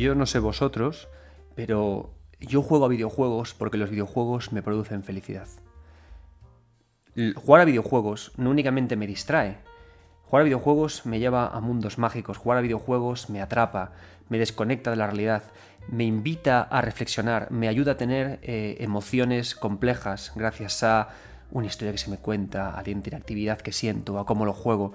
yo 0.00 0.14
no 0.14 0.26
sé 0.26 0.38
vosotros, 0.38 1.08
pero 1.54 2.14
yo 2.40 2.62
juego 2.62 2.86
a 2.86 2.88
videojuegos 2.88 3.54
porque 3.54 3.76
los 3.76 3.90
videojuegos 3.90 4.52
me 4.52 4.62
producen 4.62 5.02
felicidad. 5.02 5.46
Jugar 7.36 7.62
a 7.62 7.64
videojuegos 7.66 8.32
no 8.36 8.50
únicamente 8.50 8.96
me 8.96 9.06
distrae, 9.06 9.58
jugar 10.24 10.42
a 10.42 10.44
videojuegos 10.44 11.04
me 11.06 11.18
lleva 11.18 11.48
a 11.48 11.60
mundos 11.60 11.98
mágicos, 11.98 12.38
jugar 12.38 12.58
a 12.58 12.62
videojuegos 12.62 13.28
me 13.28 13.42
atrapa, 13.42 13.92
me 14.28 14.38
desconecta 14.38 14.90
de 14.90 14.96
la 14.96 15.06
realidad, 15.06 15.42
me 15.88 16.04
invita 16.04 16.62
a 16.62 16.80
reflexionar, 16.80 17.50
me 17.50 17.68
ayuda 17.68 17.92
a 17.92 17.96
tener 17.96 18.38
eh, 18.42 18.76
emociones 18.80 19.54
complejas 19.54 20.32
gracias 20.34 20.82
a 20.82 21.08
una 21.50 21.66
historia 21.66 21.92
que 21.92 21.98
se 21.98 22.10
me 22.10 22.16
cuenta, 22.16 22.70
a 22.70 22.82
la 22.82 22.90
interactividad 22.90 23.58
que 23.58 23.72
siento, 23.72 24.18
a 24.18 24.24
cómo 24.24 24.44
lo 24.44 24.52
juego. 24.52 24.94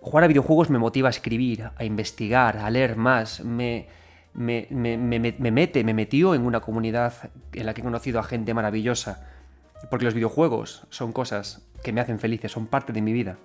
Jugar 0.00 0.24
a 0.24 0.28
videojuegos 0.28 0.70
me 0.70 0.78
motiva 0.78 1.08
a 1.08 1.10
escribir, 1.10 1.70
a 1.76 1.84
investigar, 1.84 2.56
a 2.56 2.70
leer 2.70 2.96
más, 2.96 3.44
me, 3.44 3.88
me, 4.32 4.66
mete, 4.70 5.84
me 5.84 5.94
metió 5.94 6.34
en 6.34 6.46
una 6.46 6.60
comunidad 6.60 7.30
en 7.52 7.66
la 7.66 7.74
que 7.74 7.82
he 7.82 7.84
conocido 7.84 8.18
a 8.18 8.24
gente 8.24 8.54
maravillosa. 8.54 9.26
Porque 9.90 10.04
los 10.04 10.14
videojuegos 10.14 10.86
son 10.90 11.12
cosas 11.12 11.62
que 11.82 11.92
me 11.92 12.00
hacen 12.00 12.18
felices, 12.18 12.52
son 12.52 12.66
parte 12.66 12.92
de 12.92 13.02
mi 13.02 13.12
vida. 13.12 13.38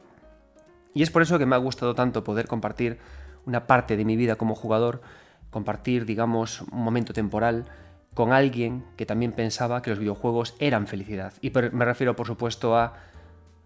Y 0.94 1.04
es 1.04 1.12
por 1.12 1.22
eso 1.22 1.38
que 1.38 1.46
me 1.46 1.56
ha 1.56 1.60
gustado 1.60 1.94
tanto 1.94 2.24
poder 2.24 2.48
compartir 2.48 3.00
una 3.46 3.68
parte 3.68 3.98
de 3.98 4.06
mi 4.06 4.16
vida 4.16 4.38
como 4.38 4.56
jugador, 4.56 5.02
compartir, 5.50 6.06
digamos, 6.06 6.62
un 6.62 6.84
momento 6.84 7.14
temporal 7.14 7.66
con 8.14 8.32
alguien 8.32 8.86
que 8.96 9.06
también 9.06 9.34
pensaba 9.34 9.82
que 9.82 9.90
los 9.90 10.00
videojuegos 10.00 10.56
eran 10.60 10.88
felicidad. 10.88 11.34
Y 11.42 11.52
me 11.52 11.86
refiero, 11.86 12.16
por 12.16 12.28
supuesto, 12.28 12.78
a, 12.78 12.94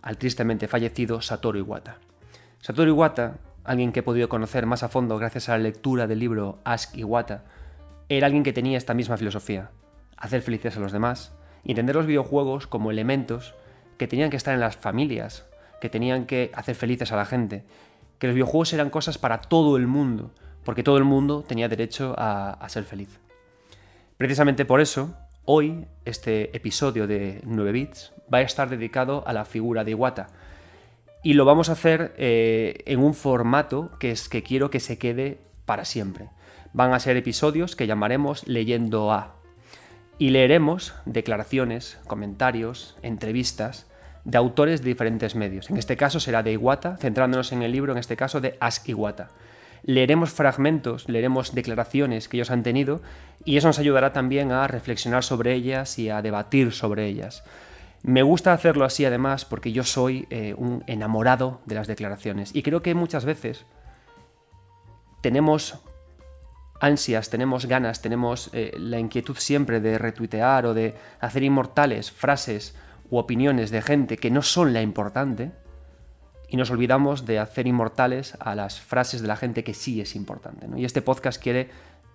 al 0.01 0.17
tristemente 0.17 0.67
fallecido 0.67 1.21
Satoru 1.21 1.59
Iwata. 1.59 1.97
Satoru 2.61 2.89
Iwata, 2.89 3.37
alguien 3.63 3.93
que 3.93 4.01
he 4.01 4.03
podido 4.03 4.27
conocer 4.27 4.65
más 4.65 4.83
a 4.83 4.89
fondo 4.89 5.17
gracias 5.17 5.47
a 5.47 5.53
la 5.53 5.63
lectura 5.63 6.07
del 6.07 6.19
libro 6.19 6.59
Ask 6.65 6.95
Iwata, 6.97 7.45
era 8.09 8.25
alguien 8.25 8.43
que 8.43 8.51
tenía 8.51 8.77
esta 8.77 8.93
misma 8.93 9.15
filosofía, 9.15 9.71
hacer 10.17 10.41
felices 10.41 10.75
a 10.75 10.81
los 10.81 10.91
demás 10.91 11.31
y 11.63 11.71
entender 11.71 11.95
los 11.95 12.05
videojuegos 12.05 12.67
como 12.67 12.91
elementos 12.91 13.55
que 13.97 14.07
tenían 14.07 14.29
que 14.29 14.35
estar 14.35 14.53
en 14.53 14.59
las 14.59 14.75
familias, 14.75 15.45
que 15.79 15.89
tenían 15.89 16.25
que 16.25 16.51
hacer 16.53 16.75
felices 16.75 17.13
a 17.13 17.15
la 17.15 17.25
gente, 17.25 17.63
que 18.17 18.27
los 18.27 18.33
videojuegos 18.33 18.73
eran 18.73 18.89
cosas 18.89 19.17
para 19.17 19.39
todo 19.39 19.77
el 19.77 19.87
mundo, 19.87 20.31
porque 20.65 20.83
todo 20.83 20.97
el 20.97 21.05
mundo 21.05 21.45
tenía 21.47 21.69
derecho 21.69 22.13
a, 22.17 22.51
a 22.51 22.67
ser 22.67 22.83
feliz. 22.83 23.21
Precisamente 24.17 24.65
por 24.65 24.81
eso, 24.81 25.15
hoy 25.45 25.87
este 26.03 26.55
episodio 26.55 27.07
de 27.07 27.39
9 27.45 27.71
bits 27.71 28.11
va 28.31 28.39
a 28.39 28.41
estar 28.41 28.69
dedicado 28.69 29.23
a 29.25 29.31
la 29.31 29.45
figura 29.45 29.85
de 29.85 29.91
Iwata, 29.91 30.27
y 31.23 31.33
lo 31.33 31.45
vamos 31.45 31.69
a 31.69 31.73
hacer 31.73 32.13
eh, 32.17 32.83
en 32.85 32.99
un 32.99 33.13
formato 33.13 33.91
que 33.99 34.11
es 34.11 34.29
que 34.29 34.43
quiero 34.43 34.69
que 34.69 34.79
se 34.79 34.97
quede 34.97 35.39
para 35.65 35.85
siempre. 35.85 36.29
Van 36.73 36.93
a 36.93 36.99
ser 36.99 37.17
episodios 37.17 37.75
que 37.75 37.87
llamaremos 37.87 38.47
Leyendo 38.47 39.11
A. 39.11 39.35
Y 40.17 40.29
leeremos 40.29 40.93
declaraciones, 41.05 41.97
comentarios, 42.07 42.97
entrevistas 43.01 43.87
de 44.25 44.37
autores 44.37 44.81
de 44.81 44.89
diferentes 44.89 45.35
medios. 45.35 45.69
En 45.69 45.77
este 45.77 45.97
caso 45.97 46.19
será 46.19 46.43
de 46.43 46.51
Iwata, 46.53 46.97
centrándonos 46.97 47.51
en 47.51 47.63
el 47.63 47.71
libro, 47.71 47.93
en 47.93 47.97
este 47.97 48.17
caso 48.17 48.41
de 48.41 48.57
Ask 48.59 48.87
Iwata. 48.89 49.29
Leeremos 49.83 50.31
fragmentos, 50.31 51.07
leeremos 51.07 51.55
declaraciones 51.55 52.27
que 52.27 52.37
ellos 52.37 52.51
han 52.51 52.63
tenido 52.63 53.01
y 53.45 53.57
eso 53.57 53.67
nos 53.67 53.79
ayudará 53.79 54.11
también 54.11 54.51
a 54.51 54.67
reflexionar 54.67 55.23
sobre 55.23 55.53
ellas 55.53 55.97
y 55.99 56.09
a 56.09 56.21
debatir 56.21 56.73
sobre 56.73 57.07
ellas. 57.07 57.43
Me 58.01 58.23
gusta 58.23 58.53
hacerlo 58.53 58.85
así 58.85 59.05
además 59.05 59.45
porque 59.45 59.71
yo 59.71 59.83
soy 59.83 60.25
eh, 60.29 60.53
un 60.57 60.83
enamorado 60.87 61.61
de 61.65 61.75
las 61.75 61.87
declaraciones 61.87 62.55
y 62.55 62.63
creo 62.63 62.81
que 62.81 62.95
muchas 62.95 63.25
veces 63.25 63.65
tenemos 65.21 65.79
ansias, 66.79 67.29
tenemos 67.29 67.65
ganas, 67.65 68.01
tenemos 68.01 68.49
eh, 68.53 68.71
la 68.77 68.99
inquietud 68.99 69.35
siempre 69.37 69.81
de 69.81 69.97
retuitear 69.97 70.65
o 70.65 70.73
de 70.73 70.95
hacer 71.19 71.43
inmortales 71.43 72.11
frases 72.11 72.75
u 73.09 73.17
opiniones 73.17 73.69
de 73.69 73.81
gente 73.81 74.17
que 74.17 74.31
no 74.31 74.41
son 74.41 74.73
la 74.73 74.81
importante 74.81 75.51
y 76.47 76.57
nos 76.57 76.71
olvidamos 76.71 77.25
de 77.25 77.39
hacer 77.39 77.67
inmortales 77.67 78.35
a 78.39 78.55
las 78.55 78.79
frases 78.79 79.21
de 79.21 79.27
la 79.27 79.35
gente 79.35 79.63
que 79.63 79.73
sí 79.73 80.01
es 80.01 80.15
importante. 80.15 80.67
Y 80.77 80.85
este 80.85 81.01
podcast 81.01 81.41
quiere 81.41 81.69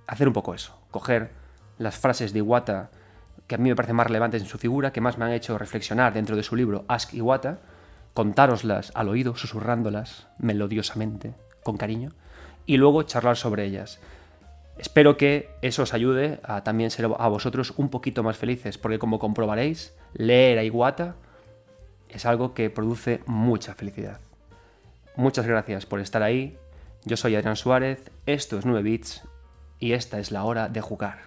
hacer 0.06 0.26
un 0.26 0.34
poco 0.34 0.54
eso, 0.54 0.76
coger 0.90 1.30
las 1.78 1.96
frases 1.96 2.32
de 2.32 2.38
Iwata 2.38 2.90
que 3.46 3.54
a 3.54 3.58
mí 3.58 3.68
me 3.68 3.76
parecen 3.76 3.96
más 3.96 4.06
relevantes 4.06 4.42
en 4.42 4.48
su 4.48 4.58
figura, 4.58 4.92
que 4.92 5.00
más 5.00 5.18
me 5.18 5.24
han 5.24 5.32
hecho 5.32 5.58
reflexionar 5.58 6.12
dentro 6.14 6.36
de 6.36 6.42
su 6.42 6.56
libro 6.56 6.84
Ask 6.88 7.12
Iwata, 7.14 7.58
contároslas 8.14 8.92
al 8.94 9.08
oído, 9.08 9.36
susurrándolas 9.36 10.28
melodiosamente, 10.38 11.34
con 11.62 11.76
cariño, 11.76 12.10
y 12.66 12.76
luego 12.76 13.02
charlar 13.02 13.36
sobre 13.36 13.64
ellas. 13.64 14.00
Espero 14.78 15.16
que 15.16 15.50
eso 15.62 15.82
os 15.82 15.94
ayude 15.94 16.40
a 16.42 16.64
también 16.64 16.90
ser 16.90 17.04
a 17.04 17.28
vosotros 17.28 17.74
un 17.76 17.90
poquito 17.90 18.22
más 18.22 18.36
felices, 18.36 18.78
porque 18.78 18.98
como 18.98 19.18
comprobaréis, 19.18 19.94
leer 20.14 20.58
a 20.58 20.64
Iwata 20.64 21.16
es 22.08 22.26
algo 22.26 22.54
que 22.54 22.70
produce 22.70 23.20
mucha 23.26 23.74
felicidad. 23.74 24.20
Muchas 25.16 25.46
gracias 25.46 25.86
por 25.86 26.00
estar 26.00 26.22
ahí. 26.22 26.58
Yo 27.04 27.16
soy 27.16 27.36
Adrián 27.36 27.56
Suárez, 27.56 28.10
esto 28.26 28.58
es 28.58 28.64
9 28.64 28.82
Bits 28.82 29.22
y 29.78 29.92
esta 29.92 30.18
es 30.18 30.32
la 30.32 30.44
hora 30.44 30.68
de 30.68 30.80
jugar. 30.80 31.18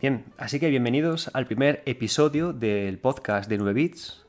Bien, 0.00 0.24
así 0.38 0.58
que 0.58 0.70
bienvenidos 0.70 1.30
al 1.34 1.44
primer 1.44 1.82
episodio 1.84 2.54
del 2.54 2.98
podcast 2.98 3.50
de 3.50 3.58
9 3.58 3.74
Bits, 3.74 4.24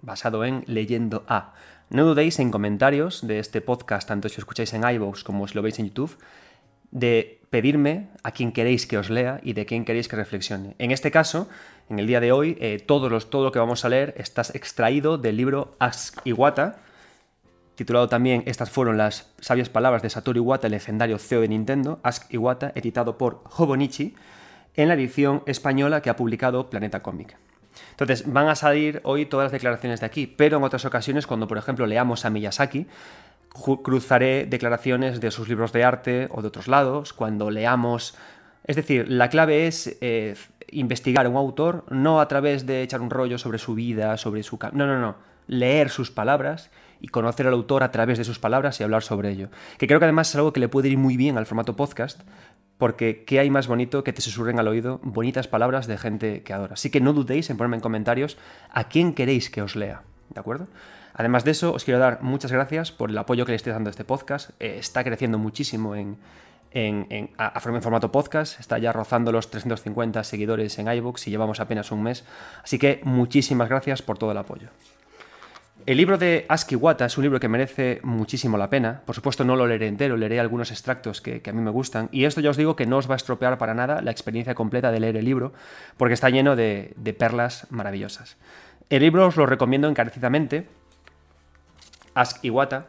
basado 0.00 0.44
en 0.44 0.62
Leyendo 0.68 1.24
A. 1.26 1.54
No 1.90 2.06
dudéis 2.06 2.38
en 2.38 2.52
comentarios 2.52 3.26
de 3.26 3.40
este 3.40 3.60
podcast, 3.60 4.06
tanto 4.06 4.28
si 4.28 4.36
lo 4.36 4.42
escucháis 4.42 4.72
en 4.74 4.88
iVoox 4.88 5.24
como 5.24 5.48
si 5.48 5.56
lo 5.56 5.62
veis 5.62 5.80
en 5.80 5.86
YouTube, 5.86 6.16
de 6.92 7.40
pedirme 7.50 8.10
a 8.22 8.30
quién 8.30 8.52
queréis 8.52 8.86
que 8.86 8.96
os 8.96 9.10
lea 9.10 9.40
y 9.42 9.54
de 9.54 9.66
quién 9.66 9.84
queréis 9.84 10.06
que 10.06 10.14
reflexione. 10.14 10.76
En 10.78 10.92
este 10.92 11.10
caso, 11.10 11.48
en 11.88 11.98
el 11.98 12.06
día 12.06 12.20
de 12.20 12.30
hoy, 12.30 12.56
eh, 12.60 12.78
todo, 12.78 13.10
todo 13.18 13.42
lo 13.42 13.50
que 13.50 13.58
vamos 13.58 13.84
a 13.84 13.88
leer 13.88 14.14
está 14.18 14.42
extraído 14.54 15.18
del 15.18 15.36
libro 15.36 15.72
Ask 15.80 16.24
Iwata, 16.24 16.76
titulado 17.74 18.08
también 18.08 18.44
Estas 18.46 18.70
fueron 18.70 18.96
las 18.96 19.32
sabias 19.40 19.68
palabras 19.68 20.00
de 20.00 20.10
Satoru 20.10 20.38
Iwata, 20.38 20.68
el 20.68 20.74
legendario 20.74 21.18
CEO 21.18 21.40
de 21.40 21.48
Nintendo, 21.48 21.98
Ask 22.04 22.32
Iwata, 22.32 22.70
editado 22.76 23.18
por 23.18 23.42
Hobonichi, 23.56 24.14
en 24.74 24.88
la 24.88 24.94
edición 24.94 25.42
española 25.46 26.02
que 26.02 26.10
ha 26.10 26.16
publicado 26.16 26.70
Planeta 26.70 27.00
Comic. 27.00 27.36
Entonces, 27.90 28.30
van 28.32 28.48
a 28.48 28.54
salir 28.54 29.00
hoy 29.04 29.26
todas 29.26 29.46
las 29.46 29.52
declaraciones 29.52 30.00
de 30.00 30.06
aquí, 30.06 30.26
pero 30.26 30.58
en 30.58 30.64
otras 30.64 30.84
ocasiones, 30.84 31.26
cuando 31.26 31.46
por 31.46 31.58
ejemplo 31.58 31.86
leamos 31.86 32.24
a 32.24 32.30
Miyazaki, 32.30 32.86
cruzaré 33.82 34.46
declaraciones 34.46 35.20
de 35.20 35.30
sus 35.30 35.48
libros 35.48 35.72
de 35.72 35.84
arte 35.84 36.28
o 36.30 36.42
de 36.42 36.48
otros 36.48 36.68
lados, 36.68 37.12
cuando 37.12 37.50
leamos... 37.50 38.16
Es 38.64 38.76
decir, 38.76 39.06
la 39.08 39.30
clave 39.30 39.66
es 39.66 39.96
eh, 40.00 40.34
investigar 40.70 41.26
a 41.26 41.28
un 41.28 41.36
autor 41.36 41.84
no 41.88 42.20
a 42.20 42.28
través 42.28 42.66
de 42.66 42.82
echar 42.82 43.00
un 43.00 43.10
rollo 43.10 43.38
sobre 43.38 43.58
su 43.58 43.74
vida, 43.74 44.16
sobre 44.16 44.42
su... 44.42 44.58
No, 44.72 44.86
no, 44.86 45.00
no. 45.00 45.16
Leer 45.46 45.88
sus 45.88 46.10
palabras 46.10 46.70
y 47.00 47.08
conocer 47.08 47.46
al 47.46 47.54
autor 47.54 47.82
a 47.82 47.90
través 47.90 48.18
de 48.18 48.24
sus 48.24 48.38
palabras 48.38 48.80
y 48.80 48.84
hablar 48.84 49.02
sobre 49.02 49.30
ello. 49.30 49.48
Que 49.78 49.86
creo 49.86 49.98
que 49.98 50.06
además 50.06 50.30
es 50.30 50.36
algo 50.36 50.52
que 50.52 50.60
le 50.60 50.68
puede 50.68 50.88
ir 50.88 50.98
muy 50.98 51.16
bien 51.16 51.38
al 51.38 51.46
formato 51.46 51.76
podcast, 51.76 52.22
porque 52.78 53.24
¿qué 53.24 53.40
hay 53.40 53.50
más 53.50 53.66
bonito 53.66 54.04
que 54.04 54.12
te 54.12 54.22
susurren 54.22 54.58
al 54.58 54.68
oído 54.68 55.00
bonitas 55.02 55.48
palabras 55.48 55.86
de 55.86 55.98
gente 55.98 56.42
que 56.42 56.52
adora? 56.52 56.74
Así 56.74 56.90
que 56.90 57.00
no 57.00 57.12
dudéis 57.12 57.50
en 57.50 57.56
ponerme 57.56 57.76
en 57.76 57.82
comentarios 57.82 58.38
a 58.70 58.84
quién 58.84 59.14
queréis 59.14 59.50
que 59.50 59.62
os 59.62 59.76
lea, 59.76 60.02
¿de 60.30 60.40
acuerdo? 60.40 60.68
Además 61.14 61.44
de 61.44 61.50
eso, 61.50 61.72
os 61.72 61.84
quiero 61.84 61.98
dar 61.98 62.22
muchas 62.22 62.52
gracias 62.52 62.92
por 62.92 63.10
el 63.10 63.18
apoyo 63.18 63.44
que 63.44 63.50
le 63.50 63.56
estoy 63.56 63.72
dando 63.72 63.88
a 63.88 63.90
este 63.90 64.04
podcast. 64.04 64.50
Eh, 64.60 64.76
está 64.78 65.02
creciendo 65.02 65.36
muchísimo 65.36 65.96
en, 65.96 66.16
en, 66.70 67.30
a, 67.38 67.60
en, 67.64 67.82
formato 67.82 68.12
podcast. 68.12 68.60
Está 68.60 68.78
ya 68.78 68.92
rozando 68.92 69.32
los 69.32 69.50
350 69.50 70.22
seguidores 70.22 70.78
en 70.78 70.86
iVoox 70.86 71.26
y 71.26 71.30
llevamos 71.30 71.58
apenas 71.58 71.90
un 71.90 72.04
mes. 72.04 72.24
Así 72.62 72.78
que 72.78 73.00
muchísimas 73.02 73.68
gracias 73.68 74.00
por 74.00 74.16
todo 74.16 74.30
el 74.30 74.38
apoyo. 74.38 74.68
El 75.88 75.96
libro 75.96 76.18
de 76.18 76.44
Aski 76.50 76.76
Wata 76.76 77.06
es 77.06 77.16
un 77.16 77.22
libro 77.22 77.40
que 77.40 77.48
merece 77.48 78.00
muchísimo 78.02 78.58
la 78.58 78.68
pena. 78.68 79.00
Por 79.06 79.14
supuesto, 79.14 79.42
no 79.42 79.56
lo 79.56 79.66
leeré 79.66 79.86
entero, 79.86 80.18
leeré 80.18 80.38
algunos 80.38 80.70
extractos 80.70 81.22
que, 81.22 81.40
a 81.42 81.52
mí 81.54 81.62
me 81.62 81.70
gustan. 81.70 82.10
Y 82.12 82.26
esto 82.26 82.42
ya 82.42 82.50
os 82.50 82.58
digo 82.58 82.76
que 82.76 82.84
no 82.84 82.98
os 82.98 83.08
va 83.08 83.14
a 83.14 83.16
estropear 83.16 83.56
para 83.56 83.72
nada 83.72 84.02
la 84.02 84.10
experiencia 84.10 84.54
completa 84.54 84.92
de 84.92 85.00
leer 85.00 85.16
el 85.16 85.24
libro, 85.24 85.54
porque 85.96 86.12
está 86.12 86.28
lleno 86.28 86.56
de, 86.56 86.92
perlas 87.18 87.66
maravillosas. 87.70 88.36
El 88.90 89.00
libro 89.00 89.28
os 89.28 89.36
lo 89.36 89.46
recomiendo 89.46 89.88
encarecidamente, 89.88 90.66
Ask 92.12 92.44
Iwata, 92.44 92.88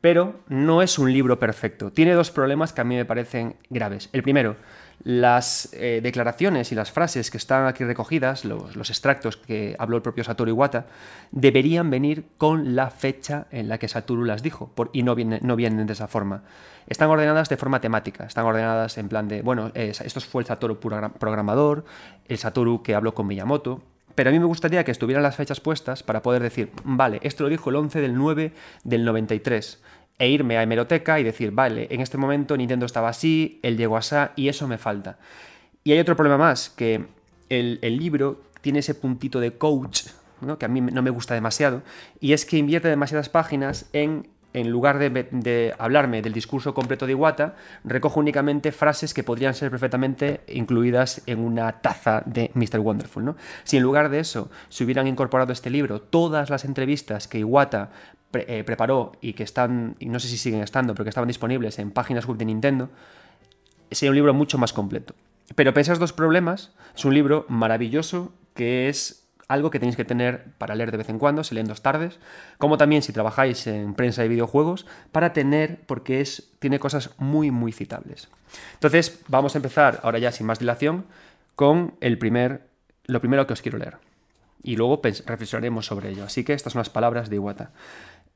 pero 0.00 0.40
no 0.48 0.82
es 0.82 0.98
un 0.98 1.12
libro 1.12 1.38
perfecto. 1.38 1.92
Tiene 1.92 2.14
dos 2.14 2.32
problemas 2.32 2.72
que 2.72 2.80
a 2.80 2.84
mí 2.84 2.96
me 2.96 3.04
parecen 3.04 3.54
graves. 3.68 4.08
El 4.12 4.24
primero, 4.24 4.56
Las 5.02 5.70
eh, 5.72 6.00
declaraciones 6.02 6.72
y 6.72 6.74
las 6.74 6.92
frases 6.92 7.30
que 7.30 7.38
están 7.38 7.66
aquí 7.66 7.84
recogidas, 7.84 8.44
los, 8.44 8.90
extractos 8.90 9.38
que 9.38 9.74
habló 9.78 9.96
el 9.96 10.02
propio 10.02 10.24
Satoru 10.24 10.50
Iwata, 10.50 10.86
deberían 11.30 11.88
venir 11.88 12.26
con 12.36 12.76
la 12.76 12.90
fecha 12.90 13.46
en 13.50 13.68
la 13.68 13.78
que 13.78 13.88
Satoru 13.88 14.24
las 14.24 14.42
dijo, 14.42 14.72
y 14.92 15.02
no, 15.02 15.16
no 15.16 15.56
vienen 15.56 15.86
de 15.86 15.92
esa 15.94 16.06
forma. 16.06 16.42
Están 16.86 17.08
ordenadas 17.08 17.48
de 17.48 17.56
forma 17.56 17.80
temática, 17.80 18.24
están 18.24 18.44
ordenadas 18.44 18.98
en 18.98 19.08
plan 19.08 19.26
de, 19.26 19.40
bueno, 19.40 19.70
esto 19.74 20.20
fue 20.20 20.42
el 20.42 20.46
Satoru 20.46 20.78
programador, 20.78 21.84
el 22.26 22.36
Satoru 22.36 22.82
que 22.82 22.94
habló 22.94 23.14
con 23.14 23.26
Miyamoto, 23.26 23.80
pero 24.14 24.28
a 24.28 24.32
mí 24.32 24.38
me 24.38 24.44
gustaría 24.44 24.84
que 24.84 24.90
estuvieran 24.90 25.22
las 25.22 25.36
fechas 25.36 25.60
puestas 25.60 26.02
para 26.02 26.20
poder 26.20 26.42
decir, 26.42 26.70
vale, 26.84 27.20
esto 27.22 27.44
lo 27.44 27.48
dijo 27.48 27.70
el 27.70 27.76
11 27.76 28.00
del 28.00 28.14
9 28.16 28.52
del 28.84 29.04
93 29.04 29.80
e 30.20 30.28
irme 30.28 30.58
a 30.58 30.62
hemeroteca 30.62 31.18
y 31.18 31.24
decir, 31.24 31.50
vale, 31.50 31.88
en 31.90 32.00
este 32.00 32.18
momento 32.18 32.56
Nintendo 32.56 32.86
estaba 32.86 33.08
así, 33.08 33.58
él 33.62 33.76
llegó 33.76 33.96
así 33.96 34.14
y 34.36 34.48
eso 34.48 34.68
me 34.68 34.78
falta. 34.78 35.18
Y 35.82 35.92
hay 35.92 35.98
otro 35.98 36.14
problema 36.14 36.36
más, 36.36 36.68
que 36.68 37.06
el, 37.48 37.80
libro 37.80 38.42
tiene 38.60 38.80
ese 38.80 38.94
puntito 38.94 39.40
de 39.40 39.56
coach, 39.56 40.02
que 40.58 40.64
a 40.64 40.68
mí 40.68 40.82
no 40.82 41.02
me 41.02 41.10
gusta 41.10 41.34
demasiado, 41.34 41.82
y 42.20 42.34
es 42.34 42.44
que 42.44 42.58
invierte 42.58 42.88
demasiadas 42.88 43.30
páginas 43.30 43.88
en 43.94 44.28
en 44.52 44.70
lugar 44.70 44.98
de, 44.98 45.74
hablarme 45.78 46.22
del 46.22 46.32
discurso 46.32 46.74
completo 46.74 47.06
de 47.06 47.12
Iwata, 47.12 47.54
recojo 47.84 48.20
únicamente 48.20 48.72
frases 48.72 49.14
que 49.14 49.22
podrían 49.22 49.54
ser 49.54 49.70
perfectamente 49.70 50.40
incluidas 50.48 51.22
en 51.26 51.38
una 51.38 51.80
taza 51.80 52.22
de 52.26 52.50
Mr. 52.54 52.80
Wonderful. 52.80 53.24
¿no? 53.24 53.36
Si 53.64 53.76
en 53.76 53.82
lugar 53.82 54.08
de 54.08 54.18
eso 54.18 54.50
se 54.68 54.84
hubieran 54.84 55.06
incorporado 55.06 55.50
a 55.50 55.52
este 55.52 55.70
libro 55.70 56.00
todas 56.00 56.50
las 56.50 56.64
entrevistas 56.64 57.28
que 57.28 57.38
Iwata 57.38 57.90
eh, 58.32 58.64
preparó 58.64 59.12
y 59.20 59.32
que 59.32 59.42
están, 59.42 59.96
y 59.98 60.06
no 60.06 60.20
sé 60.20 60.28
si 60.28 60.38
siguen 60.38 60.62
estando, 60.62 60.94
pero 60.94 61.04
que 61.04 61.10
estaban 61.10 61.28
disponibles 61.28 61.78
en 61.78 61.90
páginas 61.90 62.26
web 62.26 62.38
de 62.38 62.44
Nintendo, 62.44 62.90
sería 63.90 64.10
un 64.10 64.16
libro 64.16 64.34
mucho 64.34 64.58
más 64.58 64.72
completo. 64.72 65.14
Pero 65.54 65.74
pese 65.74 65.90
a 65.90 65.92
esos 65.92 66.00
dos 66.00 66.12
problemas, 66.12 66.72
es 66.96 67.04
un 67.04 67.14
libro 67.14 67.44
maravilloso 67.48 68.32
que 68.54 68.88
es 68.88 69.20
algo 69.48 69.70
que 69.70 69.80
tenéis 69.80 69.96
que 69.96 70.04
tener 70.04 70.44
para 70.58 70.76
leer 70.76 70.92
de 70.92 70.98
vez 70.98 71.08
en 71.08 71.18
cuando, 71.18 71.42
se 71.42 71.56
leen 71.56 71.66
dos 71.66 71.82
tardes, 71.82 72.20
como 72.58 72.78
también 72.78 73.02
si 73.02 73.12
trabajáis 73.12 73.66
en 73.66 73.94
prensa 73.94 74.22
de 74.22 74.28
videojuegos, 74.28 74.86
para 75.10 75.32
tener, 75.32 75.80
porque 75.86 76.20
es, 76.20 76.50
tiene 76.60 76.78
cosas 76.78 77.10
muy, 77.18 77.50
muy 77.50 77.72
citables. 77.72 78.28
Entonces, 78.74 79.20
vamos 79.26 79.56
a 79.56 79.58
empezar, 79.58 79.98
ahora 80.04 80.20
ya 80.20 80.30
sin 80.30 80.46
más 80.46 80.60
dilación, 80.60 81.04
con 81.56 81.94
el 82.00 82.16
primer, 82.16 82.68
lo 83.06 83.20
primero 83.20 83.48
que 83.48 83.54
os 83.54 83.60
quiero 83.60 83.78
leer. 83.78 83.96
Y 84.62 84.76
luego 84.76 85.00
reflexionaremos 85.02 85.84
sobre 85.84 86.10
ello. 86.10 86.24
Así 86.24 86.44
que 86.44 86.52
estas 86.52 86.72
son 86.72 86.80
las 86.80 86.90
palabras 86.90 87.28
de 87.28 87.36
Iwata. 87.36 87.72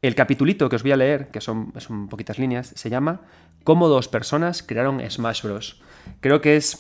El 0.05 0.15
capitulito 0.15 0.69
que 0.69 0.77
os 0.77 0.83
voy 0.83 0.93
a 0.93 0.99
leer, 0.99 1.29
que 1.29 1.41
son, 1.41 1.73
son 1.79 2.09
poquitas 2.09 2.39
líneas, 2.39 2.75
se 2.77 2.91
llama 2.91 3.23
Cómo 3.65 3.89
dos 3.89 4.07
personas 4.07 4.63
crearon 4.63 5.01
Smash 5.01 5.43
Bros. 5.43 5.81
Creo 6.21 6.43
que 6.43 6.57
es 6.57 6.79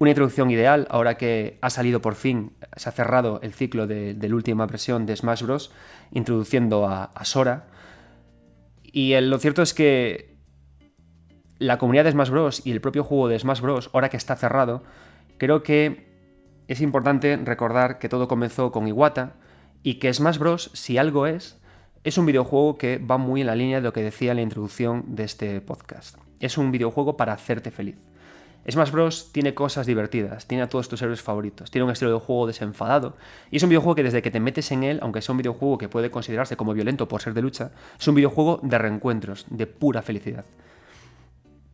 una 0.00 0.10
introducción 0.10 0.50
ideal 0.50 0.88
ahora 0.90 1.16
que 1.16 1.60
ha 1.62 1.70
salido 1.70 2.00
por 2.00 2.16
fin, 2.16 2.54
se 2.74 2.88
ha 2.88 2.92
cerrado 2.92 3.38
el 3.44 3.52
ciclo 3.54 3.86
de, 3.86 4.16
la 4.20 4.34
última 4.34 4.66
versión 4.66 5.06
de 5.06 5.14
Smash 5.14 5.44
Bros. 5.44 5.70
introduciendo 6.10 6.88
a, 6.88 7.12
Sora. 7.22 7.68
Y 8.82 9.14
lo 9.20 9.38
cierto 9.38 9.62
es 9.62 9.72
que 9.72 10.38
la 11.60 11.78
comunidad 11.78 12.02
de 12.02 12.10
Smash 12.10 12.30
Bros. 12.30 12.66
y 12.66 12.72
el 12.72 12.80
propio 12.80 13.04
juego 13.04 13.28
de 13.28 13.38
Smash 13.38 13.60
Bros. 13.60 13.90
ahora 13.92 14.08
que 14.08 14.16
está 14.16 14.34
cerrado, 14.34 14.82
creo 15.38 15.62
que 15.62 16.10
es 16.66 16.80
importante 16.80 17.36
recordar 17.36 18.00
que 18.00 18.08
todo 18.08 18.26
comenzó 18.26 18.72
con 18.72 18.88
Iwata 18.88 19.36
y 19.84 20.00
que 20.00 20.12
Smash 20.12 20.38
Bros. 20.38 20.72
si 20.74 20.98
algo 20.98 21.28
es, 21.28 21.59
es 22.02 22.16
un 22.16 22.26
videojuego 22.26 22.78
que 22.78 22.98
va 22.98 23.18
muy 23.18 23.42
en 23.42 23.46
la 23.46 23.54
línea 23.54 23.78
de 23.78 23.82
lo 23.82 23.92
que 23.92 24.02
decía 24.02 24.30
en 24.30 24.36
la 24.36 24.42
introducción 24.42 25.04
de 25.08 25.24
este 25.24 25.60
podcast. 25.60 26.16
Es 26.40 26.56
un 26.56 26.72
videojuego 26.72 27.16
para 27.16 27.34
hacerte 27.34 27.70
feliz. 27.70 27.96
Smash 28.68 28.90
Bros. 28.90 29.32
tiene 29.32 29.54
cosas 29.54 29.86
divertidas, 29.86 30.46
tiene 30.46 30.62
a 30.62 30.68
todos 30.68 30.88
tus 30.88 31.00
héroes 31.00 31.22
favoritos, 31.22 31.70
tiene 31.70 31.84
un 31.84 31.90
estilo 31.90 32.12
de 32.12 32.20
juego 32.20 32.46
desenfadado, 32.46 33.16
y 33.50 33.56
es 33.56 33.62
un 33.62 33.70
videojuego 33.70 33.94
que 33.94 34.02
desde 34.02 34.20
que 34.22 34.30
te 34.30 34.38
metes 34.38 34.70
en 34.70 34.82
él, 34.82 34.98
aunque 35.02 35.22
sea 35.22 35.32
un 35.32 35.38
videojuego 35.38 35.78
que 35.78 35.88
puede 35.88 36.10
considerarse 36.10 36.56
como 36.56 36.74
violento 36.74 37.08
por 37.08 37.22
ser 37.22 37.32
de 37.32 37.42
lucha, 37.42 37.72
es 37.98 38.06
un 38.06 38.14
videojuego 38.14 38.60
de 38.62 38.78
reencuentros, 38.78 39.46
de 39.48 39.66
pura 39.66 40.02
felicidad. 40.02 40.44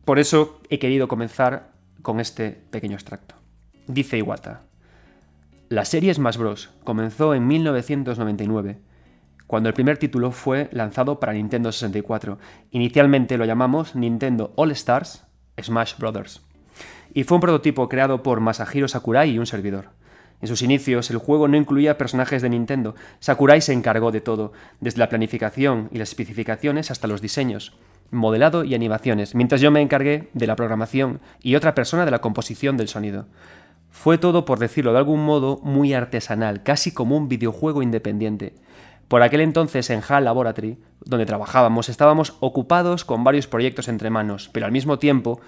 Por 0.05 0.17
eso 0.17 0.61
he 0.69 0.79
querido 0.79 1.09
comenzar 1.09 1.71
con 2.01 2.21
este 2.21 2.51
pequeño 2.51 2.95
extracto. 2.95 3.35
Dice 3.87 4.17
Iwata, 4.17 4.61
la 5.67 5.83
serie 5.83 6.13
Smash 6.13 6.37
Bros. 6.37 6.69
comenzó 6.85 7.33
en 7.33 7.47
1999, 7.47 8.79
cuando 9.47 9.69
el 9.69 9.73
primer 9.73 9.97
título 9.97 10.31
fue 10.31 10.69
lanzado 10.71 11.19
para 11.19 11.33
Nintendo 11.33 11.71
64. 11.71 12.37
Inicialmente 12.71 13.37
lo 13.37 13.45
llamamos 13.45 13.95
Nintendo 13.95 14.53
All 14.55 14.71
Stars 14.71 15.25
Smash 15.59 15.97
Bros 15.97 16.41
y 17.13 17.23
fue 17.23 17.35
un 17.35 17.41
prototipo 17.41 17.89
creado 17.89 18.21
por 18.21 18.41
Masahiro 18.41 18.87
Sakurai 18.87 19.31
y 19.31 19.39
un 19.39 19.47
servidor. 19.47 19.89
En 20.39 20.47
sus 20.47 20.61
inicios, 20.61 21.09
el 21.09 21.17
juego 21.17 21.47
no 21.47 21.57
incluía 21.57 21.97
personajes 21.97 22.43
de 22.43 22.49
Nintendo. 22.49 22.93
Sakurai 23.19 23.59
se 23.59 23.73
encargó 23.73 24.11
de 24.11 24.21
todo, 24.21 24.53
desde 24.79 24.99
la 24.99 25.09
planificación 25.09 25.89
y 25.91 25.97
las 25.97 26.09
especificaciones 26.09 26.91
hasta 26.91 27.07
los 27.07 27.21
diseños, 27.21 27.75
modelado 28.11 28.63
y 28.63 28.75
animaciones, 28.75 29.33
mientras 29.33 29.61
yo 29.61 29.71
me 29.71 29.81
encargué 29.81 30.29
de 30.33 30.45
la 30.45 30.55
programación 30.55 31.21
y 31.41 31.55
otra 31.55 31.73
persona 31.73 32.05
de 32.05 32.11
la 32.11 32.21
composición 32.21 32.77
del 32.77 32.87
sonido. 32.87 33.25
Fue 33.89 34.19
todo, 34.19 34.45
por 34.45 34.59
decirlo 34.59 34.91
de 34.91 34.99
algún 34.99 35.25
modo, 35.25 35.59
muy 35.63 35.93
artesanal, 35.93 36.61
casi 36.61 36.91
como 36.91 37.17
un 37.17 37.27
videojuego 37.29 37.81
independiente. 37.81 38.53
Por 39.07 39.21
aquel 39.21 39.41
entonces 39.41 39.89
en 39.89 40.01
HAL 40.07 40.25
Laboratory, 40.25 40.77
donde 41.05 41.25
trabajábamos, 41.25 41.89
estábamos 41.89 42.35
ocupados 42.39 43.05
con 43.05 43.23
varios 43.23 43.47
proyectos 43.47 43.87
entre 43.87 44.09
manos, 44.09 44.49
pero 44.51 44.65
al 44.65 44.71
mismo 44.71 44.99
tiempo 44.99 45.39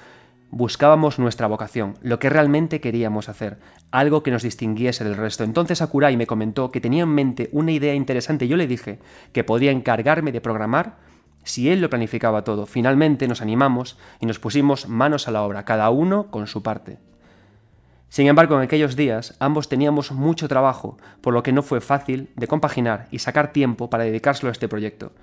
Buscábamos 0.52 1.20
nuestra 1.20 1.46
vocación, 1.46 1.94
lo 2.02 2.18
que 2.18 2.28
realmente 2.28 2.82
queríamos 2.82 3.30
hacer, 3.30 3.60
algo 3.92 4.24
que 4.24 4.32
nos 4.32 4.42
distinguiese 4.42 5.04
del 5.04 5.16
resto. 5.16 5.44
Entonces 5.44 5.80
Akurai 5.80 6.18
me 6.18 6.26
comentó 6.26 6.72
que 6.72 6.82
tenía 6.82 7.04
en 7.04 7.10
mente 7.10 7.50
una 7.52 7.72
idea 7.72 7.94
interesante. 7.94 8.48
Yo 8.48 8.58
le 8.58 8.66
dije 8.66 8.98
que 9.32 9.44
podía 9.44 9.70
encargarme 9.70 10.32
de 10.32 10.42
programar 10.42 10.98
si 11.44 11.70
él 11.70 11.82
lo 11.82 11.92
planificaba 11.92 12.44
todo. 12.44 12.66
Finalmente 12.66 13.28
nos 13.28 13.44
animamos 13.44 14.00
y 14.20 14.26
nos 14.26 14.40
pusimos 14.40 14.90
manos 14.90 15.28
a 15.28 15.32
la 15.32 15.44
obra, 15.44 15.66
cada 15.66 15.92
uno 15.92 16.32
con 16.32 16.48
su 16.48 16.64
parte. 16.64 16.98
Sin 18.10 18.28
embargo, 18.28 18.56
en 18.56 18.64
aquellos 18.64 18.96
días 18.96 19.36
ambos 19.40 19.70
teníamos 19.70 20.12
mucho 20.12 20.48
trabajo, 20.48 20.98
por 21.22 21.34
lo 21.34 21.44
que 21.44 21.54
no 21.54 21.62
fue 21.62 21.80
fácil 21.80 22.30
de 22.36 22.48
compaginar 22.48 23.08
y 23.12 23.20
sacar 23.20 23.54
tiempo 23.54 23.90
para 23.90 24.04
dedicárselo 24.04 24.50
a 24.50 24.52
este 24.52 24.68
proyecto. 24.68 25.14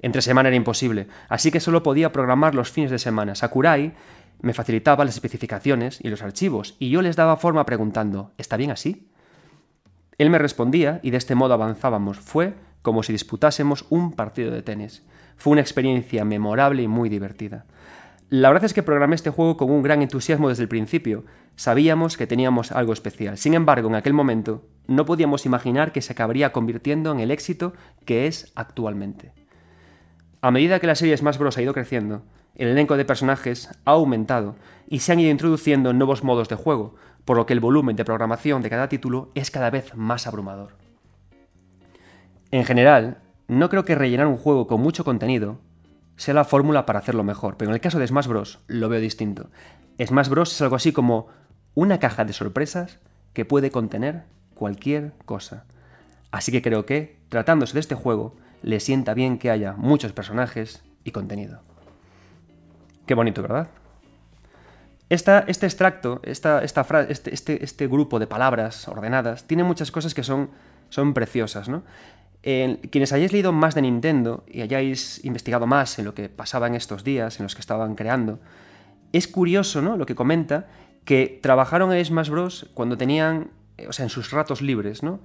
Entre 0.00 0.22
semana 0.22 0.48
era 0.48 0.56
imposible, 0.56 1.06
así 1.28 1.52
que 1.52 1.60
solo 1.60 1.84
podía 1.84 2.10
programar 2.10 2.56
los 2.56 2.70
fines 2.70 2.90
de 2.90 2.98
semana. 2.98 3.36
Sakurai 3.36 3.94
me 4.40 4.54
facilitaba 4.54 5.04
las 5.04 5.14
especificaciones 5.14 6.00
y 6.02 6.08
los 6.08 6.22
archivos, 6.22 6.74
y 6.80 6.90
yo 6.90 7.00
les 7.00 7.14
daba 7.14 7.36
forma 7.36 7.64
preguntando, 7.64 8.32
¿está 8.36 8.56
bien 8.56 8.72
así? 8.72 9.08
Él 10.18 10.30
me 10.30 10.38
respondía 10.38 10.98
y 11.02 11.10
de 11.10 11.18
este 11.18 11.36
modo 11.36 11.54
avanzábamos. 11.54 12.18
Fue 12.18 12.54
como 12.82 13.04
si 13.04 13.12
disputásemos 13.12 13.86
un 13.88 14.12
partido 14.12 14.50
de 14.50 14.62
tenis. 14.62 15.04
Fue 15.36 15.52
una 15.52 15.60
experiencia 15.60 16.24
memorable 16.24 16.82
y 16.82 16.88
muy 16.88 17.08
divertida. 17.08 17.64
La 18.32 18.48
verdad 18.48 18.64
es 18.64 18.72
que 18.72 18.82
programé 18.82 19.14
este 19.14 19.28
juego 19.28 19.58
con 19.58 19.70
un 19.70 19.82
gran 19.82 20.00
entusiasmo 20.00 20.48
desde 20.48 20.62
el 20.62 20.68
principio. 20.70 21.26
Sabíamos 21.54 22.16
que 22.16 22.26
teníamos 22.26 22.72
algo 22.72 22.94
especial. 22.94 23.36
Sin 23.36 23.52
embargo, 23.52 23.90
en 23.90 23.94
aquel 23.94 24.14
momento 24.14 24.64
no 24.86 25.04
podíamos 25.04 25.44
imaginar 25.44 25.92
que 25.92 26.00
se 26.00 26.14
acabaría 26.14 26.50
convirtiendo 26.50 27.12
en 27.12 27.20
el 27.20 27.30
éxito 27.30 27.74
que 28.06 28.26
es 28.26 28.50
actualmente. 28.54 29.34
A 30.40 30.50
medida 30.50 30.80
que 30.80 30.86
la 30.86 30.94
serie 30.94 31.14
Smash 31.14 31.36
Bros. 31.36 31.58
ha 31.58 31.62
ido 31.62 31.74
creciendo, 31.74 32.22
el 32.54 32.68
elenco 32.68 32.96
de 32.96 33.04
personajes 33.04 33.68
ha 33.84 33.90
aumentado 33.90 34.56
y 34.88 35.00
se 35.00 35.12
han 35.12 35.20
ido 35.20 35.30
introduciendo 35.30 35.92
nuevos 35.92 36.24
modos 36.24 36.48
de 36.48 36.56
juego, 36.56 36.94
por 37.26 37.36
lo 37.36 37.44
que 37.44 37.52
el 37.52 37.60
volumen 37.60 37.96
de 37.96 38.06
programación 38.06 38.62
de 38.62 38.70
cada 38.70 38.88
título 38.88 39.30
es 39.34 39.50
cada 39.50 39.68
vez 39.68 39.94
más 39.94 40.26
abrumador. 40.26 40.78
En 42.50 42.64
general, 42.64 43.18
no 43.46 43.68
creo 43.68 43.84
que 43.84 43.94
rellenar 43.94 44.26
un 44.26 44.38
juego 44.38 44.66
con 44.66 44.80
mucho 44.80 45.04
contenido 45.04 45.58
sea 46.16 46.34
la 46.34 46.44
fórmula 46.44 46.86
para 46.86 46.98
hacerlo 46.98 47.24
mejor, 47.24 47.56
pero 47.56 47.70
en 47.70 47.74
el 47.74 47.80
caso 47.80 47.98
de 47.98 48.06
Smash 48.06 48.26
Bros. 48.26 48.60
lo 48.66 48.88
veo 48.88 49.00
distinto. 49.00 49.50
Smash 50.04 50.28
Bros. 50.28 50.52
es 50.52 50.62
algo 50.62 50.76
así 50.76 50.92
como 50.92 51.28
una 51.74 51.98
caja 51.98 52.24
de 52.24 52.32
sorpresas 52.32 52.98
que 53.32 53.44
puede 53.44 53.70
contener 53.70 54.24
cualquier 54.54 55.12
cosa. 55.24 55.64
Así 56.30 56.52
que 56.52 56.62
creo 56.62 56.86
que, 56.86 57.18
tratándose 57.28 57.74
de 57.74 57.80
este 57.80 57.94
juego, 57.94 58.36
le 58.62 58.80
sienta 58.80 59.14
bien 59.14 59.38
que 59.38 59.50
haya 59.50 59.74
muchos 59.74 60.12
personajes 60.12 60.82
y 61.04 61.10
contenido. 61.10 61.60
Qué 63.06 63.14
bonito, 63.14 63.42
¿verdad? 63.42 63.68
este 65.08 65.66
extracto, 65.66 66.20
esta, 66.22 66.64
esta 66.64 66.86
este, 67.08 67.34
este, 67.34 67.62
este, 67.62 67.86
grupo 67.86 68.18
de 68.18 68.26
palabras 68.26 68.88
ordenadas, 68.88 69.44
tiene 69.44 69.62
muchas 69.62 69.90
cosas 69.90 70.14
que 70.14 70.22
son, 70.22 70.50
son 70.88 71.12
preciosas, 71.12 71.68
¿no? 71.68 71.82
Quienes 72.42 73.12
hayáis 73.12 73.32
leído 73.32 73.52
más 73.52 73.74
de 73.74 73.82
Nintendo 73.82 74.44
y 74.48 74.62
hayáis 74.62 75.24
investigado 75.24 75.66
más 75.66 75.98
en 75.98 76.04
lo 76.04 76.14
que 76.14 76.28
pasaba 76.28 76.66
en 76.66 76.74
estos 76.74 77.04
días, 77.04 77.38
en 77.38 77.44
los 77.44 77.54
que 77.54 77.60
estaban 77.60 77.94
creando, 77.94 78.40
es 79.12 79.28
curioso, 79.28 79.80
¿no? 79.80 79.96
Lo 79.96 80.06
que 80.06 80.14
comenta, 80.14 80.68
que 81.04 81.38
trabajaron 81.42 81.92
en 81.92 82.04
Smash 82.04 82.30
Bros. 82.30 82.70
cuando 82.74 82.96
tenían, 82.96 83.50
eh, 83.76 83.86
o 83.86 83.92
sea, 83.92 84.04
en 84.04 84.10
sus 84.10 84.30
ratos 84.30 84.60
libres, 84.60 85.02
¿no? 85.02 85.20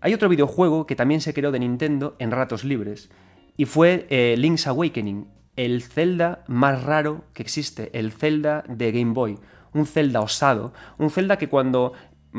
Hay 0.00 0.14
otro 0.14 0.28
videojuego 0.28 0.86
que 0.86 0.94
también 0.94 1.20
se 1.20 1.34
creó 1.34 1.50
de 1.50 1.58
Nintendo 1.58 2.14
en 2.18 2.30
ratos 2.30 2.64
libres, 2.64 3.10
y 3.56 3.64
fue 3.64 4.06
eh, 4.10 4.36
Link's 4.38 4.66
Awakening, 4.66 5.26
el 5.56 5.82
Zelda 5.82 6.44
más 6.46 6.82
raro 6.84 7.24
que 7.32 7.42
existe, 7.42 7.90
el 7.98 8.12
Zelda 8.12 8.62
de 8.68 8.92
Game 8.92 9.14
Boy. 9.14 9.38
Un 9.72 9.86
Zelda 9.86 10.20
osado, 10.20 10.72
un 10.98 11.10
Zelda 11.10 11.38
que 11.38 11.48
cuando 11.48 11.92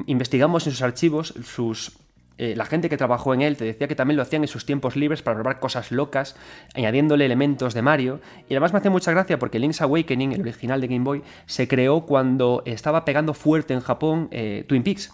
investigamos 0.06 0.66
en 0.68 0.74
sus 0.74 0.82
archivos, 0.82 1.34
sus 1.44 1.98
eh, 2.38 2.56
la 2.56 2.66
gente 2.66 2.88
que 2.88 2.98
trabajó 2.98 3.34
en 3.34 3.42
él 3.42 3.58
te 3.58 3.66
decía 3.66 3.88
que 3.88 3.96
también 3.96 4.16
lo 4.16 4.22
hacían 4.22 4.44
en 4.44 4.48
sus 4.48 4.66
tiempos 4.66 4.96
libres 4.96 5.24
para 5.24 5.36
probar 5.36 5.60
cosas 5.60 5.92
locas, 5.92 6.36
añadiéndole 6.76 7.26
elementos 7.26 7.74
de 7.74 7.82
Mario. 7.82 8.20
Y 8.48 8.54
además 8.54 8.74
me 8.74 8.80
hace 8.80 8.90
mucha 8.90 9.12
gracia 9.12 9.40
porque 9.40 9.60
Link's 9.60 9.82
Awakening, 9.82 10.34
el 10.34 10.42
original 10.42 10.80
de 10.80 10.88
Game 10.88 11.04
Boy, 11.04 11.24
se 11.48 11.68
creó 11.68 12.02
cuando 12.02 12.62
estaba 12.66 13.06
pegando 13.06 13.34
fuerte 13.34 13.74
en 13.74 13.80
Japón 13.80 14.28
eh, 14.32 14.66
Twin 14.68 14.84
Peaks. 14.84 15.12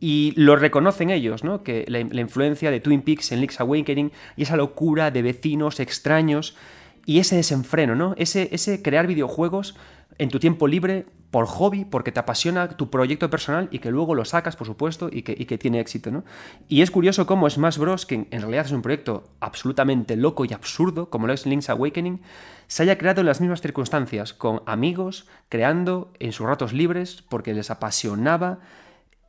Y 0.00 0.32
lo 0.34 0.56
reconocen 0.56 1.10
ellos, 1.10 1.44
¿no? 1.44 1.62
Que 1.62 1.84
la, 1.86 2.00
influencia 2.00 2.70
de 2.70 2.80
Twin 2.80 3.02
Peaks 3.02 3.30
en 3.30 3.40
Link's 3.40 3.60
Awakening 3.60 4.10
y 4.36 4.42
esa 4.42 4.56
locura 4.56 5.10
de 5.10 5.22
vecinos 5.22 5.78
extraños 5.80 6.56
y 7.04 7.18
ese 7.18 7.36
desenfreno, 7.36 7.94
¿no? 7.94 8.14
Ese, 8.16 8.48
ese 8.52 8.82
crear 8.82 9.06
videojuegos 9.06 9.76
en 10.18 10.28
tu 10.28 10.38
tiempo 10.38 10.66
libre 10.68 11.06
por 11.32 11.46
hobby, 11.46 11.86
porque 11.86 12.12
te 12.12 12.20
apasiona 12.20 12.68
tu 12.68 12.90
proyecto 12.90 13.30
personal 13.30 13.68
y 13.70 13.78
que 13.78 13.90
luego 13.90 14.14
lo 14.14 14.26
sacas, 14.26 14.54
por 14.54 14.66
supuesto, 14.66 15.08
y 15.10 15.22
que, 15.22 15.58
tiene 15.58 15.80
éxito, 15.80 16.10
¿no? 16.10 16.24
Y 16.68 16.82
es 16.82 16.90
curioso 16.90 17.26
cómo 17.26 17.48
Smash 17.48 17.78
Bros., 17.78 18.04
que 18.04 18.26
en 18.30 18.40
realidad 18.40 18.66
es 18.66 18.72
un 18.72 18.82
proyecto 18.82 19.24
absolutamente 19.40 20.14
loco 20.16 20.44
y 20.44 20.52
absurdo, 20.52 21.08
como 21.08 21.26
lo 21.26 21.32
es 21.32 21.46
Link's 21.46 21.70
Awakening, 21.70 22.20
se 22.66 22.82
haya 22.82 22.98
creado 22.98 23.20
en 23.20 23.26
las 23.26 23.40
mismas 23.40 23.62
circunstancias, 23.62 24.34
con 24.34 24.60
amigos, 24.66 25.26
creando 25.48 26.12
en 26.18 26.32
sus 26.32 26.46
ratos 26.46 26.74
libres, 26.74 27.24
porque 27.30 27.54
les 27.54 27.70
apasionaba 27.70 28.58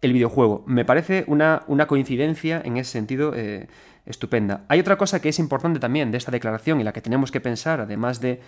el 0.01 0.11
videojuego. 0.11 0.65
Me 0.67 0.83
parece 0.83 1.23
una, 1.27 1.63
una 1.67 1.87
coincidencia 1.87 2.61
en 2.65 2.75
ese 2.75 2.91
sentido 2.91 3.31
eh, 3.33 3.67
estupenda. 4.05 4.65
Hay 4.67 4.81
otra 4.81 4.97
cosa 4.97 5.21
que 5.21 5.29
es 5.29 5.39
importante 5.39 5.79
también 5.79 6.11
de 6.11 6.17
esta 6.17 6.31
declaración 6.31 6.81
y 6.81 6.83
la 6.83 6.91
que 6.91 7.01
tenemos 7.01 7.31
que 7.31 7.39
pensar, 7.39 7.79
además 7.79 8.19
de 8.19 8.41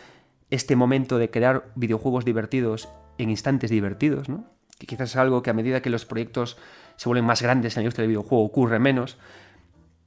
este 0.50 0.76
momento 0.76 1.18
de 1.18 1.30
crear 1.30 1.72
videojuegos 1.76 2.26
divertidos 2.26 2.90
en 3.18 3.30
instantes 3.30 3.70
divertidos, 3.70 4.30
¿no? 4.30 4.46
que 4.78 4.88
quizás 4.88 5.12
es 5.12 5.16
algo 5.16 5.42
que 5.42 5.50
a 5.50 5.54
medida 5.54 5.82
que 5.82 5.90
los 5.90 6.06
proyectos 6.06 6.58
se 6.98 7.10
vuelven 7.10 7.26
más 7.26 7.42
grandes 7.42 7.76
en 7.76 7.82
la 7.82 7.84
industria 7.84 8.04
del 8.04 8.10
videojuego 8.10 8.44
ocurre 8.44 8.80
menos. 8.80 9.18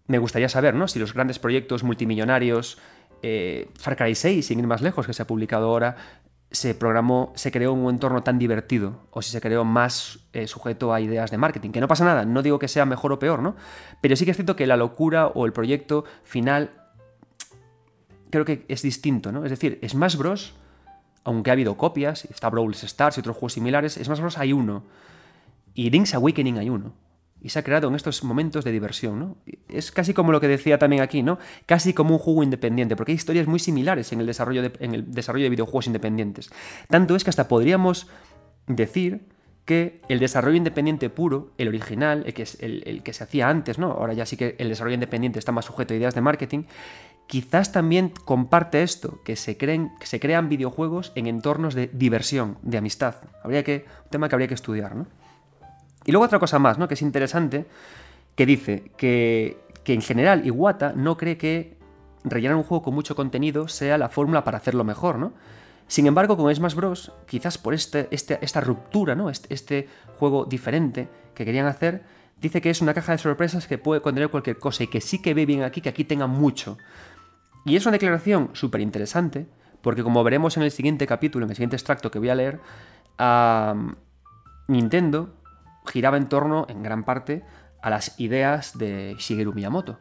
Me 0.06 0.18
gustaría 0.18 0.48
saber 0.48 0.74
¿no? 0.74 0.88
si 0.88 0.98
los 0.98 1.14
grandes 1.14 1.38
proyectos 1.38 1.84
multimillonarios, 1.84 2.78
eh, 3.22 3.70
Far 3.78 3.96
Cry 3.96 4.14
6, 4.14 4.46
sin 4.46 4.58
ir 4.58 4.66
más 4.66 4.82
lejos, 4.82 5.06
que 5.06 5.12
se 5.12 5.22
ha 5.22 5.26
publicado 5.26 5.66
ahora, 5.66 5.96
se 6.50 6.74
programó, 6.74 7.32
se 7.34 7.50
creó 7.50 7.72
un 7.72 7.90
entorno 7.90 8.22
tan 8.22 8.38
divertido, 8.38 9.06
o 9.10 9.20
si 9.20 9.30
se 9.30 9.40
creó 9.40 9.64
más 9.64 10.20
eh, 10.32 10.46
sujeto 10.46 10.94
a 10.94 11.00
ideas 11.00 11.30
de 11.30 11.36
marketing. 11.36 11.70
Que 11.70 11.80
no 11.80 11.88
pasa 11.88 12.04
nada, 12.04 12.24
no 12.24 12.42
digo 12.42 12.58
que 12.58 12.68
sea 12.68 12.86
mejor 12.86 13.12
o 13.12 13.18
peor, 13.18 13.42
¿no? 13.42 13.54
Pero 14.00 14.16
sí 14.16 14.24
que 14.24 14.30
es 14.30 14.36
cierto 14.36 14.56
que 14.56 14.66
la 14.66 14.76
locura 14.76 15.26
o 15.26 15.44
el 15.44 15.52
proyecto 15.52 16.04
final 16.24 16.87
creo 18.30 18.44
que 18.44 18.64
es 18.68 18.82
distinto, 18.82 19.32
¿no? 19.32 19.44
Es 19.44 19.50
decir, 19.50 19.78
Smash 19.86 20.16
Bros., 20.16 20.54
aunque 21.24 21.50
ha 21.50 21.52
habido 21.52 21.76
copias, 21.76 22.24
está 22.26 22.48
Brawl 22.48 22.74
Stars 22.74 23.16
y 23.16 23.20
otros 23.20 23.36
juegos 23.36 23.54
similares, 23.54 23.98
Smash 24.02 24.20
Bros. 24.20 24.38
hay 24.38 24.52
uno. 24.52 24.84
Y 25.74 25.90
Link's 25.90 26.14
Awakening 26.14 26.58
hay 26.58 26.70
uno. 26.70 26.94
Y 27.40 27.50
se 27.50 27.58
ha 27.58 27.62
creado 27.62 27.88
en 27.88 27.94
estos 27.94 28.24
momentos 28.24 28.64
de 28.64 28.72
diversión, 28.72 29.20
¿no? 29.20 29.36
Es 29.68 29.92
casi 29.92 30.12
como 30.12 30.32
lo 30.32 30.40
que 30.40 30.48
decía 30.48 30.78
también 30.78 31.02
aquí, 31.02 31.22
¿no? 31.22 31.38
Casi 31.66 31.92
como 31.92 32.14
un 32.14 32.18
juego 32.18 32.42
independiente, 32.42 32.96
porque 32.96 33.12
hay 33.12 33.16
historias 33.16 33.46
muy 33.46 33.60
similares 33.60 34.12
en 34.12 34.20
el 34.20 34.26
desarrollo 34.26 34.62
de, 34.62 34.72
en 34.80 34.94
el 34.94 35.12
desarrollo 35.12 35.44
de 35.44 35.50
videojuegos 35.50 35.86
independientes. 35.86 36.50
Tanto 36.88 37.14
es 37.14 37.22
que 37.22 37.30
hasta 37.30 37.46
podríamos 37.46 38.08
decir 38.66 39.28
que 39.68 40.00
el 40.08 40.18
desarrollo 40.18 40.56
independiente 40.56 41.10
puro, 41.10 41.52
el 41.58 41.68
original, 41.68 42.22
el 42.24 42.32
que, 42.32 42.42
es 42.42 42.56
el, 42.60 43.02
que 43.04 43.12
se 43.12 43.22
hacía 43.22 43.50
antes, 43.50 43.78
¿no? 43.78 43.92
Ahora 43.92 44.14
ya 44.14 44.24
sí 44.24 44.38
que 44.38 44.56
el 44.58 44.70
desarrollo 44.70 44.94
independiente 44.94 45.38
está 45.38 45.52
más 45.52 45.66
sujeto 45.66 45.92
a 45.92 45.96
ideas 45.98 46.14
de 46.14 46.22
marketing, 46.22 46.62
quizás 47.28 47.70
también 47.70 48.12
comparte 48.24 48.82
esto, 48.82 49.20
que 49.22 49.36
se, 49.36 49.56
creen, 49.56 49.92
que 50.00 50.06
se 50.06 50.18
crean 50.18 50.48
videojuegos 50.48 51.12
en 51.14 51.28
entornos 51.28 51.74
de 51.74 51.88
diversión, 51.92 52.58
de 52.62 52.78
amistad. 52.78 53.16
Habría 53.44 53.62
que, 53.62 53.84
un 54.04 54.10
tema 54.10 54.28
que 54.28 54.34
habría 54.34 54.48
que 54.48 54.54
estudiar, 54.54 54.96
¿no? 54.96 55.06
Y 56.04 56.10
luego 56.10 56.24
otra 56.24 56.38
cosa 56.38 56.58
más, 56.58 56.78
¿no? 56.78 56.88
Que 56.88 56.94
es 56.94 57.02
interesante, 57.02 57.66
que 58.34 58.46
dice 58.46 58.90
que, 58.96 59.58
que 59.84 59.92
en 59.92 60.00
general 60.00 60.46
Iwata 60.46 60.94
no 60.96 61.18
cree 61.18 61.36
que 61.36 61.76
rellenar 62.24 62.56
un 62.56 62.62
juego 62.62 62.82
con 62.82 62.94
mucho 62.94 63.14
contenido 63.14 63.68
sea 63.68 63.98
la 63.98 64.08
fórmula 64.08 64.42
para 64.42 64.58
hacerlo 64.58 64.82
mejor, 64.82 65.18
¿no? 65.18 65.34
Sin 65.86 66.06
embargo, 66.06 66.36
con 66.36 66.54
Smash 66.54 66.74
Bros., 66.74 67.12
quizás 67.26 67.58
por 67.58 67.74
este, 67.74 68.08
este, 68.10 68.38
esta 68.42 68.60
ruptura, 68.60 69.14
¿no? 69.14 69.30
Este, 69.30 69.52
este, 69.52 69.88
juego 70.16 70.44
diferente 70.44 71.08
que 71.34 71.44
querían 71.44 71.66
hacer, 71.66 72.02
dice 72.40 72.60
que 72.60 72.70
es 72.70 72.80
una 72.80 72.94
caja 72.94 73.12
de 73.12 73.18
sorpresas 73.18 73.66
que 73.66 73.78
puede 73.78 74.00
contener 74.00 74.28
cualquier 74.28 74.58
cosa 74.58 74.84
y 74.84 74.86
que 74.86 75.00
sí 75.00 75.20
que 75.20 75.34
ve 75.34 75.46
bien 75.46 75.62
aquí 75.62 75.80
que 75.80 75.88
aquí 75.88 76.04
tenga 76.04 76.26
mucho. 76.26 76.76
Y 77.68 77.76
es 77.76 77.84
una 77.84 77.92
declaración 77.92 78.50
súper 78.54 78.80
interesante, 78.80 79.46
porque 79.82 80.02
como 80.02 80.24
veremos 80.24 80.56
en 80.56 80.62
el 80.62 80.70
siguiente 80.70 81.06
capítulo, 81.06 81.44
en 81.44 81.50
el 81.50 81.56
siguiente 81.56 81.76
extracto 81.76 82.10
que 82.10 82.18
voy 82.18 82.30
a 82.30 82.34
leer, 82.34 82.60
Nintendo 84.68 85.34
giraba 85.86 86.16
en 86.16 86.28
torno, 86.28 86.66
en 86.68 86.82
gran 86.82 87.04
parte, 87.04 87.44
a 87.82 87.90
las 87.90 88.18
ideas 88.18 88.76
de 88.78 89.14
Shigeru 89.18 89.52
Miyamoto 89.52 89.98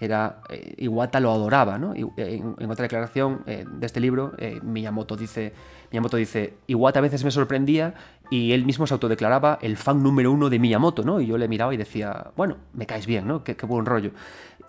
era 0.00 0.40
eh, 0.48 0.74
Iwata 0.78 1.20
lo 1.20 1.30
adoraba, 1.30 1.78
¿no? 1.78 1.94
Eh, 1.94 2.06
en, 2.16 2.70
otra 2.70 2.84
declaración 2.84 3.42
eh, 3.46 3.64
de 3.70 3.86
este 3.86 4.00
libro, 4.00 4.32
Miyamoto 4.62 5.14
dice, 5.14 5.52
Miyamoto 5.92 6.16
dice, 6.16 6.54
Iwata 6.66 6.98
a 6.98 7.02
veces 7.02 7.22
me 7.22 7.30
sorprendía 7.30 7.94
y 8.30 8.52
él 8.52 8.64
mismo 8.64 8.86
se 8.86 8.94
autodeclaraba 8.94 9.58
el 9.60 9.76
fan 9.76 10.02
número 10.02 10.32
uno 10.32 10.48
de 10.48 10.58
Miyamoto, 10.58 11.04
¿no? 11.04 11.20
Y 11.20 11.26
yo 11.26 11.36
le 11.36 11.48
miraba 11.48 11.74
y 11.74 11.76
decía, 11.76 12.30
bueno, 12.34 12.56
me 12.72 12.86
caes 12.86 13.06
bien, 13.06 13.28
¿no? 13.28 13.44
Qué, 13.44 13.54
buen 13.66 13.84
rollo. 13.84 14.12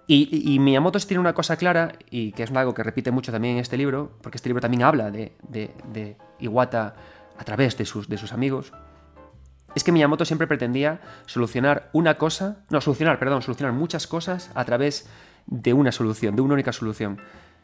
Y, 0.08 0.60
Miyamoto 0.60 1.00
tiene 1.00 1.22
una 1.22 1.34
cosa 1.34 1.56
clara, 1.56 1.94
y 2.10 2.34
que 2.34 2.44
es 2.44 2.52
algo 2.52 2.74
que 2.74 2.84
repite 2.84 3.12
mucho 3.12 3.32
también 3.32 3.56
en 3.56 3.62
este 3.62 3.78
libro, 3.78 4.18
porque 4.22 4.38
este 4.38 4.50
libro 4.50 4.60
también 4.60 4.84
habla 4.84 5.10
de, 5.10 6.18
Iwata 6.40 6.96
a 7.38 7.44
través 7.44 7.78
de 7.78 7.86
sus, 7.86 8.34
amigos, 8.34 8.74
es 9.74 9.84
que 9.86 9.92
Miyamoto 9.94 10.26
siempre 10.26 10.48
pretendía 10.48 11.00
solucionar 11.26 11.90
una 11.94 12.18
cosa, 12.18 12.66
no, 12.70 12.82
solucionar, 12.82 13.20
perdón, 13.20 13.42
solucionar 13.42 13.74
muchas 13.74 14.06
cosas 14.06 14.52
a 14.54 14.66
través 14.66 15.08
de 15.46 15.74
una 15.74 15.94
solución, 15.94 16.36
de 16.36 16.42
una 16.42 16.56
única 16.56 16.74
solución. 16.74 17.18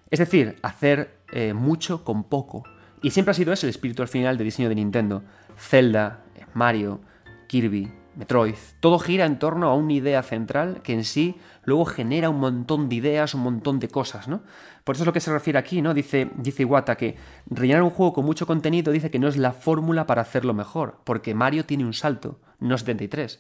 Es 0.09 0.19
decir, 0.19 0.57
hacer 0.61 1.17
eh, 1.33 1.53
mucho 1.53 2.05
con 2.05 2.23
poco. 2.23 2.63
Y 3.01 3.11
siempre 3.11 3.31
ha 3.31 3.33
sido 3.33 3.51
ese 3.51 3.65
el 3.65 3.71
espíritu 3.71 4.01
al 4.01 4.07
final 4.07 4.37
de 4.37 4.45
diseño 4.45 4.69
de 4.69 4.75
Nintendo. 4.75 5.23
Zelda, 5.57 6.23
Mario, 6.53 7.01
Kirby, 7.47 7.91
Metroid, 8.17 8.55
todo 8.79 8.97
gira 8.97 9.25
en 9.25 9.37
torno 9.37 9.69
a 9.69 9.75
una 9.75 9.93
idea 9.93 10.23
central 10.23 10.81
que 10.81 10.93
en 10.93 11.03
sí 11.03 11.37
luego 11.63 11.85
genera 11.85 12.31
un 12.31 12.39
montón 12.39 12.89
de 12.89 12.95
ideas, 12.95 13.35
un 13.35 13.41
montón 13.41 13.79
de 13.79 13.89
cosas, 13.89 14.27
¿no? 14.27 14.41
Por 14.83 14.95
eso 14.95 15.03
es 15.03 15.05
lo 15.05 15.13
que 15.13 15.19
se 15.19 15.31
refiere 15.31 15.59
aquí, 15.59 15.83
¿no? 15.83 15.93
Dice, 15.93 16.31
dice 16.35 16.63
Iwata 16.63 16.97
que 16.97 17.15
rellenar 17.45 17.83
un 17.83 17.91
juego 17.91 18.13
con 18.13 18.25
mucho 18.25 18.47
contenido 18.47 18.91
dice 18.91 19.11
que 19.11 19.19
no 19.19 19.27
es 19.27 19.37
la 19.37 19.53
fórmula 19.53 20.07
para 20.07 20.23
hacerlo 20.23 20.55
mejor, 20.55 20.97
porque 21.03 21.35
Mario 21.35 21.65
tiene 21.65 21.85
un 21.85 21.93
salto, 21.93 22.39
no 22.59 22.75
73. 22.75 23.39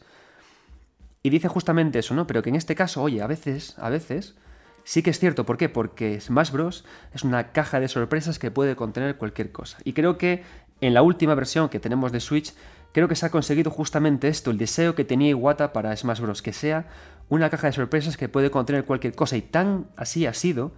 Y 1.23 1.31
dice 1.31 1.47
justamente 1.47 1.97
eso, 1.97 2.13
¿no? 2.13 2.27
Pero 2.27 2.43
que 2.43 2.49
en 2.49 2.55
este 2.55 2.75
caso, 2.75 3.01
oye, 3.01 3.23
a 3.23 3.27
veces, 3.27 3.79
a 3.79 3.89
veces, 3.89 4.35
sí 4.83 5.01
que 5.01 5.09
es 5.09 5.17
cierto. 5.17 5.43
¿Por 5.43 5.57
qué? 5.57 5.69
Porque 5.69 6.21
Smash 6.21 6.51
Bros. 6.51 6.85
es 7.13 7.23
una 7.23 7.51
caja 7.51 7.79
de 7.79 7.87
sorpresas 7.87 8.37
que 8.37 8.51
puede 8.51 8.75
contener 8.75 9.17
cualquier 9.17 9.51
cosa. 9.51 9.79
Y 9.83 9.93
creo 9.93 10.19
que 10.19 10.43
en 10.81 10.93
la 10.93 11.01
última 11.01 11.33
versión 11.33 11.69
que 11.69 11.79
tenemos 11.79 12.11
de 12.11 12.19
Switch 12.19 12.53
creo 12.91 13.07
que 13.07 13.15
se 13.15 13.25
ha 13.25 13.29
conseguido 13.29 13.71
justamente 13.71 14.27
esto, 14.27 14.51
el 14.51 14.57
deseo 14.57 14.95
que 14.95 15.05
tenía 15.05 15.29
Iwata 15.29 15.73
para 15.73 15.95
Smash 15.95 16.19
Bros. 16.19 16.41
Que 16.41 16.53
sea 16.53 16.87
una 17.29 17.49
caja 17.49 17.67
de 17.67 17.73
sorpresas 17.73 18.17
que 18.17 18.29
puede 18.29 18.51
contener 18.51 18.85
cualquier 18.85 19.15
cosa. 19.15 19.37
Y 19.37 19.41
tan 19.41 19.87
así 19.95 20.25
ha 20.25 20.33
sido 20.33 20.71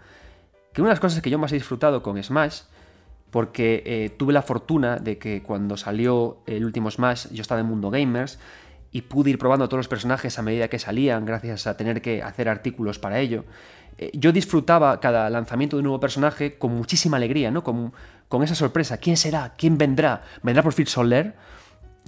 que 0.73 0.81
una 0.81 0.89
de 0.89 0.93
las 0.93 0.99
cosas 0.99 1.21
que 1.21 1.29
yo 1.29 1.39
más 1.39 1.51
he 1.51 1.55
disfrutado 1.55 2.03
con 2.03 2.21
Smash, 2.21 2.61
porque 3.31 3.83
eh, 3.85 4.09
tuve 4.17 4.33
la 4.33 4.41
fortuna 4.41 4.97
de 4.97 5.17
que 5.17 5.43
cuando 5.43 5.77
salió 5.77 6.39
el 6.47 6.65
último 6.65 6.89
Smash 6.89 7.27
yo 7.31 7.41
estaba 7.41 7.61
en 7.61 7.67
Mundo 7.67 7.91
Gamers 7.91 8.39
y 8.91 9.03
pude 9.03 9.29
ir 9.29 9.37
probando 9.37 9.67
todos 9.67 9.79
los 9.79 9.87
personajes 9.87 10.39
a 10.39 10.41
medida 10.41 10.67
que 10.67 10.79
salían, 10.79 11.25
gracias 11.25 11.67
a 11.67 11.77
tener 11.77 12.01
que 12.01 12.23
hacer 12.23 12.49
artículos 12.49 12.97
para 12.97 13.19
ello. 13.19 13.45
Eh, 13.99 14.11
yo 14.13 14.31
disfrutaba 14.31 14.99
cada 14.99 15.29
lanzamiento 15.29 15.75
de 15.75 15.81
un 15.81 15.85
nuevo 15.85 15.99
personaje 15.99 16.57
con 16.57 16.73
muchísima 16.73 17.17
alegría, 17.17 17.51
¿no? 17.51 17.63
Con, 17.63 17.93
con 18.27 18.41
esa 18.41 18.55
sorpresa. 18.55 18.97
¿Quién 18.97 19.17
será? 19.17 19.53
¿Quién 19.57 19.77
vendrá? 19.77 20.23
¿Vendrá 20.41 20.63
por 20.63 20.73
fin 20.73 20.87
Soler? 20.87 21.35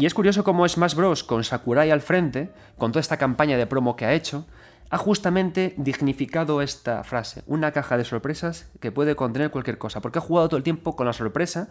Y 0.02 0.08
es 0.08 0.16
curioso 0.16 0.44
cómo 0.44 0.68
Smash 0.68 0.96
Bros. 0.96 1.24
con 1.24 1.44
Sakurai 1.44 1.92
al 1.92 2.02
frente, 2.02 2.52
con 2.80 2.92
toda 2.92 3.02
esta 3.02 3.18
campaña 3.18 3.56
de 3.56 3.68
promo 3.68 3.96
que 3.96 4.06
ha 4.06 4.14
hecho, 4.14 4.48
ha 4.90 4.98
justamente 4.98 5.76
dignificado 5.78 6.64
esta 6.64 7.04
frase, 7.04 7.44
una 7.46 7.72
caja 7.72 7.98
de 7.98 8.04
sorpresas 8.04 8.68
que 8.80 8.92
puede 8.92 9.16
contener 9.16 9.52
cualquier 9.52 9.78
cosa, 9.78 10.02
porque 10.02 10.18
ha 10.18 10.24
jugado 10.24 10.50
todo 10.50 10.58
el 10.58 10.64
tiempo 10.64 10.96
con 10.96 11.06
la 11.06 11.14
sorpresa 11.14 11.70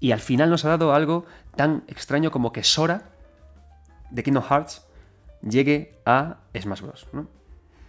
y 0.00 0.12
al 0.12 0.20
final 0.20 0.48
nos 0.48 0.64
ha 0.64 0.70
dado 0.70 0.94
algo 0.94 1.26
tan 1.54 1.84
extraño 1.86 2.30
como 2.30 2.50
que 2.50 2.64
Sora 2.64 3.10
de 4.10 4.22
Kingdom 4.22 4.44
Hearts 4.44 4.86
llegue 5.42 6.00
a 6.06 6.38
Smash 6.58 6.80
Bros. 6.80 7.06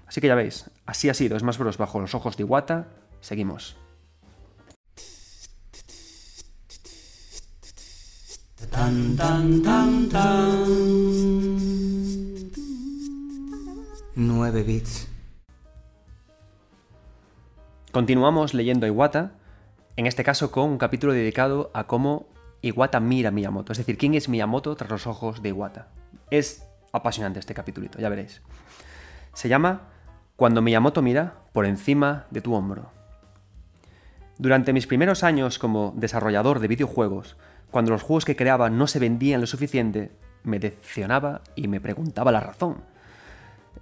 Así 0.06 0.20
que 0.20 0.28
ya 0.28 0.36
veis, 0.36 0.70
así 0.86 1.08
ha 1.08 1.14
sido 1.14 1.40
Smash 1.40 1.60
Bros. 1.60 1.78
bajo 1.78 2.02
los 2.02 2.14
ojos 2.14 2.36
de 2.36 2.44
Iwata. 2.44 2.90
Seguimos. 3.22 3.78
Tan, 8.72 9.16
tan, 9.16 9.62
tan, 9.62 10.10
tan. 10.10 11.58
9 14.16 14.64
bits. 14.64 15.08
Continuamos 17.92 18.54
leyendo 18.54 18.86
a 18.86 18.90
Iwata 18.90 19.32
En 19.96 20.06
este 20.06 20.24
caso 20.24 20.52
con 20.52 20.70
un 20.70 20.78
capítulo 20.78 21.14
dedicado 21.14 21.72
a 21.74 21.88
cómo 21.88 22.28
Iwata 22.62 23.00
mira 23.00 23.30
a 23.30 23.32
Miyamoto, 23.32 23.72
es 23.72 23.78
decir, 23.78 23.98
quién 23.98 24.16
es 24.16 24.30
Miyamoto 24.30 24.76
tras 24.76 24.90
los 24.90 25.08
ojos 25.08 25.42
de 25.42 25.50
Iwata. 25.50 25.88
Es 26.32 26.68
apasionante 26.92 27.40
este 27.40 27.54
capítulo, 27.54 27.90
ya 27.98 28.10
veréis. 28.10 28.42
Se 29.34 29.50
llama 29.50 29.90
Cuando 30.36 30.62
Miyamoto 30.62 31.02
mira 31.02 31.36
por 31.54 31.66
encima 31.66 32.26
de 32.32 32.42
tu 32.42 32.54
hombro. 32.54 32.92
Durante 34.40 34.74
mis 34.74 34.86
primeros 34.86 35.24
años 35.24 35.58
como 35.58 35.94
desarrollador 35.96 36.60
de 36.60 36.68
videojuegos, 36.68 37.38
cuando 37.72 37.92
los 37.92 38.04
juegos 38.04 38.26
que 38.26 38.36
creaba 38.36 38.70
no 38.70 38.88
se 38.88 39.00
vendían 39.00 39.42
lo 39.42 39.48
suficiente, 39.48 40.12
me 40.44 40.60
decepcionaba 40.60 41.42
y 41.56 41.68
me 41.68 41.82
preguntaba 41.82 42.32
la 42.32 42.40
razón. 42.40 42.78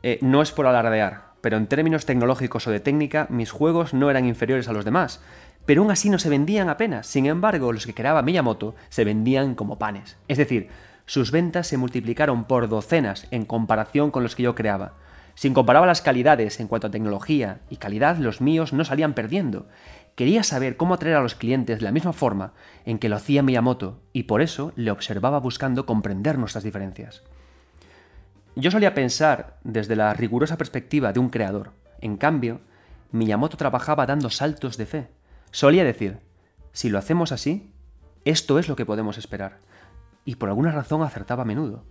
Eh, 0.04 0.20
no 0.22 0.42
es 0.42 0.51
por 0.51 0.68
alardear, 0.68 1.34
pero 1.42 1.58
en 1.58 1.68
términos 1.68 2.06
tecnológicos 2.06 2.68
o 2.68 2.72
de 2.72 2.80
técnica, 2.80 3.27
mis 3.30 3.51
juegos 3.51 3.94
no 3.94 4.10
eran 4.10 4.25
inferiores 4.25 4.68
a 4.68 4.74
los 4.74 4.86
demás, 4.86 5.22
pero 5.65 5.82
aún 5.82 5.92
así 5.92 6.10
no 6.10 6.20
se 6.20 6.30
vendían 6.30 6.70
apenas. 6.70 7.08
Sin 7.08 7.25
embargo, 7.25 7.72
los 7.72 7.86
que 7.86 7.94
creaba 7.94 8.22
Miyamoto 8.22 8.75
se 8.89 9.04
vendían 9.04 9.56
como 9.56 9.77
panes. 9.77 10.18
Es 10.27 10.38
decir, 10.38 10.70
sus 11.06 11.32
ventas 11.32 11.68
se 11.68 11.77
multiplicaron 11.77 12.46
por 12.46 12.68
docenas 12.68 13.27
en 13.32 13.46
comparación 13.46 14.12
con 14.12 14.24
los 14.24 14.36
que 14.36 14.44
yo 14.44 14.56
creaba. 14.56 14.94
Si 15.36 15.51
comparaba 15.51 15.86
las 15.86 16.01
calidades 16.01 16.60
en 16.60 16.68
cuanto 16.68 16.88
a 16.88 16.92
tecnología 16.92 17.60
y 17.70 17.75
calidad, 17.75 18.18
los 18.18 18.42
míos 18.42 18.74
no 18.74 18.86
salían 18.86 19.13
perdiendo. 19.13 19.68
Quería 20.15 20.43
saber 20.43 20.77
cómo 20.77 20.93
atraer 20.93 21.17
a 21.17 21.22
los 21.22 21.36
clientes 21.36 21.79
de 21.79 21.86
la 21.86 21.91
misma 21.91 22.13
forma 22.13 22.53
en 22.86 23.00
que 23.00 23.10
lo 23.10 23.17
hacía 23.17 23.43
Miyamoto, 23.43 24.00
y 24.13 24.24
por 24.24 24.41
eso 24.41 24.72
le 24.77 24.91
observaba 24.91 25.39
buscando 25.39 25.86
comprender 25.86 26.38
nuestras 26.38 26.63
diferencias. 26.63 27.22
Yo 28.55 28.72
solía 28.72 28.93
pensar 28.93 29.57
desde 29.65 29.98
la 29.98 30.13
rigurosa 30.13 30.57
perspectiva 30.57 31.12
de 31.12 31.19
un 31.19 31.29
creador. 31.29 31.74
En 32.00 32.15
cambio, 32.15 32.62
Miyamoto 33.12 33.57
trabajaba 33.57 34.05
dando 34.05 34.29
saltos 34.29 34.77
de 34.77 34.86
fe. 34.86 35.07
Solía 35.51 35.84
decir, 35.84 36.19
si 36.72 36.89
lo 36.89 36.98
hacemos 36.98 37.34
así, 37.34 37.74
esto 38.24 38.57
es 38.57 38.69
lo 38.69 38.77
que 38.77 38.86
podemos 38.86 39.17
esperar. 39.17 39.60
Y 40.24 40.36
por 40.36 40.48
alguna 40.48 40.72
razón 40.72 41.03
acertaba 41.03 41.43
a 41.43 41.45
menudo. 41.45 41.84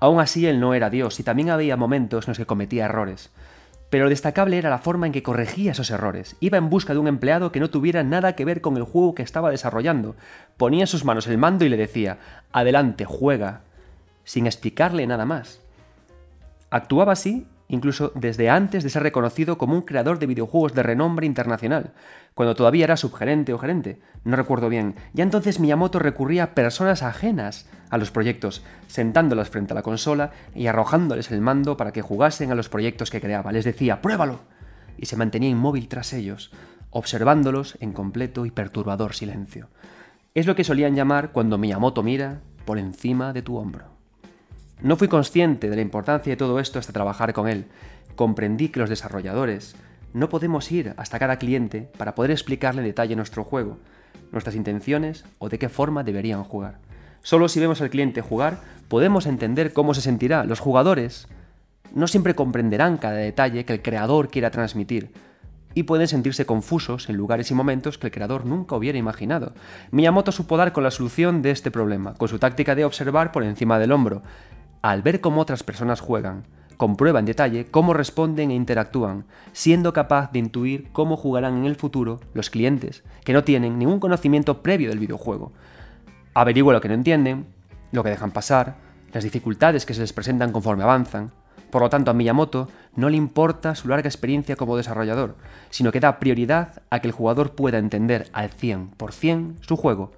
Aún 0.00 0.20
así, 0.20 0.46
él 0.46 0.58
no 0.58 0.74
era 0.74 0.90
Dios 0.90 1.20
y 1.20 1.22
también 1.22 1.50
había 1.50 1.76
momentos 1.76 2.26
en 2.26 2.32
los 2.32 2.38
que 2.38 2.46
cometía 2.46 2.86
errores. 2.86 3.30
Pero 3.92 4.08
destacable 4.08 4.56
era 4.56 4.70
la 4.70 4.78
forma 4.78 5.04
en 5.04 5.12
que 5.12 5.22
corregía 5.22 5.72
esos 5.72 5.90
errores. 5.90 6.34
Iba 6.40 6.56
en 6.56 6.70
busca 6.70 6.94
de 6.94 6.98
un 6.98 7.08
empleado 7.08 7.52
que 7.52 7.60
no 7.60 7.68
tuviera 7.68 8.02
nada 8.02 8.34
que 8.34 8.46
ver 8.46 8.62
con 8.62 8.78
el 8.78 8.84
juego 8.84 9.14
que 9.14 9.22
estaba 9.22 9.50
desarrollando. 9.50 10.16
Ponía 10.56 10.84
en 10.84 10.86
sus 10.86 11.04
manos 11.04 11.26
el 11.26 11.36
mando 11.36 11.66
y 11.66 11.68
le 11.68 11.76
decía, 11.76 12.16
adelante, 12.52 13.04
juega, 13.04 13.60
sin 14.24 14.46
explicarle 14.46 15.06
nada 15.06 15.26
más. 15.26 15.60
Actuaba 16.70 17.12
así 17.12 17.46
incluso 17.72 18.12
desde 18.14 18.50
antes 18.50 18.84
de 18.84 18.90
ser 18.90 19.02
reconocido 19.02 19.56
como 19.56 19.74
un 19.74 19.80
creador 19.80 20.18
de 20.18 20.26
videojuegos 20.26 20.74
de 20.74 20.82
renombre 20.82 21.24
internacional, 21.24 21.94
cuando 22.34 22.54
todavía 22.54 22.84
era 22.84 22.98
subgerente 22.98 23.54
o 23.54 23.58
gerente, 23.58 23.98
no 24.24 24.36
recuerdo 24.36 24.68
bien. 24.68 24.94
Ya 25.14 25.24
entonces 25.24 25.58
Miyamoto 25.58 25.98
recurría 25.98 26.44
a 26.44 26.54
personas 26.54 27.02
ajenas 27.02 27.66
a 27.88 27.96
los 27.96 28.10
proyectos, 28.10 28.62
sentándolas 28.88 29.48
frente 29.48 29.72
a 29.72 29.74
la 29.74 29.82
consola 29.82 30.32
y 30.54 30.66
arrojándoles 30.66 31.30
el 31.30 31.40
mando 31.40 31.78
para 31.78 31.92
que 31.92 32.02
jugasen 32.02 32.52
a 32.52 32.54
los 32.54 32.68
proyectos 32.68 33.10
que 33.10 33.22
creaba. 33.22 33.52
Les 33.52 33.64
decía, 33.64 34.02
pruébalo. 34.02 34.40
Y 34.98 35.06
se 35.06 35.16
mantenía 35.16 35.48
inmóvil 35.48 35.88
tras 35.88 36.12
ellos, 36.12 36.52
observándolos 36.90 37.78
en 37.80 37.92
completo 37.92 38.44
y 38.44 38.50
perturbador 38.50 39.14
silencio. 39.14 39.70
Es 40.34 40.46
lo 40.46 40.54
que 40.54 40.64
solían 40.64 40.94
llamar 40.94 41.32
cuando 41.32 41.56
Miyamoto 41.56 42.02
mira 42.02 42.42
por 42.66 42.78
encima 42.78 43.32
de 43.32 43.40
tu 43.40 43.56
hombro. 43.56 43.91
No 44.82 44.96
fui 44.96 45.06
consciente 45.06 45.70
de 45.70 45.76
la 45.76 45.82
importancia 45.82 46.32
de 46.32 46.36
todo 46.36 46.58
esto 46.58 46.80
hasta 46.80 46.92
trabajar 46.92 47.32
con 47.32 47.48
él. 47.48 47.66
Comprendí 48.16 48.68
que 48.68 48.80
los 48.80 48.90
desarrolladores 48.90 49.76
no 50.12 50.28
podemos 50.28 50.72
ir 50.72 50.92
hasta 50.96 51.20
cada 51.20 51.38
cliente 51.38 51.88
para 51.96 52.16
poder 52.16 52.32
explicarle 52.32 52.80
en 52.80 52.88
detalle 52.88 53.14
nuestro 53.14 53.44
juego, 53.44 53.78
nuestras 54.32 54.56
intenciones 54.56 55.24
o 55.38 55.48
de 55.48 55.60
qué 55.60 55.68
forma 55.68 56.02
deberían 56.02 56.42
jugar. 56.42 56.78
Solo 57.22 57.48
si 57.48 57.60
vemos 57.60 57.80
al 57.80 57.90
cliente 57.90 58.22
jugar 58.22 58.58
podemos 58.88 59.26
entender 59.26 59.72
cómo 59.72 59.94
se 59.94 60.00
sentirá. 60.00 60.42
Los 60.42 60.58
jugadores 60.58 61.28
no 61.94 62.08
siempre 62.08 62.34
comprenderán 62.34 62.96
cada 62.96 63.14
detalle 63.14 63.64
que 63.64 63.74
el 63.74 63.82
creador 63.82 64.30
quiera 64.30 64.50
transmitir, 64.50 65.12
y 65.74 65.84
pueden 65.84 66.08
sentirse 66.08 66.44
confusos 66.44 67.08
en 67.08 67.16
lugares 67.16 67.50
y 67.50 67.54
momentos 67.54 67.98
que 67.98 68.08
el 68.08 68.12
creador 68.12 68.44
nunca 68.44 68.76
hubiera 68.76 68.98
imaginado. 68.98 69.52
Miyamoto 69.90 70.32
supo 70.32 70.56
dar 70.56 70.72
con 70.72 70.84
la 70.84 70.90
solución 70.90 71.40
de 71.40 71.50
este 71.50 71.70
problema, 71.70 72.14
con 72.14 72.28
su 72.28 72.38
táctica 72.38 72.74
de 72.74 72.84
observar 72.84 73.32
por 73.32 73.42
encima 73.42 73.78
del 73.78 73.92
hombro, 73.92 74.22
al 74.82 75.02
ver 75.02 75.20
cómo 75.20 75.40
otras 75.40 75.62
personas 75.62 76.00
juegan, 76.00 76.44
comprueba 76.76 77.20
en 77.20 77.26
detalle 77.26 77.66
cómo 77.66 77.94
responden 77.94 78.50
e 78.50 78.54
interactúan, 78.54 79.24
siendo 79.52 79.92
capaz 79.92 80.32
de 80.32 80.40
intuir 80.40 80.88
cómo 80.92 81.16
jugarán 81.16 81.56
en 81.58 81.64
el 81.64 81.76
futuro 81.76 82.20
los 82.34 82.50
clientes 82.50 83.04
que 83.24 83.32
no 83.32 83.44
tienen 83.44 83.78
ningún 83.78 84.00
conocimiento 84.00 84.62
previo 84.62 84.88
del 84.88 84.98
videojuego. 84.98 85.52
Averigua 86.34 86.72
lo 86.72 86.80
que 86.80 86.88
no 86.88 86.94
entienden, 86.94 87.46
lo 87.92 88.02
que 88.02 88.10
dejan 88.10 88.32
pasar, 88.32 88.74
las 89.12 89.22
dificultades 89.22 89.86
que 89.86 89.94
se 89.94 90.00
les 90.00 90.12
presentan 90.12 90.50
conforme 90.50 90.82
avanzan. 90.82 91.30
Por 91.70 91.82
lo 91.82 91.88
tanto, 91.88 92.10
a 92.10 92.14
Miyamoto 92.14 92.68
no 92.96 93.08
le 93.08 93.16
importa 93.16 93.74
su 93.74 93.88
larga 93.88 94.08
experiencia 94.08 94.56
como 94.56 94.76
desarrollador, 94.76 95.36
sino 95.70 95.92
que 95.92 96.00
da 96.00 96.18
prioridad 96.18 96.82
a 96.90 96.98
que 97.00 97.06
el 97.06 97.12
jugador 97.12 97.54
pueda 97.54 97.78
entender 97.78 98.28
al 98.32 98.50
100% 98.50 99.54
su 99.60 99.76
juego. 99.76 100.12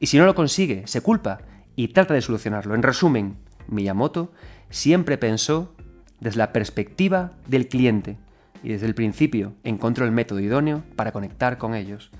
Y 0.00 0.06
si 0.06 0.18
no 0.18 0.26
lo 0.26 0.34
consigue, 0.34 0.86
se 0.86 1.00
culpa 1.00 1.38
y 1.76 1.88
trata 1.88 2.14
de 2.14 2.22
solucionarlo. 2.22 2.74
En 2.74 2.82
resumen, 2.82 3.36
Miyamoto 3.68 4.32
siempre 4.70 5.18
pensó 5.18 5.74
desde 6.20 6.38
la 6.38 6.52
perspectiva 6.52 7.32
del 7.46 7.68
cliente 7.68 8.16
y 8.62 8.70
desde 8.70 8.86
el 8.86 8.94
principio 8.94 9.54
encontró 9.64 10.04
el 10.04 10.12
método 10.12 10.40
idóneo 10.40 10.82
para 10.96 11.12
conectar 11.12 11.58
con 11.58 11.74
ellos. 11.74 12.10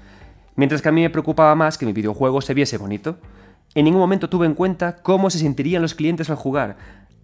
Mientras 0.54 0.82
que 0.82 0.88
a 0.88 0.92
mí 0.92 1.02
me 1.02 1.10
preocupaba 1.10 1.54
más 1.54 1.78
que 1.78 1.86
mi 1.86 1.92
videojuego 1.92 2.40
se 2.40 2.54
viese 2.54 2.78
bonito, 2.78 3.18
en 3.74 3.84
ningún 3.84 4.00
momento 4.00 4.28
tuve 4.28 4.46
en 4.46 4.54
cuenta 4.54 4.96
cómo 4.96 5.30
se 5.30 5.38
sentirían 5.38 5.82
los 5.82 5.94
clientes 5.94 6.30
al 6.30 6.36
jugar. 6.36 6.76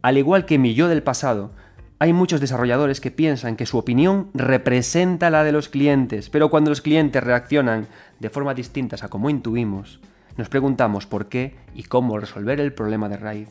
Al 0.03 0.19
igual 0.19 0.45
que 0.45 0.59
mi 0.59 0.75
yo 0.75 0.89
del 0.89 1.03
pasado, 1.03 1.53
hay 1.99 2.13
muchos 2.13 2.41
desarrolladores 2.41 3.01
que 3.01 3.11
piensan 3.11 3.57
que 3.57 3.67
su 3.67 3.79
opinión 3.79 4.31
representa 4.35 5.31
la 5.31 5.45
de 5.45 5.53
los 5.53 5.69
clientes, 5.69 6.29
pero 6.29 6.51
cuando 6.51 6.71
los 6.71 6.81
clientes 6.81 7.23
reaccionan 7.23 7.87
de 8.21 8.31
forma 8.31 8.53
distintas 8.53 9.03
a 9.03 9.09
como 9.09 9.31
intuimos, 9.31 10.01
nos 10.37 10.49
preguntamos 10.49 11.07
por 11.07 11.29
qué 11.29 11.57
y 11.75 11.85
cómo 11.85 12.19
resolver 12.19 12.61
el 12.61 12.73
problema 12.73 13.09
de 13.09 13.17
raíz. 13.17 13.49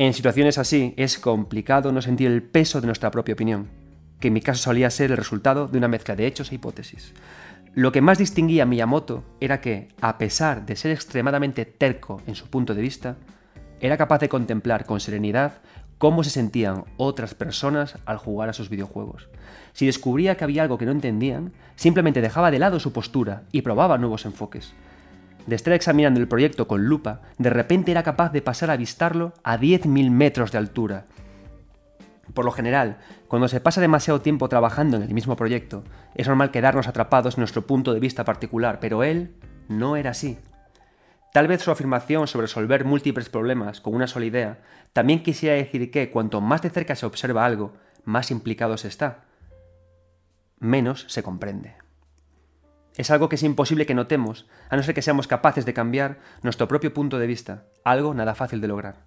En 0.00 0.14
situaciones 0.14 0.58
así 0.58 0.94
es 0.96 1.18
complicado 1.18 1.90
no 1.90 2.00
sentir 2.00 2.30
el 2.30 2.40
peso 2.40 2.80
de 2.80 2.86
nuestra 2.86 3.10
propia 3.10 3.32
opinión, 3.32 3.68
que 4.20 4.28
en 4.28 4.34
mi 4.34 4.40
caso 4.40 4.62
solía 4.62 4.90
ser 4.90 5.10
el 5.10 5.16
resultado 5.16 5.66
de 5.66 5.76
una 5.76 5.88
mezcla 5.88 6.14
de 6.14 6.24
hechos 6.24 6.52
e 6.52 6.54
hipótesis. 6.54 7.14
Lo 7.74 7.90
que 7.90 8.00
más 8.00 8.16
distinguía 8.16 8.62
a 8.62 8.66
Miyamoto 8.66 9.24
era 9.40 9.60
que, 9.60 9.88
a 10.00 10.16
pesar 10.16 10.64
de 10.64 10.76
ser 10.76 10.92
extremadamente 10.92 11.64
terco 11.64 12.22
en 12.28 12.36
su 12.36 12.48
punto 12.48 12.76
de 12.76 12.82
vista, 12.82 13.16
era 13.80 13.96
capaz 13.96 14.20
de 14.20 14.28
contemplar 14.28 14.86
con 14.86 15.00
serenidad 15.00 15.54
cómo 15.98 16.22
se 16.22 16.30
sentían 16.30 16.84
otras 16.96 17.34
personas 17.34 17.98
al 18.06 18.18
jugar 18.18 18.48
a 18.48 18.52
sus 18.52 18.68
videojuegos. 18.68 19.28
Si 19.72 19.84
descubría 19.84 20.36
que 20.36 20.44
había 20.44 20.62
algo 20.62 20.78
que 20.78 20.86
no 20.86 20.92
entendían, 20.92 21.52
simplemente 21.74 22.20
dejaba 22.20 22.52
de 22.52 22.60
lado 22.60 22.78
su 22.78 22.92
postura 22.92 23.42
y 23.50 23.62
probaba 23.62 23.98
nuevos 23.98 24.26
enfoques 24.26 24.74
de 25.48 25.56
estar 25.56 25.72
examinando 25.72 26.20
el 26.20 26.28
proyecto 26.28 26.68
con 26.68 26.84
lupa, 26.84 27.22
de 27.38 27.48
repente 27.48 27.90
era 27.90 28.02
capaz 28.02 28.32
de 28.32 28.42
pasar 28.42 28.68
a 28.68 28.74
avistarlo 28.74 29.32
a 29.42 29.56
10.000 29.58 30.10
metros 30.10 30.52
de 30.52 30.58
altura. 30.58 31.06
Por 32.34 32.44
lo 32.44 32.50
general, 32.50 32.98
cuando 33.28 33.48
se 33.48 33.58
pasa 33.58 33.80
demasiado 33.80 34.20
tiempo 34.20 34.50
trabajando 34.50 34.98
en 34.98 35.04
el 35.04 35.14
mismo 35.14 35.36
proyecto, 35.36 35.84
es 36.14 36.28
normal 36.28 36.50
quedarnos 36.50 36.86
atrapados 36.86 37.36
en 37.36 37.40
nuestro 37.40 37.66
punto 37.66 37.94
de 37.94 38.00
vista 38.00 38.26
particular, 38.26 38.78
pero 38.78 39.02
él 39.02 39.36
no 39.68 39.96
era 39.96 40.10
así. 40.10 40.38
Tal 41.32 41.48
vez 41.48 41.62
su 41.62 41.70
afirmación 41.70 42.26
sobre 42.26 42.46
resolver 42.46 42.84
múltiples 42.84 43.30
problemas 43.30 43.80
con 43.80 43.94
una 43.94 44.06
sola 44.06 44.26
idea 44.26 44.58
también 44.92 45.22
quisiera 45.22 45.56
decir 45.56 45.90
que 45.90 46.10
cuanto 46.10 46.42
más 46.42 46.60
de 46.60 46.68
cerca 46.68 46.94
se 46.94 47.06
observa 47.06 47.46
algo, 47.46 47.72
más 48.04 48.30
implicado 48.30 48.76
se 48.76 48.88
está, 48.88 49.24
menos 50.58 51.06
se 51.08 51.22
comprende. 51.22 51.87
Es 52.98 53.12
algo 53.12 53.28
que 53.28 53.36
es 53.36 53.44
imposible 53.44 53.86
que 53.86 53.94
notemos, 53.94 54.46
a 54.68 54.76
no 54.76 54.82
ser 54.82 54.92
que 54.92 55.02
seamos 55.02 55.28
capaces 55.28 55.64
de 55.64 55.72
cambiar 55.72 56.18
nuestro 56.42 56.66
propio 56.66 56.92
punto 56.92 57.20
de 57.20 57.28
vista, 57.28 57.62
algo 57.84 58.12
nada 58.12 58.34
fácil 58.34 58.60
de 58.60 58.66
lograr. 58.66 59.04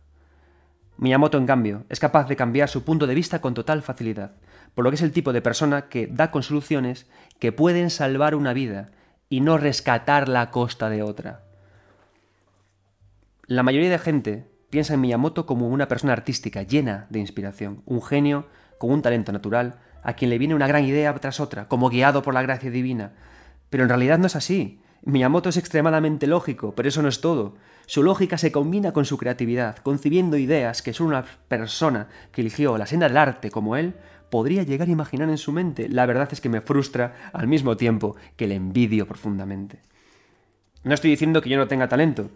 Miyamoto, 0.96 1.38
en 1.38 1.46
cambio, 1.46 1.84
es 1.90 2.00
capaz 2.00 2.30
de 2.30 2.38
cambiar 2.38 2.70
su 2.70 2.86
punto 2.86 3.06
de 3.06 3.16
vista 3.16 3.42
con 3.42 3.54
total 3.54 3.82
facilidad, 3.82 4.32
por 4.74 4.86
lo 4.86 4.92
que 4.92 4.96
es 4.96 5.02
el 5.02 5.12
tipo 5.12 5.34
de 5.34 5.42
persona 5.42 5.90
que 5.90 6.08
da 6.08 6.32
con 6.32 6.42
soluciones 6.42 7.06
que 7.38 7.52
pueden 7.52 7.90
salvar 7.90 8.34
una 8.34 8.54
vida 8.54 8.92
y 9.28 9.42
no 9.42 9.58
rescatarla 9.58 10.40
a 10.40 10.52
costa 10.52 10.90
de 10.90 11.04
otra. 11.04 11.44
La 13.46 13.64
mayoría 13.64 13.90
de 13.90 14.00
gente 14.00 14.48
piensa 14.70 14.94
en 14.94 15.02
Miyamoto 15.02 15.46
como 15.46 15.68
una 15.68 15.90
persona 15.90 16.14
artística 16.14 16.64
llena 16.64 17.08
de 17.10 17.20
inspiración, 17.20 17.82
un 17.86 18.02
genio 18.02 18.48
con 18.78 18.92
un 18.92 19.02
talento 19.02 19.34
natural, 19.34 19.80
a 20.02 20.14
quien 20.14 20.30
le 20.30 20.38
viene 20.38 20.56
una 20.56 20.68
gran 20.68 20.86
idea 20.86 21.14
tras 21.16 21.42
otra, 21.42 21.68
como 21.68 21.90
guiado 21.90 22.22
por 22.22 22.34
la 22.34 22.42
gracia 22.42 22.72
divina, 22.72 23.12
pero 23.72 23.84
en 23.84 23.90
realidad 23.90 24.20
no 24.20 24.28
es 24.28 24.36
así. 24.36 24.80
Miyamoto 25.04 25.50
es 25.50 25.58
extremadamente 25.58 26.28
lógico, 26.28 26.76
pero 26.76 26.90
eso 26.90 27.02
no 27.02 27.08
es 27.08 27.22
todo. 27.22 27.56
Su 27.88 28.04
lógica 28.04 28.38
se 28.38 28.52
combina 28.52 28.92
con 28.92 29.06
su 29.06 29.18
creatividad, 29.18 29.78
concibiendo 29.78 30.38
ideas 30.38 30.84
que 30.84 30.94
solo 30.94 31.10
una 31.10 31.26
persona 31.48 32.08
que 32.32 32.42
eligió 32.42 32.78
la 32.78 32.86
senda 32.86 33.08
del 33.08 33.18
arte 33.18 33.50
como 33.50 33.78
él 33.78 33.96
podría 34.30 34.64
llegar 34.64 34.90
a 34.90 34.92
imaginar 34.92 35.30
en 35.30 35.38
su 35.38 35.54
mente. 35.54 35.88
La 35.90 36.06
verdad 36.06 36.30
es 36.32 36.42
que 36.42 36.50
me 36.50 36.60
frustra 36.60 37.32
al 37.34 37.48
mismo 37.48 37.78
tiempo 37.78 38.18
que 38.36 38.46
le 38.46 38.56
envidio 38.56 39.08
profundamente. 39.08 39.80
No 40.84 40.94
estoy 40.94 41.10
diciendo 41.10 41.42
que 41.42 41.50
yo 41.50 41.58
no 41.58 41.68
tenga 41.68 41.88
talento, 41.88 42.30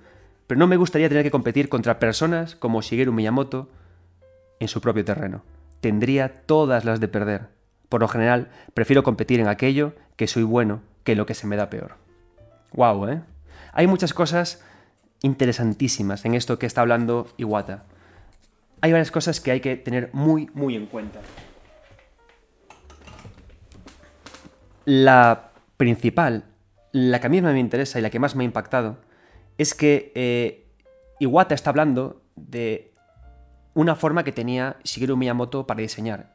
pero 0.47 0.57
no 0.57 0.67
me 0.67 0.77
gustaría 0.77 1.09
tener 1.09 1.23
que 1.23 1.31
competir 1.31 1.67
contra 1.67 1.99
personas 1.99 2.55
como 2.55 2.81
Shigeru 2.81 3.11
Miyamoto 3.11 3.69
en 4.59 4.69
su 4.69 4.79
propio 4.79 5.03
terreno. 5.03 5.43
Tendría 5.81 6.29
todas 6.29 6.85
las 6.85 7.01
de 7.01 7.09
perder. 7.09 7.49
Por 7.89 7.99
lo 7.99 8.07
general, 8.07 8.51
prefiero 8.73 9.03
competir 9.03 9.41
en 9.41 9.47
aquello 9.47 9.95
que 10.15 10.27
soy 10.27 10.43
bueno 10.43 10.94
que 11.05 11.15
lo 11.15 11.25
que 11.25 11.35
se 11.35 11.47
me 11.47 11.55
da 11.55 11.69
peor. 11.69 11.95
Wow, 12.73 13.07
¿eh? 13.07 13.21
Hay 13.71 13.87
muchas 13.87 14.13
cosas 14.13 14.61
interesantísimas 15.21 16.25
en 16.25 16.33
esto 16.33 16.59
que 16.59 16.65
está 16.65 16.81
hablando 16.81 17.27
Iwata. 17.37 17.85
Hay 18.81 18.91
varias 18.91 19.11
cosas 19.11 19.39
que 19.39 19.51
hay 19.51 19.61
que 19.61 19.77
tener 19.77 20.09
muy, 20.11 20.49
muy 20.53 20.75
en 20.75 20.87
cuenta. 20.87 21.21
La 24.83 25.51
principal, 25.77 26.43
la 26.91 27.19
que 27.19 27.27
a 27.27 27.29
mí 27.29 27.41
más 27.41 27.53
me 27.53 27.59
interesa 27.59 27.99
y 27.99 28.01
la 28.01 28.09
que 28.09 28.19
más 28.19 28.35
me 28.35 28.43
ha 28.43 28.45
impactado, 28.45 28.97
es 29.57 29.73
que 29.73 30.11
eh, 30.15 30.67
Iwata 31.19 31.55
está 31.55 31.69
hablando 31.69 32.21
de 32.35 32.93
una 33.73 33.95
forma 33.95 34.23
que 34.23 34.31
tenía 34.31 34.77
Shigeru 34.83 35.17
Miyamoto 35.17 35.67
para 35.67 35.81
diseñar. 35.81 36.33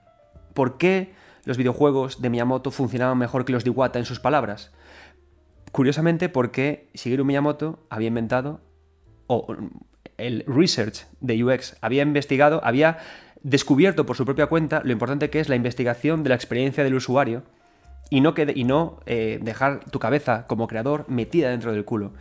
¿Por 0.54 0.78
qué 0.78 1.14
los 1.44 1.56
videojuegos 1.56 2.20
de 2.20 2.30
Miyamoto 2.30 2.70
funcionaban 2.70 3.18
mejor 3.18 3.44
que 3.44 3.52
los 3.52 3.64
de 3.64 3.70
Iwata 3.70 3.98
en 3.98 4.04
sus 4.04 4.20
palabras? 4.20 4.72
Curiosamente 5.72 6.28
porque 6.28 6.90
Shigeru 6.94 7.24
Miyamoto 7.24 7.86
había 7.90 8.08
inventado, 8.08 8.60
o 9.26 9.54
el 10.16 10.44
research 10.46 11.06
de 11.20 11.42
UX, 11.42 11.76
había 11.80 12.02
investigado, 12.02 12.60
había 12.64 12.98
descubierto 13.42 14.04
por 14.06 14.16
su 14.16 14.24
propia 14.24 14.46
cuenta 14.46 14.82
lo 14.84 14.92
importante 14.92 15.30
que 15.30 15.40
es 15.40 15.48
la 15.48 15.56
investigación 15.56 16.22
de 16.22 16.30
la 16.30 16.34
experiencia 16.34 16.84
del 16.84 16.94
usuario 16.94 17.42
y 18.10 18.20
no, 18.20 18.34
y 18.54 18.64
no 18.64 19.00
eh, 19.06 19.38
dejar 19.40 19.84
tu 19.90 19.98
cabeza 19.98 20.46
como 20.46 20.66
creador 20.66 21.06
metida 21.08 21.50
dentro 21.50 21.72
del 21.72 21.84
culo. 21.84 22.12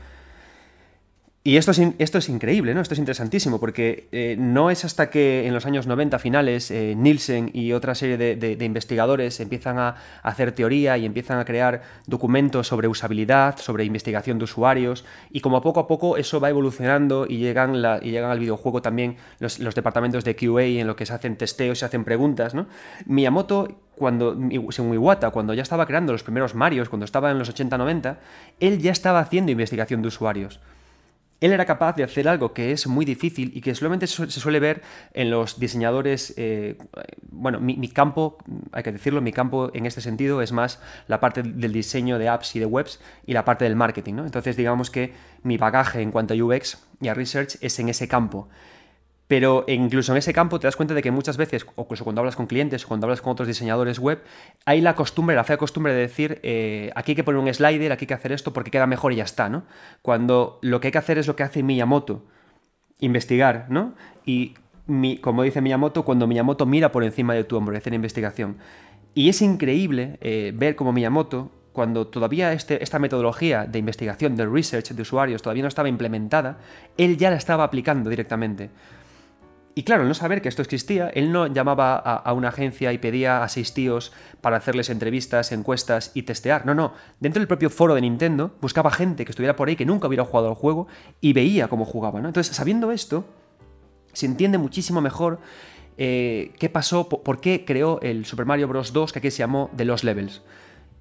Y 1.50 1.58
esto 1.58 1.72
es, 1.72 1.82
esto 1.98 2.20
es 2.20 2.30
increíble, 2.30 2.76
¿no? 2.76 2.82
Esto 2.82 2.94
es 2.94 3.00
interesantísimo, 3.00 3.60
porque 3.60 4.08
eh, 4.12 4.36
no 4.38 4.70
es 4.70 4.86
hasta 4.86 5.10
que 5.10 5.48
en 5.48 5.54
los 5.56 5.66
años 5.66 5.88
90 5.88 6.20
finales 6.20 6.70
eh, 6.70 6.94
Nielsen 6.96 7.50
y 7.56 7.74
otra 7.74 7.96
serie 7.96 8.18
de, 8.18 8.64
investigadores 8.64 9.40
empiezan 9.40 9.80
a, 9.80 9.96
hacer 10.22 10.52
teoría 10.52 10.96
y 11.00 11.08
empiezan 11.08 11.40
a 11.40 11.46
crear 11.46 11.82
documentos 12.06 12.68
sobre 12.68 12.88
usabilidad, 12.88 13.58
sobre 13.58 13.84
investigación 13.84 14.38
de 14.38 14.44
usuarios, 14.44 15.06
y 15.32 15.40
como 15.40 15.60
poco 15.64 15.80
a 15.80 15.88
poco 15.88 16.18
eso 16.18 16.40
va 16.40 16.50
evolucionando 16.50 17.26
y 17.28 17.38
llegan, 17.38 17.74
y 18.04 18.12
llegan 18.12 18.30
al 18.30 18.38
videojuego 18.38 18.84
también 18.84 19.18
los, 19.40 19.58
departamentos 19.58 20.24
de 20.24 20.36
QA 20.36 20.66
en 20.66 20.86
lo 20.86 20.96
que 20.96 21.08
se 21.08 21.14
hacen 21.14 21.36
testeos, 21.36 21.80
se 21.80 21.86
hacen 21.86 22.04
preguntas. 22.04 22.54
Miyamoto 23.08 23.80
cuando, 23.96 24.38
según 24.70 24.94
Iwata, 24.94 25.32
cuando 25.32 25.56
ya 25.56 25.64
estaba 25.64 25.88
creando 25.88 26.12
los 26.12 26.22
primeros 26.22 26.54
Marios, 26.54 26.90
cuando 26.90 27.06
estaba 27.06 27.32
en 27.32 27.40
los 27.40 27.52
80-90, 27.52 28.18
él 28.60 28.78
ya 28.78 28.92
estaba 28.92 29.20
haciendo 29.20 29.52
investigación 29.52 30.04
de 30.04 30.10
usuarios 30.10 30.60
él 31.42 31.54
era 31.54 31.66
capaz 31.66 31.96
de 31.96 32.04
hacer 32.04 32.28
algo 32.28 32.54
que 32.54 32.72
es 32.72 32.88
muy 32.88 33.06
difícil 33.06 33.52
y 33.56 33.62
que 33.62 33.74
solamente 33.74 34.08
se 34.08 34.30
suele 34.30 34.60
ver 34.60 34.82
en 35.14 35.30
los 35.30 35.60
diseñadores. 35.60 36.34
Eh, 36.38 36.78
bueno, 37.32 37.60
mi, 37.60 37.88
campo, 37.88 38.38
hay 38.72 38.84
que 38.84 38.92
decirlo, 38.92 39.22
mi 39.22 39.32
campo 39.32 39.72
en 39.74 39.86
este 39.86 40.02
sentido 40.02 40.42
es 40.42 40.52
más 40.52 40.80
la 41.08 41.20
parte 41.20 41.44
del 41.44 41.72
diseño 41.72 42.20
de 42.20 42.28
apps 42.28 42.56
y 42.56 42.60
de 42.60 42.66
webs 42.66 43.00
y 43.26 43.34
la 43.34 43.46
parte 43.46 43.64
del 43.66 43.76
marketing. 43.76 44.16
¿no? 44.16 44.26
Entonces, 44.26 44.58
digamos 44.58 44.92
que 44.92 45.14
mi 45.44 45.58
bagaje 45.58 46.02
en 46.02 46.12
cuanto 46.12 46.34
a 46.34 46.38
UX 46.38 46.78
y 47.02 47.08
a 47.08 47.14
research 47.14 47.58
es 47.62 47.80
en 47.80 47.90
ese 47.90 48.08
campo. 48.08 48.50
Pero 49.30 49.64
incluso 49.68 50.12
en 50.12 50.18
ese 50.18 50.34
campo 50.34 50.60
te 50.60 50.66
das 50.66 50.76
cuenta 50.76 50.96
de 50.96 51.04
que 51.04 51.12
muchas 51.12 51.38
veces, 51.38 51.64
o 51.76 51.84
incluso 51.84 52.04
cuando 52.04 52.22
hablas 52.22 52.36
con 52.36 52.48
clientes 52.48 52.84
o 52.84 52.88
cuando 52.88 53.06
hablas 53.06 53.22
con 53.22 53.32
otros 53.32 53.48
diseñadores 53.48 54.00
web, 54.00 54.24
hay 54.66 54.82
la 54.82 54.96
costumbre, 54.96 55.36
la 55.36 55.44
fea 55.44 55.58
costumbre 55.58 55.94
de 55.94 56.00
decir, 56.00 56.40
eh, 56.42 56.90
aquí 56.96 57.12
hay 57.12 57.16
que 57.16 57.24
poner 57.24 57.40
un 57.40 57.54
slider, 57.54 57.92
aquí 57.92 58.06
hay 58.06 58.08
que 58.08 58.14
hacer 58.16 58.32
esto 58.32 58.54
porque 58.54 58.72
queda 58.72 58.88
mejor 58.88 59.14
y 59.14 59.18
ya 59.18 59.26
está, 59.26 59.48
¿no? 59.48 59.66
Cuando 60.02 60.58
lo 60.64 60.80
que 60.80 60.88
hay 60.88 60.92
que 60.92 60.98
hacer 60.98 61.20
es 61.20 61.28
lo 61.28 61.36
que 61.36 61.44
hace 61.44 61.62
Miyamoto, 61.62 62.26
investigar, 63.02 63.68
¿no? 63.70 63.94
Y 64.26 64.56
como 65.22 65.44
dice 65.44 65.62
Miyamoto, 65.62 66.04
cuando 66.06 66.26
Miyamoto 66.26 66.66
mira 66.66 66.92
por 66.92 67.04
encima 67.04 67.36
de 67.36 67.44
tu 67.44 67.56
hombro, 67.56 67.78
hacer 67.78 67.94
investigación. 67.94 68.58
Y 69.14 69.30
es 69.30 69.44
increíble 69.44 70.18
eh, 70.22 70.54
ver 70.56 70.76
cómo 70.76 70.92
Miyamoto, 70.92 71.52
cuando 71.72 72.08
todavía 72.08 72.52
este, 72.52 72.84
esta 72.84 72.98
metodología 72.98 73.68
de 73.68 73.78
investigación, 73.78 74.36
de 74.36 74.48
research 74.48 74.90
de 74.90 75.02
usuarios 75.04 75.44
todavía 75.44 75.62
no 75.62 75.68
estaba 75.70 75.88
implementada, 75.88 76.58
él 76.98 77.16
ya 77.16 77.30
la 77.30 77.36
estaba 77.36 77.64
aplicando 77.64 78.10
directamente. 78.10 78.72
Y 79.80 79.84
claro, 79.84 80.02
al 80.02 80.10
no 80.10 80.14
saber 80.14 80.42
que 80.42 80.50
esto 80.50 80.62
existía, 80.62 81.08
él 81.08 81.32
no 81.32 81.48
llamaba 81.48 81.96
a, 81.96 82.34
una 82.34 82.50
agencia 82.50 82.92
y 82.92 82.98
pedía 82.98 83.44
a 83.46 83.48
seis 83.48 83.74
tíos 83.74 84.12
para 84.42 84.58
hacerles 84.58 84.90
entrevistas, 84.90 85.54
encuestas 85.54 86.12
y 86.14 86.24
testear. 86.24 86.66
No, 86.66 86.76
no. 86.76 86.92
Dentro 87.22 87.40
del 87.40 87.48
propio 87.48 87.70
foro 87.70 87.96
de 87.96 88.02
Nintendo 88.02 88.54
buscaba 88.60 88.92
gente 88.92 89.24
que 89.24 89.32
estuviera 89.32 89.56
por 89.56 89.70
ahí 89.70 89.78
que 89.78 89.86
nunca 89.86 90.10
hubiera 90.10 90.26
jugado 90.26 90.50
al 90.50 90.56
juego 90.56 90.90
y 91.22 91.32
veía 91.32 91.70
cómo 91.70 91.86
jugaba. 91.86 92.20
Entonces, 92.20 92.54
sabiendo 92.54 92.92
esto, 92.92 93.24
se 94.12 94.26
entiende 94.26 94.58
muchísimo 94.58 95.00
mejor 95.00 95.40
eh, 95.98 96.52
qué 96.60 96.68
pasó, 96.68 97.08
por, 97.08 97.40
qué 97.40 97.64
creó 97.64 98.02
el 98.02 98.26
Super 98.26 98.46
Mario 98.46 98.68
Bros. 98.68 98.92
2, 98.92 99.14
que 99.14 99.20
aquí 99.20 99.32
se 99.32 99.38
llamó 99.38 99.72
The 99.78 99.86
Lost 99.86 100.04
Levels. 100.04 100.42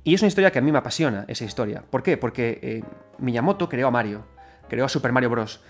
Y 0.04 0.14
es 0.14 0.22
una 0.22 0.28
historia 0.28 0.52
que 0.52 0.60
a 0.60 0.62
mí 0.62 0.70
me 0.70 0.78
apasiona, 0.78 1.24
esa 1.26 1.44
historia. 1.44 1.82
¿Por 1.90 2.04
qué? 2.04 2.16
Porque 2.16 2.60
eh, 2.62 2.84
Miyamoto 3.18 3.68
creó 3.68 3.88
a 3.88 3.90
Mario, 3.90 4.24
creó 4.68 4.84
a 4.84 4.88
Super 4.88 5.10
Mario 5.10 5.30
Bros 5.30 5.62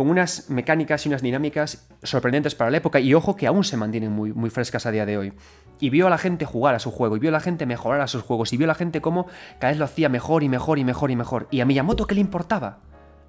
con 0.00 0.08
unas 0.08 0.48
mecánicas 0.48 1.04
y 1.04 1.10
unas 1.10 1.20
dinámicas 1.20 1.86
sorprendentes 2.02 2.54
para 2.54 2.70
la 2.70 2.78
época 2.78 3.00
y 3.00 3.12
ojo 3.12 3.36
que 3.36 3.46
aún 3.46 3.64
se 3.64 3.76
mantienen 3.76 4.10
muy, 4.10 4.32
muy 4.32 4.48
frescas 4.48 4.86
a 4.86 4.90
día 4.90 5.04
de 5.04 5.18
hoy. 5.18 5.34
Y 5.78 5.90
vio 5.90 6.06
a 6.06 6.10
la 6.10 6.16
gente 6.16 6.46
jugar 6.46 6.74
a 6.74 6.78
su 6.78 6.90
juego, 6.90 7.16
y 7.16 7.18
vio 7.18 7.28
a 7.28 7.32
la 7.32 7.40
gente 7.40 7.66
mejorar 7.66 8.00
a 8.00 8.06
sus 8.06 8.22
juegos, 8.22 8.50
y 8.54 8.56
vio 8.56 8.64
a 8.64 8.68
la 8.68 8.74
gente 8.74 9.02
cómo 9.02 9.26
cada 9.58 9.72
vez 9.72 9.78
lo 9.78 9.84
hacía 9.84 10.08
mejor 10.08 10.42
y 10.42 10.48
mejor 10.48 10.78
y 10.78 10.84
mejor 10.84 11.10
y 11.10 11.16
mejor. 11.16 11.48
¿Y 11.50 11.60
a 11.60 11.66
Miyamoto 11.66 12.06
qué 12.06 12.14
le 12.14 12.22
importaba? 12.22 12.78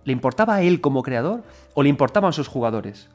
¿Le 0.05 0.13
importaba 0.13 0.55
a 0.55 0.61
él 0.61 0.79
como 0.79 1.03
creador 1.03 1.43
o 1.73 1.83
le 1.83 1.89
importaban 1.89 2.31
sus 2.31 2.47
jugadores? 2.47 3.09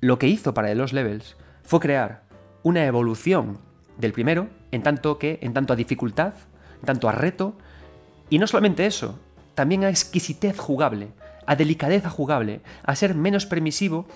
Lo 0.00 0.18
que 0.18 0.28
hizo 0.28 0.52
para 0.52 0.74
los 0.74 0.92
levels 0.92 1.38
fue 1.62 1.80
crear 1.80 2.24
una 2.62 2.84
evolución 2.84 3.60
del 3.96 4.12
primero 4.12 4.48
en 4.72 4.82
tanto 4.82 5.18
que 5.18 5.38
en 5.40 5.54
tanto 5.54 5.72
a 5.72 5.76
dificultad, 5.76 6.34
en 6.80 6.84
tanto 6.84 7.08
a 7.08 7.12
reto 7.12 7.54
y 8.28 8.38
no 8.38 8.46
solamente 8.46 8.84
eso, 8.84 9.18
también 9.54 9.84
a 9.84 9.88
exquisitez 9.88 10.58
jugable 10.58 11.14
a 11.46 11.56
delicadeza 11.56 12.10
jugable, 12.10 12.60
a 12.84 12.94
ser 12.94 13.14
menos 13.14 13.46
permisivo 13.46 14.06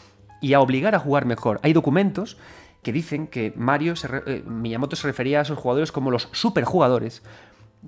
y 0.41 0.55
a 0.55 0.61
obligar 0.61 0.95
a 0.95 0.99
jugar 0.99 1.27
mejor. 1.27 1.59
Hay 1.63 1.73
documentos 1.73 2.37
que 2.83 2.93
dicen 2.93 3.27
que 3.27 3.53
Mario 3.57 3.95
eh, 4.27 4.43
Miyamoto 4.47 4.95
se 4.95 5.07
refería 5.07 5.39
a 5.39 5.43
esos 5.43 5.59
jugadores 5.59 5.91
como 5.91 6.11
los 6.11 6.29
superjugadores, 6.33 7.23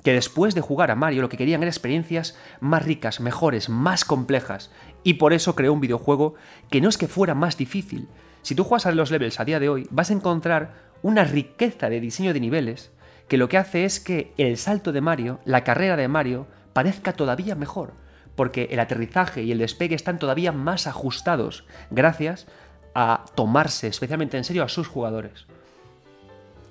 que 0.03 0.13
después 0.13 0.55
de 0.55 0.61
jugar 0.61 0.91
a 0.91 0.97
Mario 0.97 1.23
lo 1.23 1.29
que 1.29 1.37
querían 1.37 1.63
eran 1.63 1.69
experiencias 1.69 2.37
más 2.61 2.85
ricas, 2.85 3.21
mejores, 3.21 3.69
más 3.69 4.05
complejas, 4.05 4.71
y 5.05 5.15
por 5.15 5.33
eso 5.33 5.55
creó 5.55 5.73
un 5.73 5.81
videojuego 5.81 6.35
que 6.71 6.81
no 6.81 6.89
es 6.89 6.99
que 6.99 7.09
fuera 7.09 7.35
más 7.35 7.57
difícil. 7.57 8.09
Si 8.43 8.55
tú 8.55 8.65
juegas 8.65 8.87
a 8.87 8.93
los 8.93 9.11
levels 9.11 9.39
a 9.39 9.45
día 9.45 9.61
de 9.61 9.69
hoy, 9.69 9.87
vas 9.91 10.11
a 10.11 10.15
encontrar 10.15 10.87
una 11.03 11.25
riqueza 11.25 11.89
de 11.89 12.01
diseño 12.01 12.33
de 12.33 12.41
niveles 12.41 12.91
que 13.29 13.37
lo 13.37 13.49
que 13.49 13.59
hace 13.59 13.85
es 13.85 14.01
que 14.01 14.33
el 14.39 14.57
salto 14.57 14.93
de 14.93 15.01
Mario, 15.01 15.41
la 15.45 15.65
carrera 15.65 15.97
de 15.97 16.09
Mario, 16.09 16.47
parezca 16.73 17.13
todavía 17.13 17.55
mejor 17.55 17.93
porque 18.37 18.69
el 18.71 18.81
aterrizaje 18.81 19.43
y 19.43 19.51
el 19.51 19.59
despegue 19.59 19.97
están 19.97 20.19
todavía 20.19 20.53
más 20.53 20.87
ajustados 20.87 21.65
gracias 21.91 22.47
a 22.95 23.25
tomarse 23.35 23.89
especialmente 23.89 24.37
en 24.37 24.45
serio 24.45 24.63
a 24.63 24.69
sus 24.69 24.87
jugadores. 24.87 25.47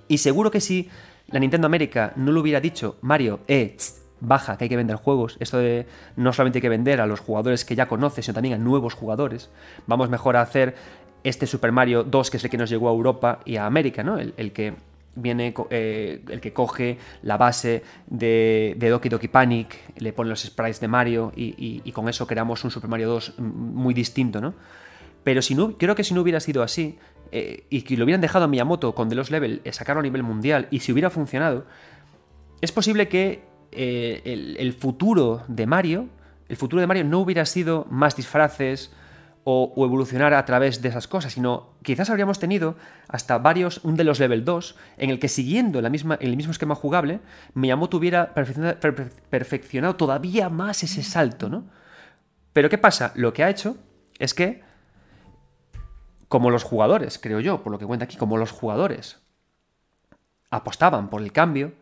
Y 0.07 0.19
seguro 0.19 0.51
que 0.51 0.61
si 0.61 0.89
la 1.27 1.39
Nintendo 1.39 1.65
América 1.67 2.13
no 2.15 2.31
le 2.31 2.39
hubiera 2.39 2.61
dicho, 2.61 2.97
Mario, 3.01 3.39
eh, 3.47 3.75
baja, 4.19 4.57
que 4.57 4.65
hay 4.65 4.69
que 4.69 4.77
vender 4.77 4.95
juegos, 4.95 5.37
esto 5.39 5.57
de 5.57 5.87
no 6.15 6.31
solamente 6.31 6.59
hay 6.59 6.61
que 6.61 6.69
vender 6.69 7.01
a 7.01 7.07
los 7.07 7.19
jugadores 7.19 7.65
que 7.65 7.75
ya 7.75 7.87
conoces, 7.87 8.25
sino 8.25 8.35
también 8.35 8.55
a 8.55 8.57
nuevos 8.57 8.93
jugadores, 8.93 9.49
vamos 9.87 10.09
mejor 10.09 10.37
a 10.37 10.41
hacer 10.41 10.75
este 11.23 11.47
Super 11.47 11.71
Mario 11.71 12.03
2 12.03 12.29
que 12.29 12.37
es 12.37 12.43
el 12.43 12.49
que 12.51 12.57
nos 12.57 12.69
llegó 12.69 12.89
a 12.89 12.93
Europa 12.93 13.39
y 13.45 13.57
a 13.57 13.65
América, 13.65 14.03
¿no? 14.03 14.17
el 14.19 14.51
que 14.53 14.75
viene 15.15 15.53
eh, 15.69 16.23
el 16.29 16.41
que 16.41 16.53
coge 16.53 16.97
la 17.23 17.37
base 17.37 17.83
de, 18.07 18.75
Doki 18.79 19.09
Doki 19.09 19.27
Panic, 19.27 19.77
le 19.97 20.13
pone 20.13 20.29
los 20.29 20.41
sprites 20.41 20.79
de 20.79 20.87
Mario 20.87 21.31
y, 21.35 21.91
con 21.91 22.09
eso 22.09 22.27
creamos 22.27 22.63
un 22.63 22.71
Super 22.71 22.89
Mario 22.89 23.09
2 23.09 23.39
muy 23.39 23.93
distinto, 23.93 24.41
¿no? 24.41 24.53
Pero 25.23 25.41
si 25.41 25.55
no, 25.55 25.77
creo 25.77 25.95
que 25.95 26.03
si 26.03 26.13
no 26.13 26.21
hubiera 26.21 26.39
sido 26.39 26.61
así, 26.61 26.99
eh, 27.31 27.65
y 27.69 27.81
que 27.81 27.97
lo 27.97 28.03
hubieran 28.03 28.21
dejado 28.21 28.45
a 28.45 28.47
Miyamoto 28.47 28.93
con 28.93 29.09
The 29.09 29.15
Lost 29.15 29.31
Level, 29.31 29.61
eh, 29.63 29.73
sacarlo 29.73 30.01
a 30.01 30.03
nivel 30.03 30.21
mundial, 30.21 30.67
y 30.69 30.81
si 30.81 30.91
hubiera 30.91 31.09
funcionado, 31.09 31.65
es 32.61 32.71
posible 32.71 33.07
que 33.07 33.43
el, 33.71 34.55
el 34.57 34.73
futuro 34.73 35.43
de 35.47 35.65
Mario, 35.65 36.07
el 36.47 36.55
futuro 36.55 36.79
de 36.79 36.87
Mario 36.87 37.03
no 37.03 37.19
hubiera 37.19 37.45
sido 37.45 37.87
más 37.89 38.15
disfraces, 38.15 38.91
o, 39.47 39.71
evolucionar 39.85 40.33
a 40.33 40.43
través 40.43 40.81
de 40.81 40.89
esas 40.89 41.07
cosas, 41.07 41.33
sino 41.33 41.75
quizás 41.83 42.09
habríamos 42.09 42.39
tenido 42.39 42.75
hasta 43.07 43.37
varios, 43.37 43.79
un 43.83 43.95
de 43.95 44.03
los 44.03 44.19
level 44.19 44.43
2, 44.43 44.75
en 44.97 45.11
el 45.11 45.19
que 45.19 45.29
siguiendo 45.29 45.81
la 45.81 45.89
misma, 45.91 46.17
el 46.19 46.35
mismo 46.35 46.51
esquema 46.51 46.73
jugable, 46.73 47.19
Miyamoto 47.53 47.97
hubiera 47.97 48.33
perfeccionado, 48.33 49.95
todavía 49.95 50.49
más 50.49 50.83
ese 50.83 51.03
salto, 51.03 51.47
¿no? 51.47 51.65
Pero 52.53 52.69
¿qué 52.69 52.79
pasa? 52.79 53.11
Lo 53.13 53.33
que 53.33 53.43
ha 53.43 53.49
hecho 53.51 53.77
es 54.17 54.33
que, 54.33 54.63
como 56.27 56.49
los 56.49 56.63
jugadores, 56.63 57.19
creo 57.19 57.39
yo, 57.39 57.61
por 57.61 57.71
lo 57.71 57.77
que 57.77 57.85
cuenta 57.85 58.05
aquí, 58.05 58.17
como 58.17 58.37
los 58.37 58.51
jugadores 58.51 59.19
apostaban 60.49 61.11
por 61.11 61.21
el 61.21 61.31
cambio, 61.31 61.73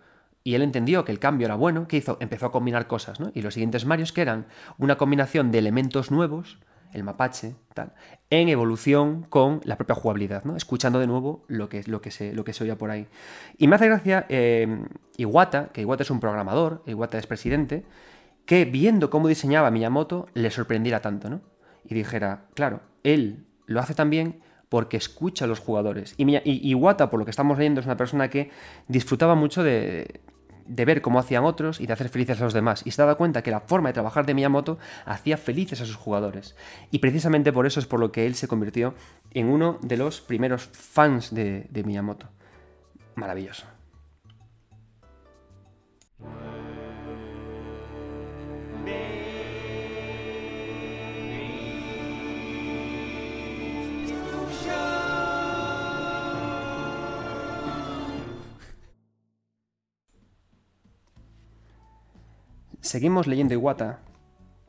y 0.44 0.56
él 0.56 0.64
entendió 0.64 1.06
que 1.06 1.14
el 1.14 1.20
cambio 1.20 1.46
era 1.46 1.56
bueno, 1.56 1.88
¿qué 1.88 1.96
hizo? 1.96 2.18
Empezó 2.20 2.48
a 2.48 2.52
combinar 2.52 2.88
cosas, 2.88 3.22
¿no? 3.22 3.32
Y 3.34 3.42
los 3.42 3.54
siguientes 3.54 3.86
Marios 3.86 4.12
que 4.12 4.22
eran 4.22 4.48
una 4.78 4.98
combinación 4.98 5.52
de 5.52 5.60
elementos 5.60 6.12
nuevos, 6.12 6.58
el 6.94 7.04
mapache, 7.04 7.56
tal, 7.74 7.94
en 8.30 8.50
evolución 8.50 9.24
con 9.24 9.62
la 9.64 9.78
propia 9.78 9.96
jugabilidad, 9.96 10.44
¿no? 10.44 10.56
Escuchando 10.56 11.00
de 11.00 11.08
nuevo 11.08 11.44
lo 11.48 11.70
que, 11.70 11.84
lo 11.86 12.02
que, 12.02 12.12
se, 12.12 12.34
lo 12.34 12.44
que 12.44 12.54
se 12.54 12.64
oía 12.64 12.78
por 12.78 12.92
ahí. 12.92 13.08
Y 13.58 13.68
me 13.68 13.76
hace 13.76 13.88
gracia 13.88 14.26
eh, 14.30 14.86
Iwata, 15.18 15.70
que 15.74 15.82
Iwata 15.82 16.04
es 16.04 16.12
un 16.12 16.20
programador, 16.20 16.84
Iwata 16.86 17.18
es 17.18 17.28
presidente, 17.28 17.84
que 18.46 18.66
viendo 18.66 19.10
cómo 19.10 19.28
diseñaba 19.28 19.72
Miyamoto 19.72 20.28
le 20.34 20.52
sorprendiera 20.52 21.02
tanto, 21.02 21.30
¿no? 21.30 21.42
Y 21.86 21.96
dijera, 21.96 22.46
claro, 22.54 22.82
él 23.04 23.46
lo 23.66 23.80
hace 23.80 23.94
también 23.94 24.42
porque 24.70 24.98
escucha 24.98 25.46
a 25.46 25.48
los 25.48 25.60
jugadores. 25.60 26.16
Y 26.18 26.70
Iwata, 26.70 27.10
por 27.10 27.20
lo 27.20 27.26
que 27.26 27.32
estamos 27.32 27.58
leyendo, 27.58 27.82
es 27.82 27.86
una 27.86 27.98
persona 27.98 28.30
que 28.30 28.50
disfrutaba 28.88 29.36
mucho 29.36 29.64
de, 29.64 30.22
de 30.66 30.86
ver 30.86 31.02
cómo 31.02 31.20
hacían 31.20 31.44
otros 31.44 31.80
y 31.80 31.88
de 31.88 31.94
hacer 31.94 32.10
felices 32.10 32.40
a 32.42 32.44
los 32.44 32.54
demás. 32.54 32.82
Y 32.86 32.92
se 32.92 33.02
daba 33.02 33.16
cuenta 33.16 33.44
que 33.44 33.52
la 33.52 33.62
forma 33.62 33.90
de 33.90 33.94
trabajar 33.94 34.26
de 34.26 34.34
Miyamoto 34.34 34.78
hacía 35.06 35.38
felices 35.38 35.82
a 35.82 35.86
sus 35.86 35.96
jugadores. 35.96 36.56
Y 36.92 37.00
precisamente 37.00 37.54
por 37.54 37.66
eso 37.66 37.80
es 37.80 37.86
por 37.86 38.00
lo 38.00 38.12
que 38.12 38.26
él 38.26 38.36
se 38.36 38.48
convirtió 38.48 38.94
en 39.32 39.48
uno 39.48 39.80
de 39.82 39.98
los 39.98 40.22
primeros 40.22 40.64
fans 40.72 41.34
de, 41.34 41.68
de 41.70 41.84
Miyamoto. 41.84 42.28
Maravilloso. 43.16 43.66
Seguimos 62.94 63.26
leyendo 63.26 63.56
Iwata, 63.56 64.02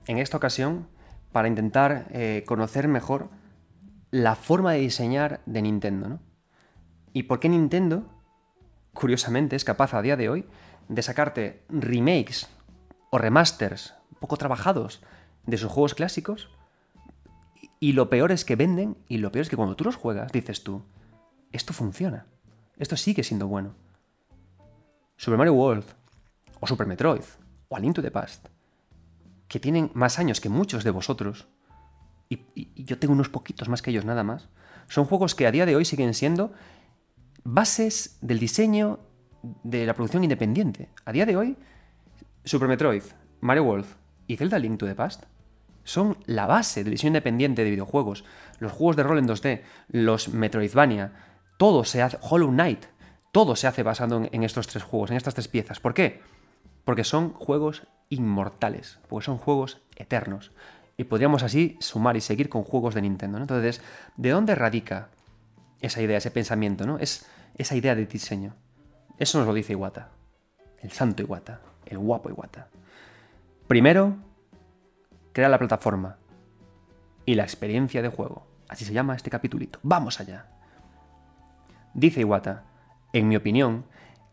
en 0.06 0.16
esta 0.16 0.38
ocasión, 0.38 0.88
para 1.30 1.46
intentar 1.46 2.06
eh, 2.10 2.42
conocer 2.46 2.88
mejor 2.88 3.28
la 4.10 4.34
forma 4.34 4.72
de 4.72 4.78
diseñar 4.78 5.42
de 5.44 5.60
Nintendo. 5.60 6.08
¿no? 6.08 6.20
¿Y 7.12 7.24
por 7.24 7.38
qué 7.38 7.50
Nintendo, 7.50 8.08
curiosamente, 8.94 9.56
es 9.56 9.64
capaz 9.64 9.92
a 9.92 10.00
día 10.00 10.16
de 10.16 10.30
hoy 10.30 10.46
de 10.88 11.02
sacarte 11.02 11.66
remakes 11.68 12.48
o 13.10 13.18
remasters 13.18 13.92
poco 14.20 14.38
trabajados 14.38 15.02
de 15.44 15.58
sus 15.58 15.70
juegos 15.70 15.94
clásicos? 15.94 16.48
Y 17.78 17.92
lo 17.92 18.08
peor 18.08 18.32
es 18.32 18.46
que 18.46 18.56
venden, 18.56 18.96
y 19.06 19.18
lo 19.18 19.32
peor 19.32 19.42
es 19.42 19.50
que 19.50 19.56
cuando 19.56 19.76
tú 19.76 19.84
los 19.84 19.96
juegas, 19.96 20.32
dices 20.32 20.64
tú, 20.64 20.82
esto 21.52 21.74
funciona, 21.74 22.24
esto 22.78 22.96
sigue 22.96 23.22
siendo 23.22 23.48
bueno. 23.48 23.74
Super 25.18 25.36
Mario 25.36 25.52
World, 25.52 25.84
o 26.60 26.66
Super 26.66 26.86
Metroid, 26.86 27.20
o 27.74 27.76
a 27.76 27.80
Link 27.80 27.94
to 27.94 28.02
the 28.02 28.10
Past, 28.10 28.48
que 29.48 29.58
tienen 29.58 29.90
más 29.94 30.18
años 30.18 30.40
que 30.40 30.48
muchos 30.48 30.84
de 30.84 30.90
vosotros, 30.90 31.48
y, 32.28 32.38
yo 32.84 32.98
tengo 32.98 33.12
unos 33.12 33.28
poquitos 33.28 33.68
más 33.68 33.82
que 33.82 33.90
ellos 33.90 34.04
nada 34.04 34.22
más, 34.22 34.48
son 34.88 35.04
juegos 35.04 35.34
que 35.34 35.46
a 35.46 35.50
día 35.50 35.66
de 35.66 35.76
hoy 35.76 35.84
siguen 35.84 36.14
siendo 36.14 36.52
bases 37.42 38.18
del 38.20 38.38
diseño 38.38 39.00
de 39.62 39.86
la 39.86 39.94
producción 39.94 40.22
independiente. 40.24 40.88
A 41.04 41.12
día 41.12 41.26
de 41.26 41.36
hoy, 41.36 41.56
Super 42.44 42.68
Metroid, 42.68 43.02
Mario 43.40 43.64
World 43.64 43.86
y 44.26 44.36
Zelda 44.36 44.58
Link 44.58 44.78
to 44.78 44.86
the 44.86 44.94
Past 44.94 45.24
son 45.84 46.16
la 46.26 46.46
base 46.46 46.82
del 46.82 46.92
diseño 46.92 47.08
independiente 47.08 47.64
de 47.64 47.70
videojuegos. 47.70 48.24
Los 48.58 48.72
juegos 48.72 48.96
de 48.96 49.02
rol 49.02 49.18
en 49.18 49.28
2D, 49.28 49.62
los 49.88 50.28
Metroidvania, 50.28 51.12
todo 51.58 51.84
se 51.84 52.00
hace, 52.00 52.18
Hollow 52.22 52.48
Knight, 52.48 52.86
todo 53.32 53.56
se 53.56 53.66
hace 53.66 53.82
basado 53.82 54.22
en 54.30 54.42
estos 54.44 54.66
tres 54.66 54.82
juegos, 54.82 55.10
en 55.10 55.16
estas 55.16 55.34
tres 55.34 55.48
piezas. 55.48 55.80
¿Por 55.80 55.92
qué? 55.92 56.22
Porque 56.84 57.04
son 57.04 57.32
juegos 57.32 57.86
inmortales, 58.08 58.98
porque 59.08 59.26
son 59.26 59.38
juegos 59.38 59.80
eternos. 59.96 60.52
Y 60.96 61.04
podríamos 61.04 61.42
así 61.42 61.76
sumar 61.80 62.16
y 62.16 62.20
seguir 62.20 62.48
con 62.48 62.62
juegos 62.62 62.94
de 62.94 63.02
Nintendo. 63.02 63.38
Entonces, 63.38 63.82
¿de 64.16 64.30
dónde 64.30 64.54
radica 64.54 65.08
esa 65.80 66.02
idea, 66.02 66.18
ese 66.18 66.30
pensamiento? 66.30 66.86
¿no? 66.86 66.98
Es 66.98 67.26
esa 67.56 67.74
idea 67.74 67.94
de 67.94 68.06
diseño. 68.06 68.54
Eso 69.18 69.38
nos 69.38 69.46
lo 69.46 69.54
dice 69.54 69.72
Iwata. 69.72 70.10
El 70.80 70.92
santo 70.92 71.22
Iwata. 71.22 71.60
El 71.86 71.98
guapo 71.98 72.30
Iwata. 72.30 72.68
Primero, 73.66 74.16
crea 75.32 75.48
la 75.48 75.58
plataforma 75.58 76.18
y 77.26 77.34
la 77.34 77.42
experiencia 77.42 78.02
de 78.02 78.08
juego. 78.08 78.46
Así 78.68 78.84
se 78.84 78.92
llama 78.92 79.16
este 79.16 79.30
capitulito. 79.30 79.78
Vamos 79.82 80.20
allá. 80.20 80.46
Dice 81.92 82.20
Iwata, 82.20 82.64
en 83.12 83.28
mi 83.28 83.36
opinión, 83.36 83.84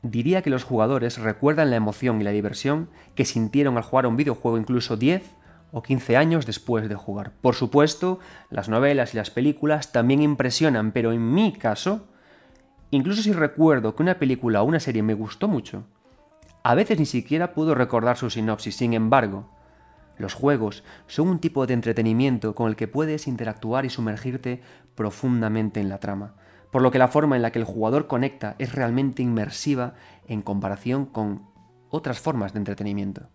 diría 0.03 0.41
que 0.41 0.49
los 0.49 0.63
jugadores 0.63 1.17
recuerdan 1.17 1.69
la 1.69 1.75
emoción 1.75 2.21
y 2.21 2.23
la 2.23 2.31
diversión 2.31 2.89
que 3.15 3.25
sintieron 3.25 3.77
al 3.77 3.83
jugar 3.83 4.07
un 4.07 4.17
videojuego 4.17 4.57
incluso 4.57 4.97
10 4.97 5.23
o 5.71 5.81
15 5.81 6.17
años 6.17 6.45
después 6.45 6.89
de 6.89 6.95
jugar. 6.95 7.31
Por 7.41 7.55
supuesto, 7.55 8.19
las 8.49 8.67
novelas 8.67 9.13
y 9.13 9.17
las 9.17 9.29
películas 9.29 9.91
también 9.91 10.21
impresionan, 10.21 10.91
pero 10.91 11.11
en 11.11 11.33
mi 11.33 11.53
caso, 11.53 12.07
incluso 12.89 13.21
si 13.21 13.31
recuerdo 13.31 13.95
que 13.95 14.03
una 14.03 14.19
película 14.19 14.61
o 14.61 14.65
una 14.65 14.79
serie 14.79 15.03
me 15.03 15.13
gustó 15.13 15.47
mucho, 15.47 15.85
a 16.63 16.75
veces 16.75 16.99
ni 16.99 17.05
siquiera 17.05 17.53
puedo 17.53 17.73
recordar 17.73 18.17
su 18.17 18.29
sinopsis. 18.29 18.75
Sin 18.75 18.93
embargo, 18.93 19.49
los 20.17 20.33
juegos 20.33 20.83
son 21.07 21.29
un 21.29 21.39
tipo 21.39 21.65
de 21.65 21.73
entretenimiento 21.73 22.53
con 22.53 22.69
el 22.69 22.75
que 22.75 22.87
puedes 22.87 23.27
interactuar 23.27 23.85
y 23.85 23.89
sumergirte 23.89 24.61
profundamente 24.95 25.79
en 25.79 25.89
la 25.89 25.99
trama 25.99 26.35
por 26.71 26.81
lo 26.81 26.91
que 26.91 26.99
la 26.99 27.07
forma 27.07 27.35
en 27.35 27.41
la 27.41 27.51
que 27.51 27.59
el 27.59 27.65
jugador 27.65 28.07
conecta 28.07 28.55
es 28.57 28.73
realmente 28.73 29.21
inmersiva 29.21 29.93
en 30.27 30.41
comparación 30.41 31.05
con 31.05 31.43
otras 31.89 32.19
formas 32.19 32.53
de 32.53 32.59
entretenimiento. 32.59 33.29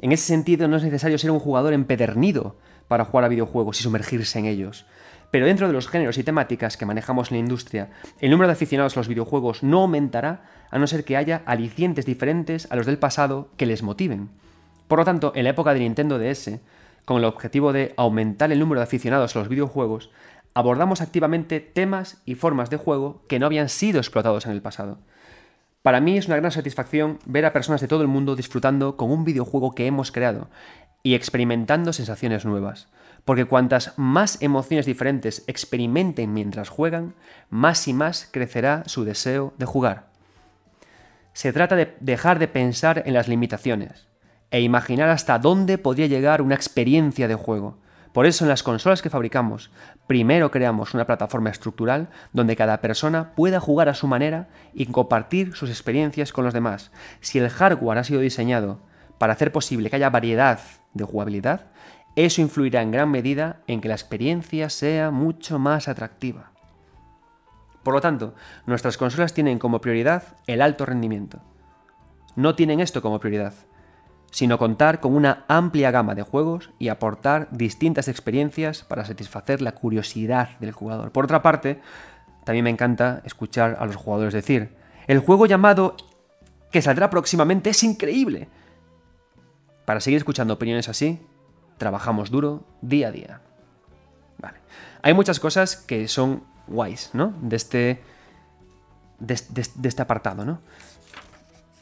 En 0.00 0.12
ese 0.12 0.26
sentido 0.26 0.66
no 0.68 0.76
es 0.76 0.82
necesario 0.82 1.16
ser 1.18 1.30
un 1.30 1.38
jugador 1.38 1.72
empedernido 1.72 2.56
para 2.88 3.04
jugar 3.04 3.24
a 3.24 3.28
videojuegos 3.28 3.78
y 3.78 3.84
sumergirse 3.84 4.38
en 4.38 4.46
ellos. 4.46 4.84
Pero 5.30 5.46
dentro 5.46 5.66
de 5.66 5.72
los 5.72 5.88
géneros 5.88 6.18
y 6.18 6.24
temáticas 6.24 6.76
que 6.76 6.84
manejamos 6.84 7.30
en 7.30 7.36
la 7.36 7.40
industria, 7.40 7.90
el 8.20 8.30
número 8.30 8.48
de 8.48 8.52
aficionados 8.52 8.96
a 8.96 9.00
los 9.00 9.08
videojuegos 9.08 9.62
no 9.62 9.80
aumentará 9.80 10.42
a 10.70 10.78
no 10.78 10.86
ser 10.86 11.04
que 11.04 11.16
haya 11.16 11.42
alicientes 11.46 12.04
diferentes 12.04 12.70
a 12.70 12.76
los 12.76 12.84
del 12.84 12.98
pasado 12.98 13.48
que 13.56 13.64
les 13.64 13.82
motiven. 13.82 14.28
Por 14.88 14.98
lo 14.98 15.04
tanto, 15.06 15.32
en 15.34 15.44
la 15.44 15.50
época 15.50 15.72
de 15.72 15.80
Nintendo 15.80 16.18
DS, 16.18 16.58
con 17.04 17.16
el 17.18 17.24
objetivo 17.24 17.72
de 17.72 17.94
aumentar 17.96 18.52
el 18.52 18.58
número 18.58 18.80
de 18.80 18.84
aficionados 18.84 19.34
a 19.34 19.38
los 19.38 19.48
videojuegos, 19.48 20.10
abordamos 20.54 21.00
activamente 21.00 21.60
temas 21.60 22.22
y 22.24 22.34
formas 22.34 22.70
de 22.70 22.76
juego 22.76 23.22
que 23.28 23.38
no 23.38 23.46
habían 23.46 23.68
sido 23.68 23.98
explotados 23.98 24.46
en 24.46 24.52
el 24.52 24.62
pasado. 24.62 24.98
Para 25.82 26.00
mí 26.00 26.16
es 26.16 26.26
una 26.26 26.36
gran 26.36 26.52
satisfacción 26.52 27.18
ver 27.24 27.44
a 27.44 27.52
personas 27.52 27.80
de 27.80 27.88
todo 27.88 28.02
el 28.02 28.08
mundo 28.08 28.36
disfrutando 28.36 28.96
con 28.96 29.10
un 29.10 29.24
videojuego 29.24 29.74
que 29.74 29.86
hemos 29.86 30.12
creado 30.12 30.48
y 31.02 31.14
experimentando 31.14 31.92
sensaciones 31.92 32.44
nuevas, 32.44 32.88
porque 33.24 33.44
cuantas 33.44 33.94
más 33.96 34.40
emociones 34.40 34.86
diferentes 34.86 35.42
experimenten 35.48 36.32
mientras 36.32 36.68
juegan, 36.68 37.14
más 37.50 37.88
y 37.88 37.94
más 37.94 38.28
crecerá 38.30 38.84
su 38.86 39.04
deseo 39.04 39.54
de 39.58 39.66
jugar. 39.66 40.12
Se 41.32 41.52
trata 41.52 41.76
de 41.76 41.96
dejar 42.00 42.38
de 42.38 42.46
pensar 42.46 43.02
en 43.06 43.14
las 43.14 43.26
limitaciones 43.26 44.06
e 44.50 44.60
imaginar 44.60 45.08
hasta 45.08 45.38
dónde 45.38 45.78
podría 45.78 46.06
llegar 46.06 46.42
una 46.42 46.54
experiencia 46.54 47.26
de 47.26 47.34
juego, 47.34 47.78
por 48.12 48.26
eso 48.26 48.44
en 48.44 48.50
las 48.50 48.62
consolas 48.62 49.00
que 49.00 49.10
fabricamos, 49.10 49.70
primero 50.06 50.50
creamos 50.50 50.92
una 50.92 51.06
plataforma 51.06 51.48
estructural 51.48 52.08
donde 52.32 52.56
cada 52.56 52.80
persona 52.82 53.34
pueda 53.34 53.58
jugar 53.58 53.88
a 53.88 53.94
su 53.94 54.06
manera 54.06 54.48
y 54.74 54.86
compartir 54.86 55.56
sus 55.56 55.70
experiencias 55.70 56.32
con 56.32 56.44
los 56.44 56.52
demás. 56.52 56.92
Si 57.20 57.38
el 57.38 57.48
hardware 57.48 57.98
ha 57.98 58.04
sido 58.04 58.20
diseñado 58.20 58.80
para 59.18 59.32
hacer 59.32 59.50
posible 59.50 59.88
que 59.88 59.96
haya 59.96 60.10
variedad 60.10 60.60
de 60.92 61.04
jugabilidad, 61.04 61.70
eso 62.14 62.42
influirá 62.42 62.82
en 62.82 62.90
gran 62.90 63.10
medida 63.10 63.60
en 63.66 63.80
que 63.80 63.88
la 63.88 63.94
experiencia 63.94 64.68
sea 64.68 65.10
mucho 65.10 65.58
más 65.58 65.88
atractiva. 65.88 66.52
Por 67.82 67.94
lo 67.94 68.02
tanto, 68.02 68.34
nuestras 68.66 68.98
consolas 68.98 69.32
tienen 69.32 69.58
como 69.58 69.80
prioridad 69.80 70.36
el 70.46 70.60
alto 70.60 70.84
rendimiento. 70.84 71.40
No 72.36 72.54
tienen 72.54 72.80
esto 72.80 73.00
como 73.00 73.18
prioridad 73.18 73.54
sino 74.32 74.58
contar 74.58 74.98
con 74.98 75.14
una 75.14 75.44
amplia 75.46 75.90
gama 75.90 76.14
de 76.14 76.22
juegos 76.22 76.70
y 76.78 76.88
aportar 76.88 77.48
distintas 77.50 78.08
experiencias 78.08 78.82
para 78.82 79.04
satisfacer 79.04 79.60
la 79.60 79.72
curiosidad 79.72 80.58
del 80.58 80.72
jugador. 80.72 81.12
Por 81.12 81.24
otra 81.24 81.42
parte, 81.42 81.80
también 82.44 82.64
me 82.64 82.70
encanta 82.70 83.20
escuchar 83.26 83.76
a 83.78 83.84
los 83.84 83.94
jugadores 83.96 84.32
decir, 84.32 84.74
el 85.06 85.18
juego 85.18 85.44
llamado 85.44 85.96
que 86.70 86.80
saldrá 86.80 87.10
próximamente 87.10 87.70
es 87.70 87.82
increíble. 87.82 88.48
Para 89.84 90.00
seguir 90.00 90.16
escuchando 90.16 90.54
opiniones 90.54 90.88
así, 90.88 91.20
trabajamos 91.76 92.30
duro 92.30 92.64
día 92.80 93.08
a 93.08 93.12
día. 93.12 93.40
Vale. 94.38 94.58
Hay 95.02 95.12
muchas 95.12 95.40
cosas 95.40 95.76
que 95.76 96.08
son 96.08 96.42
guays, 96.66 97.10
¿no? 97.12 97.34
De 97.42 97.56
este, 97.56 98.02
de, 99.18 99.34
este 99.34 100.02
apartado, 100.02 100.46
¿no? 100.46 100.60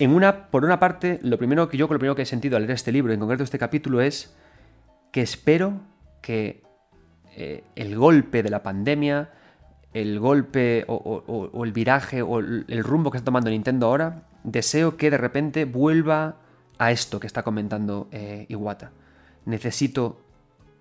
En 0.01 0.13
una, 0.13 0.47
por 0.47 0.65
una 0.65 0.79
parte, 0.79 1.21
lo 1.23 1.37
primero 1.37 1.69
que 1.69 1.77
yo 1.77 1.87
lo 1.87 1.99
primero 1.99 2.15
que 2.15 2.23
he 2.23 2.27
sentido 2.27 2.57
al 2.57 2.63
leer 2.63 2.73
este 2.73 2.91
libro, 2.91 3.13
en 3.13 3.21
concreto 3.21 3.45
este 3.45 3.59
capítulo, 3.59 4.01
es 4.01 4.35
que 5.13 5.21
espero 5.21 5.75
que 6.23 6.63
eh, 7.37 7.65
el 7.77 7.97
golpe 7.97 8.43
de 8.43 8.49
la 8.49 8.63
pandemia, 8.63 9.29
el 9.93 10.19
golpe 10.19 10.87
o, 10.89 11.63
el 11.63 11.73
viraje 11.73 12.23
o 12.23 12.39
el 12.39 12.83
rumbo 12.83 13.11
que 13.11 13.19
está 13.19 13.27
tomando 13.27 13.51
Nintendo 13.51 13.89
ahora, 13.89 14.23
deseo 14.43 14.97
que 14.97 15.11
de 15.11 15.19
repente 15.19 15.67
vuelva 15.67 16.37
a 16.79 16.93
esto 16.93 17.21
que 17.21 17.27
está 17.27 17.43
comentando 17.43 18.09
eh, 18.11 18.47
Iwata. 18.49 18.93
Necesito 19.45 20.23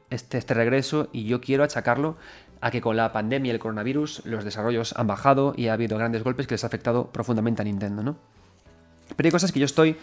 este, 0.10 0.38
este 0.38 0.54
regreso 0.54 1.10
y 1.12 1.26
yo 1.26 1.42
quiero 1.42 1.66
achacarlo 1.66 2.16
a 2.62 2.72
que 2.72 2.80
con 2.80 2.96
la 2.96 3.12
pandemia 3.12 3.52
y 3.52 3.54
el 3.54 3.60
coronavirus 3.60 4.26
los 4.26 4.46
desarrollos 4.46 4.94
han 4.98 5.08
bajado 5.08 5.54
y 5.58 5.68
ha 5.68 5.74
habido 5.74 5.98
grandes 5.98 6.24
golpes 6.24 6.48
que 6.48 6.54
les 6.54 6.64
ha 6.64 6.68
afectado 6.68 7.12
profundamente 7.12 7.62
a 7.62 7.66
Nintendo, 7.66 8.02
¿no? 8.02 8.39
Pero 9.16 9.28
hay 9.28 9.32
cosas 9.32 9.52
que 9.52 9.60
yo 9.60 9.66
estoy 9.66 9.98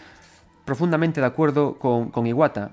profundamente 0.65 1.21
de 1.21 1.27
acuerdo 1.27 1.79
con, 1.79 2.11
con 2.11 2.27
Iwata. 2.27 2.71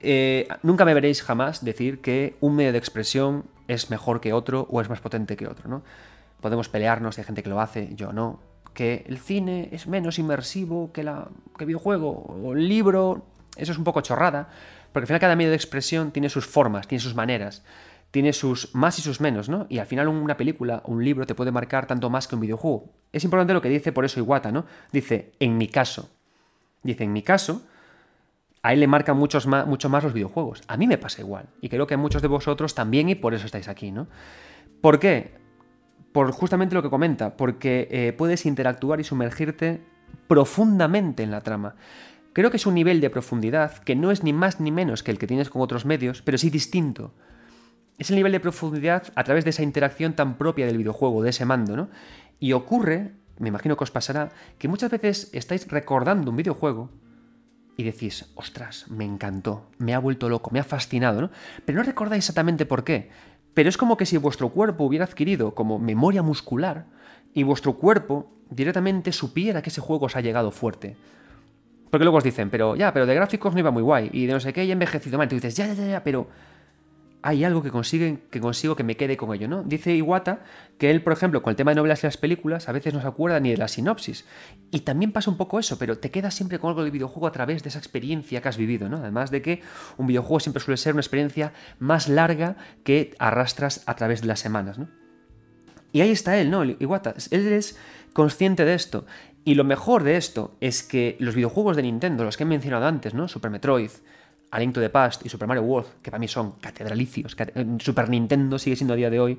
Eh, 0.00 0.48
nunca 0.62 0.84
me 0.84 0.94
veréis 0.94 1.22
jamás 1.22 1.64
decir 1.64 2.00
que 2.00 2.36
un 2.40 2.56
medio 2.56 2.72
de 2.72 2.78
expresión 2.78 3.44
es 3.68 3.90
mejor 3.90 4.20
que 4.20 4.32
otro 4.32 4.66
o 4.70 4.80
es 4.80 4.88
más 4.88 5.00
potente 5.00 5.36
que 5.36 5.46
otro, 5.46 5.68
¿no? 5.68 5.82
Podemos 6.40 6.68
pelearnos, 6.68 7.18
hay 7.18 7.24
gente 7.24 7.42
que 7.42 7.48
lo 7.48 7.60
hace, 7.60 7.90
yo 7.94 8.12
no. 8.12 8.40
Que 8.74 9.04
el 9.08 9.18
cine 9.18 9.68
es 9.72 9.86
menos 9.86 10.18
inmersivo 10.18 10.92
que, 10.92 11.02
la, 11.02 11.28
que 11.56 11.64
videojuego 11.64 12.10
o 12.10 12.52
el 12.52 12.68
libro, 12.68 13.24
eso 13.56 13.72
es 13.72 13.78
un 13.78 13.84
poco 13.84 14.00
chorrada, 14.00 14.48
porque 14.92 15.04
al 15.04 15.06
final 15.06 15.20
cada 15.20 15.36
medio 15.36 15.50
de 15.50 15.56
expresión 15.56 16.10
tiene 16.10 16.28
sus 16.28 16.46
formas, 16.46 16.86
tiene 16.86 17.00
sus 17.00 17.14
maneras 17.14 17.62
tiene 18.14 18.32
sus 18.32 18.72
más 18.76 18.96
y 19.00 19.02
sus 19.02 19.20
menos, 19.20 19.48
¿no? 19.48 19.66
Y 19.68 19.78
al 19.78 19.86
final 19.86 20.06
una 20.06 20.36
película, 20.36 20.84
un 20.86 21.02
libro 21.02 21.26
te 21.26 21.34
puede 21.34 21.50
marcar 21.50 21.88
tanto 21.88 22.10
más 22.10 22.28
que 22.28 22.36
un 22.36 22.42
videojuego. 22.42 22.92
Es 23.12 23.24
importante 23.24 23.52
lo 23.52 23.60
que 23.60 23.68
dice 23.68 23.90
por 23.90 24.04
eso 24.04 24.20
Iwata, 24.20 24.52
¿no? 24.52 24.66
Dice, 24.92 25.32
en 25.40 25.58
mi 25.58 25.66
caso. 25.66 26.10
Dice, 26.84 27.02
en 27.02 27.12
mi 27.12 27.22
caso, 27.22 27.62
a 28.62 28.72
él 28.72 28.78
le 28.78 28.86
marcan 28.86 29.16
muchos 29.16 29.48
más, 29.48 29.66
mucho 29.66 29.88
más 29.88 30.04
los 30.04 30.12
videojuegos. 30.12 30.62
A 30.68 30.76
mí 30.76 30.86
me 30.86 30.96
pasa 30.96 31.22
igual. 31.22 31.46
Y 31.60 31.68
creo 31.68 31.88
que 31.88 31.94
a 31.94 31.96
muchos 31.96 32.22
de 32.22 32.28
vosotros 32.28 32.76
también 32.76 33.08
y 33.08 33.16
por 33.16 33.34
eso 33.34 33.46
estáis 33.46 33.66
aquí, 33.66 33.90
¿no? 33.90 34.06
¿Por 34.80 35.00
qué? 35.00 35.34
Por 36.12 36.30
justamente 36.30 36.76
lo 36.76 36.84
que 36.84 36.90
comenta, 36.90 37.36
porque 37.36 37.88
eh, 37.90 38.12
puedes 38.12 38.46
interactuar 38.46 39.00
y 39.00 39.04
sumergirte 39.04 39.80
profundamente 40.28 41.24
en 41.24 41.32
la 41.32 41.40
trama. 41.40 41.74
Creo 42.32 42.52
que 42.52 42.58
es 42.58 42.66
un 42.66 42.74
nivel 42.74 43.00
de 43.00 43.10
profundidad 43.10 43.78
que 43.78 43.96
no 43.96 44.12
es 44.12 44.22
ni 44.22 44.32
más 44.32 44.60
ni 44.60 44.70
menos 44.70 45.02
que 45.02 45.10
el 45.10 45.18
que 45.18 45.26
tienes 45.26 45.50
con 45.50 45.62
otros 45.62 45.84
medios, 45.84 46.22
pero 46.22 46.38
sí 46.38 46.48
distinto 46.48 47.12
es 47.98 48.10
el 48.10 48.16
nivel 48.16 48.32
de 48.32 48.40
profundidad 48.40 49.04
a 49.14 49.24
través 49.24 49.44
de 49.44 49.50
esa 49.50 49.62
interacción 49.62 50.14
tan 50.14 50.36
propia 50.36 50.66
del 50.66 50.78
videojuego, 50.78 51.22
de 51.22 51.30
ese 51.30 51.44
mando, 51.44 51.76
¿no? 51.76 51.88
Y 52.40 52.52
ocurre, 52.52 53.12
me 53.38 53.48
imagino 53.48 53.76
que 53.76 53.84
os 53.84 53.90
pasará, 53.90 54.30
que 54.58 54.68
muchas 54.68 54.90
veces 54.90 55.30
estáis 55.32 55.68
recordando 55.68 56.30
un 56.30 56.36
videojuego 56.36 56.90
y 57.76 57.84
decís, 57.84 58.30
ostras, 58.34 58.86
me 58.88 59.04
encantó, 59.04 59.70
me 59.78 59.94
ha 59.94 59.98
vuelto 59.98 60.28
loco, 60.28 60.50
me 60.52 60.60
ha 60.60 60.64
fascinado, 60.64 61.20
¿no? 61.20 61.30
Pero 61.64 61.78
no 61.78 61.84
recordáis 61.84 62.24
exactamente 62.24 62.66
por 62.66 62.84
qué. 62.84 63.10
Pero 63.52 63.68
es 63.68 63.76
como 63.76 63.96
que 63.96 64.06
si 64.06 64.16
vuestro 64.16 64.48
cuerpo 64.50 64.84
hubiera 64.84 65.04
adquirido 65.04 65.54
como 65.54 65.78
memoria 65.78 66.22
muscular 66.22 66.86
y 67.32 67.44
vuestro 67.44 67.74
cuerpo 67.74 68.32
directamente 68.50 69.12
supiera 69.12 69.62
que 69.62 69.70
ese 69.70 69.80
juego 69.80 70.06
os 70.06 70.16
ha 70.16 70.20
llegado 70.20 70.50
fuerte. 70.50 70.96
Porque 71.90 72.04
luego 72.04 72.18
os 72.18 72.24
dicen, 72.24 72.50
pero 72.50 72.74
ya, 72.74 72.92
pero 72.92 73.06
de 73.06 73.14
gráficos 73.14 73.52
no 73.52 73.60
iba 73.60 73.70
muy 73.70 73.82
guay 73.82 74.10
y 74.12 74.26
de 74.26 74.32
no 74.32 74.40
sé 74.40 74.52
qué, 74.52 74.64
y 74.64 74.72
envejecido 74.72 75.18
mal. 75.18 75.28
Y 75.30 75.36
dices, 75.36 75.56
ya, 75.56 75.72
ya, 75.72 75.86
ya, 75.86 76.02
pero 76.02 76.26
hay 77.26 77.42
algo 77.42 77.62
que, 77.62 77.70
que 78.30 78.40
consigo 78.40 78.76
que 78.76 78.84
me 78.84 78.98
quede 78.98 79.16
con 79.16 79.34
ello, 79.34 79.48
¿no? 79.48 79.62
Dice 79.62 79.96
Iwata 79.96 80.44
que 80.76 80.90
él, 80.90 81.02
por 81.02 81.14
ejemplo, 81.14 81.42
con 81.42 81.52
el 81.52 81.56
tema 81.56 81.70
de 81.70 81.76
novelas 81.76 82.04
y 82.04 82.06
las 82.06 82.18
películas, 82.18 82.68
a 82.68 82.72
veces 82.72 82.92
no 82.92 83.00
se 83.00 83.06
acuerda 83.06 83.40
ni 83.40 83.50
de 83.50 83.56
la 83.56 83.66
sinopsis. 83.66 84.26
Y 84.70 84.80
también 84.80 85.10
pasa 85.10 85.30
un 85.30 85.38
poco 85.38 85.58
eso, 85.58 85.78
pero 85.78 85.96
te 85.96 86.10
quedas 86.10 86.34
siempre 86.34 86.58
con 86.58 86.68
algo 86.68 86.82
del 86.82 86.90
videojuego 86.90 87.26
a 87.26 87.32
través 87.32 87.62
de 87.62 87.70
esa 87.70 87.78
experiencia 87.78 88.42
que 88.42 88.48
has 88.50 88.58
vivido, 88.58 88.90
¿no? 88.90 88.98
Además 88.98 89.30
de 89.30 89.40
que 89.40 89.62
un 89.96 90.06
videojuego 90.06 90.38
siempre 90.38 90.62
suele 90.62 90.76
ser 90.76 90.92
una 90.92 91.00
experiencia 91.00 91.54
más 91.78 92.10
larga 92.10 92.56
que 92.82 93.14
arrastras 93.18 93.82
a 93.86 93.96
través 93.96 94.20
de 94.20 94.26
las 94.26 94.40
semanas, 94.40 94.78
¿no? 94.78 94.90
Y 95.92 96.02
ahí 96.02 96.10
está 96.10 96.36
él, 96.38 96.50
¿no? 96.50 96.62
Iwata. 96.62 97.14
Él 97.30 97.46
es 97.50 97.78
consciente 98.12 98.66
de 98.66 98.74
esto. 98.74 99.06
Y 99.46 99.54
lo 99.54 99.64
mejor 99.64 100.02
de 100.02 100.18
esto 100.18 100.58
es 100.60 100.82
que 100.82 101.16
los 101.20 101.34
videojuegos 101.34 101.74
de 101.76 101.84
Nintendo, 101.84 102.22
los 102.22 102.36
que 102.36 102.42
he 102.42 102.46
mencionado 102.46 102.84
antes, 102.84 103.14
¿no? 103.14 103.28
Super 103.28 103.50
Metroid, 103.50 103.92
a 104.50 104.58
Link 104.58 104.74
to 104.74 104.80
the 104.80 104.90
Past 104.90 105.24
y 105.24 105.28
Super 105.28 105.48
Mario 105.48 105.64
World, 105.64 105.88
que 106.02 106.10
para 106.10 106.18
mí 106.18 106.28
son 106.28 106.52
catedralicios. 106.52 107.36
Super 107.78 108.08
Nintendo 108.08 108.58
sigue 108.58 108.76
siendo 108.76 108.94
a 108.94 108.96
día 108.96 109.10
de 109.10 109.20
hoy 109.20 109.38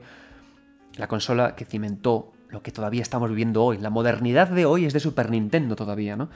la 0.98 1.08
consola 1.08 1.56
que 1.56 1.66
cimentó 1.66 2.34
lo 2.50 2.62
que 2.62 2.72
todavía 2.72 3.02
estamos 3.02 3.30
viviendo 3.30 3.64
hoy. 3.64 3.78
La 3.78 3.90
modernidad 3.90 4.50
de 4.50 4.66
hoy 4.66 4.86
es 4.86 4.94
de 4.94 5.00
Super 5.00 5.30
Nintendo 5.30 5.76
todavía, 5.76 6.16
¿no? 6.16 6.30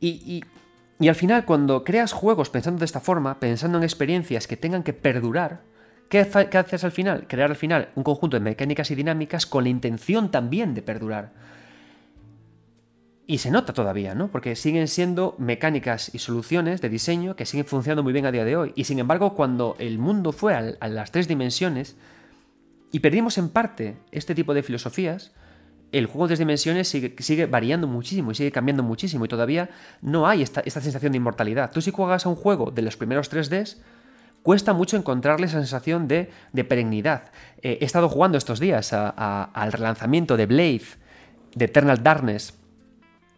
Y, 0.00 0.42
y 0.98 1.08
al 1.08 1.14
final, 1.14 1.44
cuando 1.44 1.82
creas 1.84 2.12
juegos 2.12 2.50
pensando 2.50 2.78
de 2.80 2.84
esta 2.84 3.00
forma, 3.00 3.40
pensando 3.40 3.78
en 3.78 3.84
experiencias 3.84 4.46
que 4.46 4.56
tengan 4.56 4.82
que 4.82 4.92
perdurar, 4.92 5.62
¿Qué, 6.12 6.18
haces 6.20 6.84
al 6.84 6.92
final? 6.92 7.26
Crear 7.26 7.48
al 7.48 7.56
final 7.56 7.88
un 7.94 8.02
conjunto 8.02 8.36
de 8.36 8.42
mecánicas 8.42 8.90
y 8.90 8.94
dinámicas 8.94 9.46
con 9.46 9.64
la 9.64 9.70
intención 9.70 10.30
también 10.30 10.74
de 10.74 10.82
perdurar. 10.82 11.32
Y 13.26 13.38
se 13.38 13.50
nota 13.52 13.72
todavía, 13.72 14.14
¿no? 14.14 14.28
Porque 14.28 14.56
siguen 14.56 14.88
siendo 14.88 15.36
mecánicas 15.38 16.12
y 16.12 16.18
soluciones 16.18 16.80
de 16.80 16.88
diseño 16.88 17.36
que 17.36 17.46
siguen 17.46 17.66
funcionando 17.66 18.02
muy 18.02 18.12
bien 18.12 18.26
a 18.26 18.32
día 18.32 18.44
de 18.44 18.56
hoy. 18.56 18.72
Y 18.74 18.84
sin 18.84 18.98
embargo, 18.98 19.34
cuando 19.34 19.76
el 19.78 19.98
mundo 19.98 20.32
fue 20.32 20.54
a, 20.54 20.88
las 20.88 21.12
tres 21.12 21.28
dimensiones 21.28 21.96
y 22.90 22.98
perdimos 22.98 23.38
en 23.38 23.48
parte 23.48 23.96
este 24.10 24.34
tipo 24.34 24.54
de 24.54 24.64
filosofías, 24.64 25.30
el 25.92 26.06
juego 26.06 26.24
de 26.24 26.30
tres 26.30 26.40
dimensiones 26.40 26.88
sigue, 26.88 27.46
variando 27.46 27.86
muchísimo 27.86 28.32
y 28.32 28.34
sigue 28.34 28.50
cambiando 28.50 28.82
muchísimo 28.82 29.24
y 29.24 29.28
todavía 29.28 29.70
no 30.00 30.26
hay 30.26 30.42
esta, 30.42 30.62
sensación 30.62 31.12
de 31.12 31.18
inmortalidad. 31.18 31.70
Tú 31.70 31.80
si 31.80 31.92
juegas 31.92 32.26
a 32.26 32.28
un 32.28 32.34
juego 32.34 32.72
de 32.72 32.82
los 32.82 32.96
primeros 32.96 33.30
3Ds, 33.30 33.76
cuesta 34.42 34.72
mucho 34.72 34.96
encontrarle 34.96 35.46
esa 35.46 35.58
sensación 35.58 36.08
de, 36.08 36.30
de 36.52 36.64
perennidad. 36.64 37.30
Eh, 37.62 37.78
he 37.80 37.84
estado 37.84 38.08
jugando 38.08 38.36
estos 38.36 38.58
días 38.58 38.92
al 38.92 39.72
relanzamiento 39.72 40.36
de 40.36 40.46
Blade, 40.46 40.82
de 41.54 41.66
Eternal 41.66 42.02
Darkness, 42.02 42.54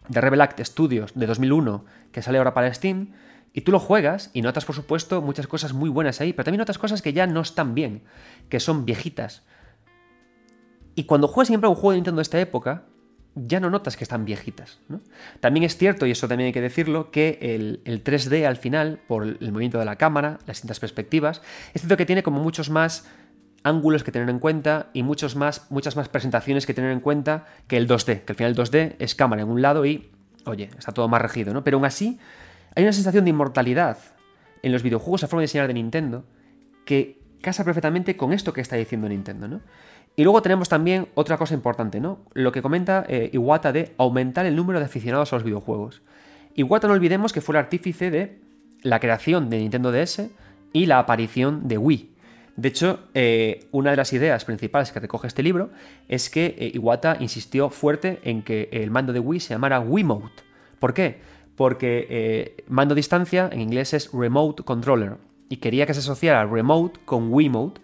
de 0.07 0.21
Rebel 0.21 0.41
Act 0.41 0.59
Studios 0.61 1.13
de 1.15 1.25
2001 1.25 1.85
que 2.11 2.21
sale 2.21 2.37
ahora 2.37 2.53
para 2.53 2.73
Steam 2.73 3.13
y 3.53 3.61
tú 3.61 3.71
lo 3.71 3.79
juegas 3.79 4.31
y 4.33 4.41
notas 4.41 4.65
por 4.65 4.75
supuesto 4.75 5.21
muchas 5.21 5.47
cosas 5.47 5.73
muy 5.73 5.89
buenas 5.89 6.19
ahí, 6.21 6.33
pero 6.33 6.45
también 6.45 6.59
notas 6.59 6.77
cosas 6.77 7.01
que 7.01 7.13
ya 7.13 7.25
no 7.25 7.41
están 7.41 7.73
bien, 7.73 8.03
que 8.49 8.59
son 8.59 8.85
viejitas. 8.85 9.43
Y 10.95 11.05
cuando 11.05 11.27
juegas 11.27 11.47
siempre 11.47 11.69
un 11.69 11.75
juego 11.75 11.91
de 11.91 11.97
Nintendo 11.97 12.19
de 12.19 12.23
esta 12.23 12.39
época, 12.39 12.83
ya 13.35 13.59
no 13.59 13.69
notas 13.69 13.97
que 13.97 14.03
están 14.03 14.25
viejitas. 14.25 14.79
También 15.41 15.65
es 15.65 15.77
cierto, 15.77 16.05
y 16.05 16.11
eso 16.11 16.27
también 16.27 16.47
hay 16.47 16.53
que 16.53 16.61
decirlo, 16.61 17.11
que 17.11 17.37
el, 17.41 18.03
3D 18.03 18.45
al 18.45 18.55
final, 18.55 18.99
por 19.07 19.23
el 19.23 19.51
movimiento 19.51 19.77
de 19.77 19.85
la 19.85 19.97
cámara, 19.97 20.39
las 20.47 20.57
distintas 20.57 20.79
perspectivas, 20.79 21.41
es 21.73 21.81
cierto 21.81 21.97
que 21.97 22.05
tiene 22.05 22.23
como 22.23 22.41
muchos 22.41 22.69
más 22.69 23.07
ángulos 23.65 24.03
que 24.03 24.11
tener 24.11 24.29
en 24.29 24.37
cuenta 24.37 24.89
y 24.93 25.01
muchos 25.01 25.35
más, 25.35 25.65
muchas 25.71 25.95
más 25.95 26.07
presentaciones 26.07 26.67
que 26.67 26.75
tener 26.75 26.91
en 26.91 26.99
cuenta 26.99 27.45
que 27.67 27.77
el 27.77 27.87
2D, 27.87 28.21
que 28.21 28.31
al 28.31 28.35
final 28.35 28.51
el 28.51 28.57
2D 28.57 28.95
es 28.99 29.15
cámara 29.15 29.41
en 29.41 29.49
un 29.49 29.61
lado 29.61 29.85
y, 29.87 30.11
oye, 30.45 30.69
está 30.77 30.91
todo 30.91 31.07
más 31.07 31.19
regido, 31.19 31.51
¿no? 31.51 31.63
Pero 31.63 31.77
aún 31.77 31.85
así, 31.85 32.19
hay 32.75 32.83
una 32.83 32.93
sensación 32.93 33.25
de 33.25 33.31
inmortalidad 33.31 33.97
en 34.61 34.71
los 34.71 34.83
videojuegos 34.83 35.23
a 35.23 35.27
forma 35.27 35.41
de 35.41 35.45
diseñar 35.45 35.67
de 35.67 35.73
Nintendo 35.73 36.25
que 36.85 37.19
casa 37.41 37.63
perfectamente 37.63 38.15
con 38.15 38.33
esto 38.33 38.53
que 38.53 38.61
está 38.61 38.75
diciendo 38.75 39.09
Nintendo, 39.09 39.47
¿no? 39.47 39.61
Y 40.15 40.23
luego 40.23 40.43
tenemos 40.43 40.69
también 40.69 41.07
otra 41.15 41.37
cosa 41.37 41.55
importante, 41.55 41.99
¿no? 41.99 42.19
Lo 42.33 42.51
que 42.51 42.61
comenta 42.61 43.03
eh, 43.09 43.31
Iwata 43.33 43.71
de 43.71 43.95
aumentar 43.97 44.45
el 44.45 44.55
número 44.55 44.77
de 44.79 44.85
aficionados 44.85 45.33
a 45.33 45.37
los 45.37 45.43
videojuegos. 45.43 46.03
Iwata 46.53 46.87
no 46.87 46.93
olvidemos 46.93 47.33
que 47.33 47.41
fue 47.41 47.53
el 47.53 47.59
artífice 47.59 48.11
de 48.11 48.39
la 48.83 48.99
creación 48.99 49.49
de 49.49 49.57
Nintendo 49.57 49.91
DS 49.91 50.29
y 50.71 50.85
la 50.85 50.99
aparición 50.99 51.67
de 51.67 51.79
Wii, 51.79 52.14
de 52.55 52.69
hecho, 52.69 52.99
eh, 53.13 53.67
una 53.71 53.91
de 53.91 53.97
las 53.97 54.13
ideas 54.13 54.45
principales 54.45 54.91
que 54.91 55.01
recoge 55.01 55.27
este 55.27 55.43
libro 55.43 55.71
es 56.07 56.29
que 56.29 56.55
eh, 56.57 56.71
Iwata 56.73 57.17
insistió 57.19 57.69
fuerte 57.69 58.19
en 58.23 58.43
que 58.43 58.69
el 58.71 58.91
mando 58.91 59.11
de 59.11 59.19
Wii 59.19 59.41
se 59.41 59.53
llamara 59.53 59.81
Wiimote. 59.81 60.43
¿Por 60.79 60.93
qué? 60.93 61.19
Porque 61.57 62.07
eh, 62.09 62.63
mando 62.67 62.93
a 62.93 62.95
distancia 62.95 63.49
en 63.51 63.59
inglés 63.59 63.93
es 63.93 64.09
Remote 64.13 64.63
Controller 64.63 65.17
y 65.49 65.57
quería 65.57 65.85
que 65.85 65.93
se 65.93 65.99
asociara 65.99 66.45
Remote 66.45 66.99
con 67.03 67.31
Wiimote 67.31 67.81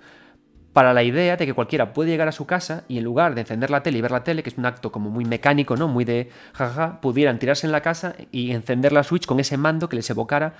para 0.71 0.93
la 0.93 1.03
idea 1.03 1.35
de 1.35 1.45
que 1.45 1.53
cualquiera 1.53 1.91
puede 1.91 2.11
llegar 2.11 2.29
a 2.29 2.31
su 2.31 2.45
casa 2.45 2.85
y 2.87 2.97
en 2.97 3.03
lugar 3.03 3.35
de 3.35 3.41
encender 3.41 3.69
la 3.69 3.83
tele 3.83 3.97
y 3.97 4.01
ver 4.01 4.11
la 4.11 4.23
tele, 4.23 4.41
que 4.41 4.49
es 4.51 4.57
un 4.57 4.65
acto 4.65 4.89
como 4.89 5.09
muy 5.09 5.25
mecánico, 5.25 5.75
¿no? 5.75 5.89
Muy 5.89 6.05
de 6.05 6.29
jajaja, 6.53 7.01
pudieran 7.01 7.39
tirarse 7.39 7.67
en 7.67 7.73
la 7.73 7.81
casa 7.81 8.15
y 8.31 8.51
encender 8.51 8.93
la 8.93 9.03
Switch 9.03 9.25
con 9.25 9.41
ese 9.41 9.57
mando 9.57 9.89
que 9.89 9.97
les 9.97 10.09
evocara 10.09 10.53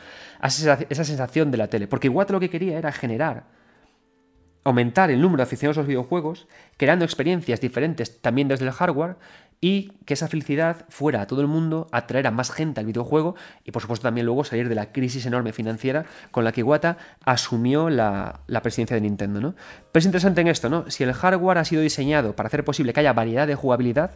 esa 0.44 1.06
sensación 1.06 1.50
de 1.50 1.58
la 1.58 1.70
tele. 1.70 1.88
Porque 1.88 2.08
Iwata 2.08 2.34
lo 2.34 2.42
que 2.42 2.50
quería 2.50 2.78
era 2.78 2.92
generar 2.92 3.61
aumentar 4.64 5.12
el 5.12 5.22
número 5.22 5.38
de 5.38 5.44
aficionados 5.44 5.78
a 5.78 5.82
los 5.82 5.88
videojuegos, 5.88 6.48
creando 6.78 7.06
experiencias 7.06 7.62
diferentes 7.62 8.22
también 8.22 8.48
desde 8.48 8.66
el 8.66 8.72
hardware 8.72 9.16
y 9.64 9.92
que 10.06 10.16
esa 10.16 10.28
felicidad 10.28 10.86
fuera 10.90 11.22
a 11.22 11.28
todo 11.28 11.42
el 11.42 11.48
mundo, 11.48 11.88
atraer 11.92 12.26
a 12.26 12.32
más 12.32 12.50
gente 12.50 12.80
al 12.80 12.88
videojuego 12.88 13.36
y 13.64 13.72
por 13.72 13.84
supuesto 13.84 14.08
también 14.08 14.26
luego 14.26 14.44
salir 14.44 14.68
de 14.68 14.74
la 14.74 14.92
crisis 14.92 15.28
enorme 15.28 15.54
financiera 15.54 16.06
con 16.32 16.44
la 16.44 16.52
que 16.52 16.62
Iwata 16.62 16.98
asumió 17.24 17.92
la, 17.92 18.42
presidencia 18.64 18.96
de 18.96 19.02
Nintendo. 19.02 19.40
¿no? 19.40 19.54
Pero 19.92 20.00
es 20.00 20.06
interesante 20.06 20.42
en 20.42 20.48
esto, 20.48 20.68
¿no? 20.68 20.90
Si 20.90 21.04
el 21.04 21.14
hardware 21.14 21.60
ha 21.60 21.66
sido 21.66 21.84
diseñado 21.84 22.36
para 22.36 22.48
hacer 22.48 22.66
posible 22.66 22.92
que 22.92 23.02
haya 23.02 23.14
variedad 23.14 23.46
de 23.46 23.54
jugabilidad, 23.54 24.12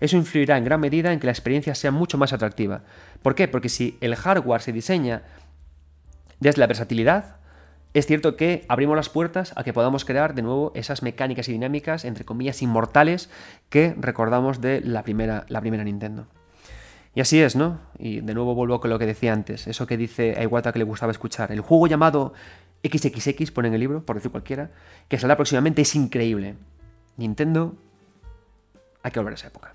eso 0.00 0.18
influirá 0.18 0.58
en 0.58 0.64
gran 0.64 0.80
medida 0.80 1.12
en 1.14 1.18
que 1.18 1.26
la 1.26 1.32
experiencia 1.32 1.74
sea 1.74 1.90
mucho 1.90 2.18
más 2.18 2.34
atractiva. 2.34 2.82
¿Por 3.22 3.34
qué? 3.34 3.48
Porque 3.48 3.70
si 3.70 3.96
el 4.02 4.14
hardware 4.16 4.60
se 4.60 4.72
diseña 4.72 5.22
desde 6.40 6.60
la 6.60 6.66
versatilidad, 6.66 7.39
es 7.92 8.06
cierto 8.06 8.36
que 8.36 8.64
abrimos 8.68 8.96
las 8.96 9.08
puertas 9.08 9.52
a 9.56 9.64
que 9.64 9.72
podamos 9.72 10.04
crear 10.04 10.34
de 10.34 10.42
nuevo 10.42 10.70
esas 10.74 11.02
mecánicas 11.02 11.48
y 11.48 11.52
dinámicas, 11.52 12.04
entre 12.04 12.24
comillas, 12.24 12.62
inmortales 12.62 13.30
que 13.68 13.94
recordamos 13.98 14.60
de 14.60 14.80
la 14.80 15.02
primera, 15.02 15.44
la 15.48 15.60
primera 15.60 15.82
Nintendo. 15.82 16.26
Y 17.14 17.20
así 17.20 17.40
es, 17.40 17.56
¿no? 17.56 17.80
Y 17.98 18.20
de 18.20 18.34
nuevo 18.34 18.54
vuelvo 18.54 18.80
con 18.80 18.90
lo 18.90 18.98
que 18.98 19.06
decía 19.06 19.32
antes, 19.32 19.66
eso 19.66 19.86
que 19.86 19.96
dice 19.96 20.36
a 20.38 20.72
que 20.72 20.78
le 20.78 20.84
gustaba 20.84 21.10
escuchar. 21.10 21.50
El 21.50 21.60
juego 21.60 21.88
llamado 21.88 22.32
XXX, 22.88 23.50
pone 23.50 23.68
en 23.68 23.74
el 23.74 23.80
libro, 23.80 24.06
por 24.06 24.16
decir 24.16 24.30
cualquiera, 24.30 24.70
que 25.08 25.18
saldrá 25.18 25.36
próximamente, 25.36 25.82
es 25.82 25.94
increíble. 25.96 26.54
Nintendo, 27.16 27.74
hay 29.02 29.10
que 29.10 29.18
volver 29.18 29.32
a 29.32 29.34
esa 29.34 29.48
época. 29.48 29.74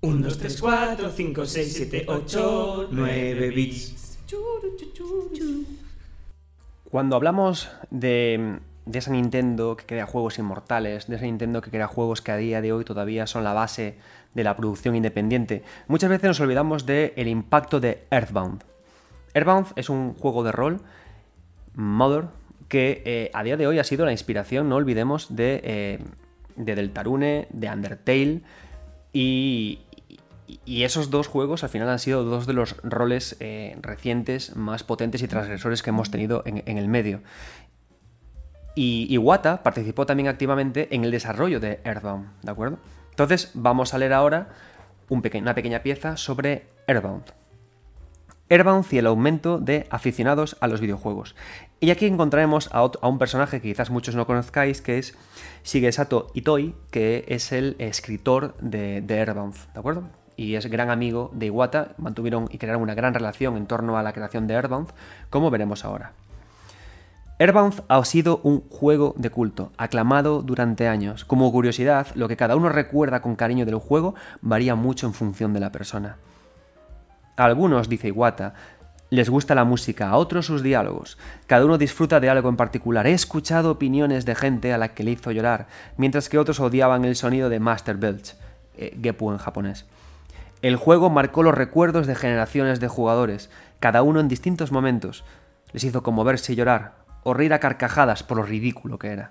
1, 0.00 0.26
2, 0.26 0.38
3, 0.38 0.60
4, 0.60 1.10
5, 1.10 1.46
6, 1.46 1.72
7, 1.72 2.04
8, 2.08 2.88
9 2.90 3.50
bits. 3.50 4.09
Cuando 6.90 7.16
hablamos 7.16 7.70
de, 7.90 8.58
de 8.86 8.98
esa 8.98 9.12
Nintendo 9.12 9.76
que 9.76 9.86
crea 9.86 10.06
juegos 10.06 10.38
inmortales, 10.38 11.06
de 11.06 11.16
esa 11.16 11.24
Nintendo 11.24 11.60
que 11.60 11.70
crea 11.70 11.86
juegos 11.86 12.20
que 12.20 12.32
a 12.32 12.36
día 12.36 12.60
de 12.60 12.72
hoy 12.72 12.84
todavía 12.84 13.26
son 13.26 13.44
la 13.44 13.52
base 13.52 13.96
de 14.34 14.44
la 14.44 14.56
producción 14.56 14.96
independiente, 14.96 15.62
muchas 15.88 16.10
veces 16.10 16.28
nos 16.28 16.40
olvidamos 16.40 16.86
del 16.86 17.12
el 17.16 17.28
impacto 17.28 17.80
de 17.80 18.04
Earthbound. 18.10 18.64
Earthbound 19.34 19.68
es 19.76 19.88
un 19.88 20.14
juego 20.14 20.42
de 20.42 20.52
rol, 20.52 20.80
Mother, 21.74 22.26
que 22.68 23.02
eh, 23.04 23.30
a 23.34 23.42
día 23.42 23.56
de 23.56 23.66
hoy 23.66 23.78
ha 23.78 23.84
sido 23.84 24.04
la 24.04 24.12
inspiración, 24.12 24.68
no 24.68 24.76
olvidemos, 24.76 25.34
de, 25.34 25.60
eh, 25.64 25.98
de 26.56 26.74
Deltarune, 26.74 27.48
de 27.50 27.68
Undertale 27.68 28.42
y, 29.12 29.80
y 30.64 30.82
esos 30.84 31.10
dos 31.10 31.28
juegos 31.28 31.62
al 31.62 31.70
final 31.70 31.88
han 31.88 31.98
sido 31.98 32.24
dos 32.24 32.46
de 32.46 32.54
los 32.54 32.76
roles 32.82 33.36
eh, 33.40 33.76
recientes 33.80 34.56
más 34.56 34.82
potentes 34.82 35.22
y 35.22 35.28
transgresores 35.28 35.82
que 35.82 35.90
hemos 35.90 36.10
tenido 36.10 36.42
en, 36.46 36.78
el 36.78 36.88
medio. 36.88 37.20
Y 38.74 39.06
Iwata 39.10 39.62
participó 39.62 40.06
también 40.06 40.28
activamente 40.28 40.88
en 40.94 41.04
el 41.04 41.10
desarrollo 41.10 41.60
de 41.60 41.80
Earthbound, 41.84 42.28
¿de 42.42 42.50
acuerdo? 42.50 42.78
Entonces 43.10 43.50
vamos 43.54 43.92
a 43.92 43.98
leer 43.98 44.12
ahora 44.12 44.48
un 45.10 45.22
una 45.34 45.54
pequeña 45.54 45.82
pieza 45.82 46.16
sobre 46.16 46.66
Airbound. 46.86 47.24
Airbound 48.48 48.86
y 48.90 48.98
el 48.98 49.06
aumento 49.06 49.58
de 49.58 49.86
aficionados 49.90 50.56
a 50.60 50.66
los 50.66 50.80
videojuegos. 50.80 51.36
Y 51.78 51.90
aquí 51.90 52.06
encontraremos 52.06 52.68
a, 52.72 52.84
un 52.84 53.18
personaje 53.18 53.60
que 53.60 53.68
quizás 53.68 53.90
muchos 53.90 54.14
no 54.14 54.26
conozcáis, 54.26 54.80
que 54.80 54.98
es 54.98 55.16
Shigesato 55.64 56.28
Itoi, 56.34 56.74
que 56.90 57.24
es 57.28 57.52
el 57.52 57.76
escritor 57.78 58.56
de, 58.60 59.00
de 59.02 59.24
¿de 59.24 59.78
acuerdo? 59.78 60.08
Y 60.40 60.56
es 60.56 60.70
gran 60.70 60.88
amigo 60.88 61.30
de 61.34 61.44
Iwata, 61.44 61.92
mantuvieron 61.98 62.48
y 62.50 62.56
crearon 62.56 62.80
una 62.80 62.94
gran 62.94 63.12
relación 63.12 63.58
en 63.58 63.66
torno 63.66 63.98
a 63.98 64.02
la 64.02 64.14
creación 64.14 64.46
de 64.46 64.56
Airbound, 64.56 64.88
como 65.28 65.50
veremos 65.50 65.84
ahora. 65.84 66.12
Airbound 67.38 67.82
ha 67.88 68.02
sido 68.06 68.40
un 68.42 68.62
juego 68.70 69.12
de 69.18 69.28
culto, 69.28 69.70
aclamado 69.76 70.40
durante 70.40 70.88
años. 70.88 71.26
Como 71.26 71.52
curiosidad, 71.52 72.06
lo 72.14 72.26
que 72.26 72.38
cada 72.38 72.56
uno 72.56 72.70
recuerda 72.70 73.20
con 73.20 73.36
cariño 73.36 73.66
del 73.66 73.74
juego 73.74 74.14
varía 74.40 74.74
mucho 74.76 75.06
en 75.06 75.12
función 75.12 75.52
de 75.52 75.60
la 75.60 75.72
persona. 75.72 76.16
A 77.36 77.44
algunos, 77.44 77.90
dice 77.90 78.08
Iwata, 78.08 78.54
les 79.10 79.28
gusta 79.28 79.54
la 79.54 79.64
música, 79.64 80.08
a 80.08 80.16
otros 80.16 80.46
sus 80.46 80.62
diálogos. 80.62 81.18
Cada 81.48 81.66
uno 81.66 81.76
disfruta 81.76 82.18
de 82.18 82.30
algo 82.30 82.48
en 82.48 82.56
particular. 82.56 83.06
He 83.06 83.12
escuchado 83.12 83.72
opiniones 83.72 84.24
de 84.24 84.34
gente 84.34 84.72
a 84.72 84.78
la 84.78 84.94
que 84.94 85.04
le 85.04 85.10
hizo 85.10 85.32
llorar, 85.32 85.66
mientras 85.98 86.30
que 86.30 86.38
otros 86.38 86.60
odiaban 86.60 87.04
el 87.04 87.14
sonido 87.14 87.50
de 87.50 87.60
Master 87.60 87.98
Belch, 87.98 88.36
eh, 88.78 88.96
Gepu 89.02 89.32
en 89.32 89.36
japonés. 89.36 89.84
El 90.62 90.76
juego 90.76 91.08
marcó 91.08 91.42
los 91.42 91.54
recuerdos 91.54 92.06
de 92.06 92.14
generaciones 92.14 92.80
de 92.80 92.88
jugadores, 92.88 93.48
cada 93.78 94.02
uno 94.02 94.20
en 94.20 94.28
distintos 94.28 94.72
momentos. 94.72 95.24
Les 95.72 95.84
hizo 95.84 96.02
conmoverse 96.02 96.52
y 96.52 96.56
llorar, 96.56 96.96
o 97.22 97.32
reír 97.32 97.54
a 97.54 97.60
carcajadas 97.60 98.22
por 98.22 98.36
lo 98.36 98.42
ridículo 98.42 98.98
que 98.98 99.08
era. 99.08 99.30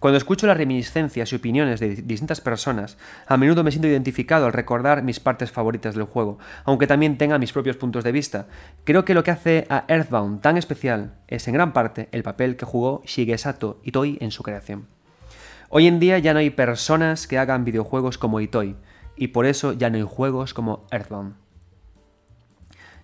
Cuando 0.00 0.18
escucho 0.18 0.46
las 0.46 0.58
reminiscencias 0.58 1.32
y 1.32 1.36
opiniones 1.36 1.80
de 1.80 1.96
distintas 1.96 2.42
personas, 2.42 2.98
a 3.26 3.38
menudo 3.38 3.64
me 3.64 3.70
siento 3.70 3.88
identificado 3.88 4.44
al 4.44 4.52
recordar 4.52 5.02
mis 5.02 5.18
partes 5.18 5.50
favoritas 5.50 5.94
del 5.94 6.04
juego, 6.04 6.38
aunque 6.64 6.86
también 6.86 7.16
tenga 7.16 7.38
mis 7.38 7.54
propios 7.54 7.78
puntos 7.78 8.04
de 8.04 8.12
vista. 8.12 8.46
Creo 8.84 9.06
que 9.06 9.14
lo 9.14 9.24
que 9.24 9.30
hace 9.30 9.66
a 9.70 9.86
Earthbound 9.88 10.42
tan 10.42 10.58
especial 10.58 11.14
es 11.26 11.48
en 11.48 11.54
gran 11.54 11.72
parte 11.72 12.10
el 12.12 12.22
papel 12.22 12.56
que 12.56 12.66
jugó 12.66 13.00
Shigesato 13.06 13.80
Itoi 13.82 14.18
en 14.20 14.30
su 14.30 14.42
creación. 14.42 14.88
Hoy 15.70 15.86
en 15.86 16.00
día 16.00 16.18
ya 16.18 16.34
no 16.34 16.40
hay 16.40 16.50
personas 16.50 17.26
que 17.26 17.38
hagan 17.38 17.64
videojuegos 17.64 18.18
como 18.18 18.40
Itoi, 18.40 18.76
y 19.16 19.28
por 19.28 19.46
eso 19.46 19.72
ya 19.72 19.90
no 19.90 19.96
hay 19.96 20.02
juegos 20.02 20.54
como 20.54 20.86
Earthbound. 20.90 21.34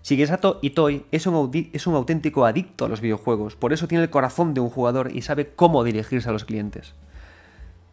Shigesato 0.02 0.58
Itoi 0.62 1.04
es 1.10 1.26
un, 1.26 1.70
es 1.72 1.86
un 1.86 1.94
auténtico 1.94 2.46
adicto 2.46 2.86
a 2.86 2.88
los 2.88 3.00
videojuegos, 3.00 3.56
por 3.56 3.72
eso 3.72 3.86
tiene 3.86 4.04
el 4.04 4.10
corazón 4.10 4.54
de 4.54 4.60
un 4.60 4.70
jugador 4.70 5.14
y 5.14 5.22
sabe 5.22 5.52
cómo 5.54 5.84
dirigirse 5.84 6.28
a 6.28 6.32
los 6.32 6.44
clientes. 6.44 6.94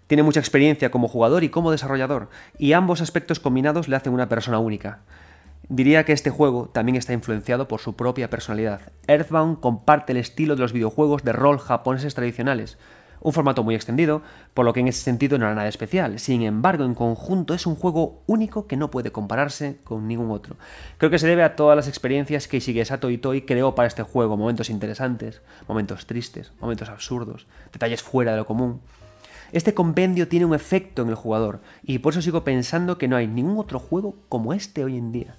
Tiene 0.07 0.23
mucha 0.23 0.39
experiencia 0.39 0.89
como 0.89 1.09
jugador 1.09 1.43
y 1.43 1.49
como 1.49 1.71
desarrollador, 1.71 2.29
y 2.57 2.71
ambos 2.71 3.01
aspectos 3.01 3.41
combinados 3.41 3.89
le 3.89 3.97
hacen 3.97 4.13
una 4.13 4.29
persona 4.29 4.57
única. 4.57 5.01
Diría 5.67 6.05
que 6.05 6.13
este 6.13 6.29
juego 6.29 6.69
también 6.69 6.95
está 6.95 7.11
influenciado 7.11 7.67
por 7.67 7.81
su 7.81 7.97
propia 7.97 8.29
personalidad. 8.29 8.93
Earthbound 9.07 9.59
comparte 9.59 10.13
el 10.13 10.17
estilo 10.17 10.55
de 10.55 10.61
los 10.61 10.71
videojuegos 10.71 11.23
de 11.23 11.33
rol 11.33 11.59
japoneses 11.59 12.15
tradicionales, 12.15 12.77
un 13.21 13.33
formato 13.33 13.63
muy 13.63 13.75
extendido, 13.75 14.21
por 14.53 14.65
lo 14.65 14.73
que 14.73 14.79
en 14.79 14.87
ese 14.87 15.01
sentido 15.01 15.37
no 15.37 15.45
era 15.45 15.55
nada 15.55 15.67
especial. 15.67 16.19
Sin 16.19 16.43
embargo, 16.43 16.83
en 16.83 16.95
conjunto 16.95 17.53
es 17.53 17.65
un 17.65 17.75
juego 17.75 18.21
único 18.27 18.67
que 18.67 18.77
no 18.77 18.91
puede 18.91 19.11
compararse 19.11 19.77
con 19.83 20.07
ningún 20.07 20.31
otro. 20.31 20.55
Creo 20.97 21.11
que 21.11 21.19
se 21.19 21.27
debe 21.27 21.43
a 21.43 21.55
todas 21.55 21.75
las 21.75 21.87
experiencias 21.87 22.47
que 22.47 22.59
Shigesato 22.59 23.09
Itoi 23.09 23.41
creó 23.41 23.75
para 23.75 23.87
este 23.87 24.03
juego, 24.03 24.37
momentos 24.37 24.69
interesantes, 24.69 25.41
momentos 25.67 26.05
tristes, 26.05 26.51
momentos 26.59 26.89
absurdos, 26.89 27.47
detalles 27.71 28.01
fuera 28.01 28.31
de 28.31 28.37
lo 28.37 28.45
común. 28.45 28.81
Este 29.51 29.73
compendio 29.73 30.27
tiene 30.27 30.45
un 30.45 30.53
efecto 30.53 31.01
en 31.01 31.09
el 31.09 31.15
jugador, 31.15 31.61
y 31.81 31.99
por 31.99 32.13
eso 32.13 32.21
sigo 32.21 32.43
pensando 32.43 32.97
que 32.97 33.07
no 33.07 33.15
hay 33.15 33.27
ningún 33.27 33.57
otro 33.57 33.79
juego 33.79 34.15
como 34.27 34.53
este 34.53 34.83
hoy 34.83 34.97
en 34.97 35.11
día. 35.11 35.35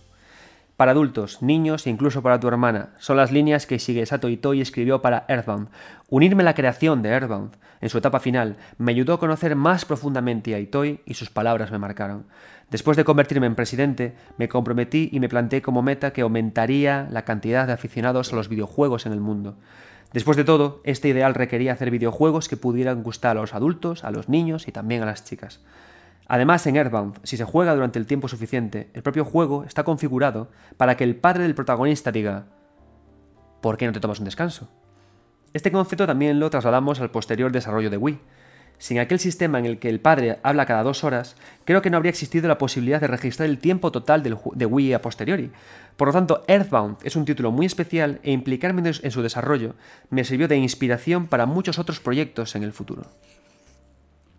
Para 0.79 0.93
adultos, 0.93 1.43
niños 1.43 1.89
e 1.89 1.91
incluso 1.91 2.23
para 2.23 2.39
tu 2.39 2.47
hermana, 2.47 2.91
son 2.99 3.17
las 3.17 3.33
líneas 3.33 3.67
que 3.67 3.79
Shigesato 3.79 4.29
Itoi 4.29 4.61
escribió 4.61 5.03
para 5.03 5.25
Earthbound. 5.27 5.71
Unirme 6.09 6.45
a 6.45 6.45
la 6.45 6.55
creación 6.55 7.03
de 7.03 7.09
Earthbound, 7.09 7.57
en 7.81 7.89
su 7.89 7.99
etapa 7.99 8.21
final, 8.21 8.59
me 8.79 8.93
ayudó 8.93 9.15
a 9.15 9.19
conocer 9.19 9.57
más 9.57 9.85
profundamente 9.85 10.55
a 10.55 10.61
Itoi 10.61 11.01
y 11.05 11.15
sus 11.15 11.31
palabras 11.31 11.73
me 11.73 11.81
marcaron. 11.81 12.27
Después 12.71 12.97
de 12.97 13.03
convertirme 13.03 13.49
en 13.49 13.57
presidente, 13.57 14.15
me 14.37 14.49
comprometí 14.49 15.09
y 15.11 15.19
me 15.19 15.29
planteé 15.29 15.63
como 15.63 15.83
meta 15.83 16.13
que 16.13 16.21
aumentaría 16.21 17.09
la 17.11 17.25
cantidad 17.25 17.67
de 17.67 17.73
aficionados 17.73 18.33
a 18.33 18.37
los 18.37 18.49
videojuegos 18.49 19.05
en 19.05 19.13
el 19.13 19.21
mundo. 19.21 19.57
Después 20.13 20.37
de 20.37 20.45
todo, 20.45 20.81
este 20.85 21.09
ideal 21.09 21.35
requería 21.35 21.73
hacer 21.73 21.91
videojuegos 21.91 22.49
que 22.49 22.57
pudieran 22.57 23.03
gustar 23.03 23.37
a 23.37 23.41
los 23.41 23.53
adultos, 23.53 24.05
a 24.05 24.13
los 24.13 24.29
niños 24.29 24.69
y 24.69 24.71
también 24.71 25.03
a 25.03 25.07
las 25.07 25.25
chicas. 25.25 25.59
Además, 26.29 26.67
en 26.67 26.77
Earthbound, 26.77 27.19
si 27.23 27.39
se 27.39 27.45
juega 27.45 27.75
durante 27.75 27.99
el 27.99 28.07
tiempo 28.07 28.29
suficiente, 28.29 28.91
el 28.93 29.03
propio 29.03 29.25
juego 29.25 29.65
está 29.65 29.83
configurado 29.83 30.51
para 30.77 30.97
que 30.97 31.05
el 31.05 31.17
padre 31.17 31.45
del 31.45 31.55
protagonista 31.55 32.13
diga 32.13 32.47
¿Por 33.63 33.79
qué 33.79 33.87
no 33.87 33.93
te 33.93 34.01
tomas 34.01 34.19
un 34.19 34.27
descanso? 34.27 34.69
Este 35.55 35.73
concepto 35.73 36.07
también 36.07 36.39
lo 36.39 36.51
trasladamos 36.51 37.01
al 37.01 37.11
posterior 37.11 37.51
desarrollo 37.51 37.89
de 37.89 37.97
Wii. 37.97 38.21
Sin 38.77 39.01
aquel 39.01 39.19
sistema 39.19 39.59
en 39.59 39.67
el 39.67 39.79
que 39.81 39.89
el 39.89 40.01
padre 40.01 40.39
habla 40.45 40.67
cada 40.67 40.85
dos 40.85 41.03
horas, 41.03 41.35
creo 41.65 41.83
que 41.83 41.91
no 41.91 41.97
habría 41.97 42.11
existido 42.11 42.47
la 42.47 42.59
posibilidad 42.59 43.01
de 43.01 43.09
registrar 43.09 43.49
el 43.49 43.59
tiempo 43.59 43.91
total 43.91 44.23
de 44.23 44.67
Wii 44.67 44.93
a 44.93 45.03
posteriori. 45.03 45.51
Por 45.97 46.09
lo 46.09 46.15
tanto, 46.15 46.45
Earthbound 46.47 46.99
es 47.03 47.17
un 47.17 47.25
título 47.25 47.51
muy 47.51 47.67
especial 47.67 48.21
e 48.23 48.31
implicarme 48.31 48.89
en 48.89 49.11
su 49.11 49.23
desarrollo 49.23 49.75
me 50.11 50.23
sirvió 50.23 50.47
de 50.47 50.57
inspiración 50.57 51.27
para 51.27 51.47
muchos 51.47 51.81
otros 51.81 51.99
proyectos 51.99 52.55
en 52.55 52.63
el 52.63 52.73
futuro. 52.73 53.03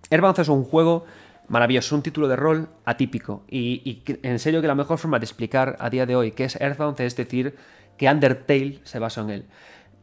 Earthbound 0.10 0.40
es 0.40 0.48
un 0.48 0.64
juego 0.64 1.06
maravilloso, 1.50 1.96
un 1.96 2.04
título 2.04 2.28
de 2.28 2.36
rol 2.36 2.70
atípico 2.86 3.44
y, 3.50 4.04
en 4.24 4.40
serio 4.40 4.62
que 4.62 4.68
la 4.68 4.76
mejor 4.76 4.98
forma 4.98 5.20
de 5.20 5.26
explicar 5.26 5.76
a 5.80 5.90
día 5.90 6.06
de 6.06 6.16
hoy 6.16 6.32
qué 6.32 6.46
es 6.46 6.56
Earthbound 6.56 7.00
es 7.02 7.16
decir 7.16 7.56
que 7.98 8.10
Undertale 8.10 8.80
se 8.84 9.00
basó 9.00 9.22
en 9.22 9.30
él. 9.32 9.46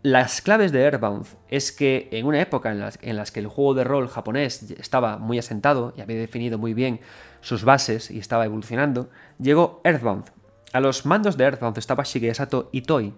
Las 0.03 0.43
claves 0.43 0.71
de 0.71 0.83
Earthbound 0.83 1.27
es 1.49 1.73
que 1.73 2.09
en 2.13 2.27
una 2.27 2.41
época 2.41 2.71
en 3.01 3.17
las 3.17 3.31
que 3.33 3.41
el 3.41 3.47
juego 3.47 3.75
de 3.75 3.85
rol 3.85 4.09
japonés 4.09 4.71
estaba 4.79 5.19
muy 5.19 5.39
asentado 5.39 5.95
y 5.97 6.01
había 6.01 6.19
definido 6.19 6.59
muy 6.59 6.75
bien 6.75 7.01
sus 7.41 7.65
bases 7.65 8.11
y 8.11 8.19
estaba 8.19 8.45
evolucionando, 8.45 9.09
llegó 9.39 9.81
Earthbound. 9.85 10.27
A 10.73 10.81
los 10.81 11.07
mandos 11.07 11.37
de 11.37 11.45
Earthbound 11.45 11.79
estaba 11.79 12.05
Shigesato 12.05 12.69
Itoi, 12.73 13.15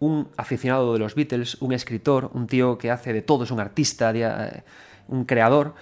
un 0.00 0.28
aficionado 0.36 0.92
de 0.92 0.98
los 0.98 1.14
Beatles, 1.14 1.56
un 1.60 1.72
escritor, 1.72 2.30
un 2.34 2.46
tío 2.46 2.78
que 2.78 2.90
hace 2.90 3.12
de 3.12 3.22
todo, 3.22 3.44
es 3.44 3.50
un 3.50 3.60
artista, 3.60 4.12
eh, 4.14 4.64
un 5.08 5.24
creador, 5.24 5.74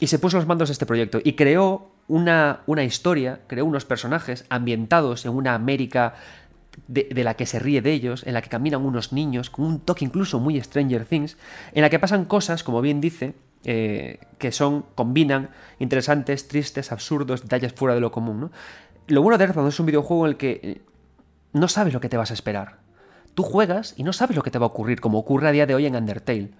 y 0.00 0.06
se 0.08 0.18
puso 0.18 0.38
los 0.38 0.46
mandos 0.46 0.68
de 0.68 0.72
este 0.72 0.86
proyecto 0.86 1.20
y 1.22 1.34
creó 1.34 1.92
una, 2.08 2.60
una 2.66 2.82
historia, 2.82 3.40
creó 3.46 3.66
unos 3.66 3.84
personajes 3.84 4.44
ambientados 4.48 5.24
en 5.26 5.32
una 5.32 5.54
América 5.54 6.14
de, 6.88 7.22
la 7.22 7.34
que 7.34 7.46
se 7.46 7.58
ríe 7.58 7.82
de 7.82 7.92
ellos, 7.92 8.26
en 8.26 8.34
la 8.34 8.42
que 8.42 8.48
caminan 8.48 8.84
unos 8.84 9.12
niños, 9.12 9.50
con 9.50 9.64
un 9.64 9.80
toque 9.80 10.04
incluso 10.04 10.40
muy 10.40 10.60
Stranger 10.60 11.04
Things, 11.04 11.36
en 11.72 11.82
la 11.82 11.90
que 11.90 11.98
pasan 11.98 12.24
cosas, 12.24 12.64
como 12.64 12.80
bien 12.80 13.00
dice, 13.00 13.34
eh, 13.64 14.18
que 14.38 14.50
son, 14.50 14.84
combinan 14.94 15.50
interesantes, 15.78 16.48
tristes, 16.48 16.90
absurdos, 16.90 17.42
detalles 17.42 17.74
fuera 17.74 17.94
de 17.94 18.00
lo 18.00 18.10
común. 18.10 18.50
Lo 19.06 19.22
bueno 19.22 19.38
de 19.38 19.44
Earthbound 19.44 19.68
es 19.68 19.80
un 19.80 19.86
videojuego 19.86 20.26
en 20.26 20.30
el 20.30 20.36
que 20.36 20.60
eh, 20.62 20.80
no 21.52 21.68
sabes 21.68 21.92
lo 21.92 22.00
que 22.00 22.08
te 22.08 22.16
vas 22.16 22.30
a 22.30 22.34
esperar. 22.34 22.78
Tú 23.34 23.42
juegas 23.42 23.94
y 23.96 24.02
no 24.02 24.12
sabes 24.12 24.36
lo 24.36 24.42
que 24.42 24.50
te 24.50 24.58
va 24.58 24.66
a 24.66 24.70
ocurrir, 24.70 25.00
como 25.00 25.18
ocurre 25.18 25.48
a 25.48 25.52
día 25.52 25.66
de 25.66 25.74
hoy 25.74 25.86
en 25.86 25.94
Undertale. 25.94 26.50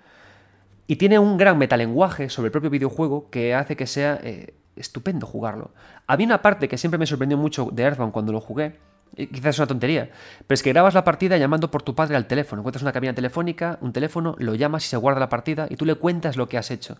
Y 0.90 0.96
tiene 0.96 1.20
un 1.20 1.36
gran 1.36 1.56
metalenguaje 1.56 2.28
sobre 2.28 2.46
el 2.46 2.50
propio 2.50 2.68
videojuego 2.68 3.30
que 3.30 3.54
hace 3.54 3.76
que 3.76 3.86
sea 3.86 4.18
eh, 4.24 4.54
estupendo 4.74 5.24
jugarlo. 5.24 5.70
Había 6.08 6.26
una 6.26 6.42
parte 6.42 6.66
que 6.66 6.76
siempre 6.78 6.98
me 6.98 7.06
sorprendió 7.06 7.38
mucho 7.38 7.68
de 7.70 7.84
Earthbound 7.84 8.12
cuando 8.12 8.32
lo 8.32 8.40
jugué, 8.40 8.74
quizás 9.14 9.54
es 9.54 9.58
una 9.60 9.68
tontería, 9.68 10.10
pero 10.48 10.54
es 10.56 10.64
que 10.64 10.70
grabas 10.70 10.94
la 10.94 11.04
partida 11.04 11.36
llamando 11.36 11.70
por 11.70 11.84
tu 11.84 11.94
padre 11.94 12.16
al 12.16 12.26
teléfono. 12.26 12.62
Encuentras 12.62 12.82
una 12.82 12.90
cabina 12.90 13.14
telefónica, 13.14 13.78
un 13.82 13.92
teléfono, 13.92 14.34
lo 14.40 14.56
llamas 14.56 14.84
y 14.84 14.88
se 14.88 14.96
guarda 14.96 15.20
la 15.20 15.28
partida 15.28 15.68
y 15.70 15.76
tú 15.76 15.84
le 15.84 15.94
cuentas 15.94 16.36
lo 16.36 16.48
que 16.48 16.58
has 16.58 16.72
hecho. 16.72 16.96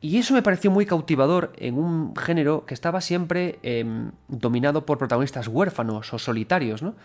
Y 0.00 0.18
eso 0.18 0.34
me 0.34 0.42
pareció 0.42 0.72
muy 0.72 0.84
cautivador 0.84 1.52
en 1.58 1.78
un 1.78 2.16
género 2.16 2.66
que 2.66 2.74
estaba 2.74 3.00
siempre 3.00 3.60
em, 3.62 4.10
dominado 4.26 4.84
por 4.84 4.98
protagonistas 4.98 5.46
huérfanos 5.46 6.12
o 6.12 6.18
solitarios, 6.18 6.82
¿no? 6.82 6.96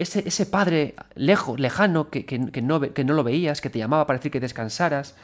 Ese, 0.00 0.26
ese 0.26 0.46
padre 0.46 0.94
lejos, 1.14 1.60
lejano, 1.60 2.08
que, 2.08 2.24
que, 2.24 2.38
no, 2.62 2.80
que 2.80 3.04
no 3.04 3.12
lo 3.12 3.22
veías, 3.22 3.60
que 3.60 3.68
te 3.68 3.78
llamaba 3.78 4.06
para 4.06 4.18
decir 4.18 4.32
que 4.32 4.40
descansaras, 4.40 5.14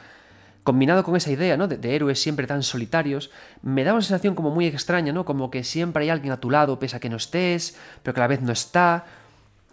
combinado 0.67 1.01
con 1.03 1.15
esa 1.15 1.31
idea 1.31 1.55
¿no? 1.55 1.69
de, 1.69 1.95
héroes 1.95 2.21
siempre 2.21 2.45
tan 2.45 2.61
solitarios, 2.61 3.31
me 3.61 3.85
da 3.85 3.93
una 3.93 4.01
sensación 4.01 4.35
como 4.35 4.51
muy 4.51 4.67
extraña, 4.67 5.13
¿no? 5.13 5.23
como 5.23 5.49
que 5.49 5.63
siempre 5.63 6.03
hay 6.03 6.09
alguien 6.09 6.33
a 6.33 6.41
tu 6.41 6.51
lado, 6.51 6.77
pese 6.77 6.97
a 6.97 6.99
que 6.99 7.09
no 7.09 7.15
estés, 7.15 7.77
pero 8.03 8.13
que 8.13 8.19
a 8.19 8.23
la 8.25 8.27
vez 8.27 8.41
no 8.41 8.51
está. 8.51 9.05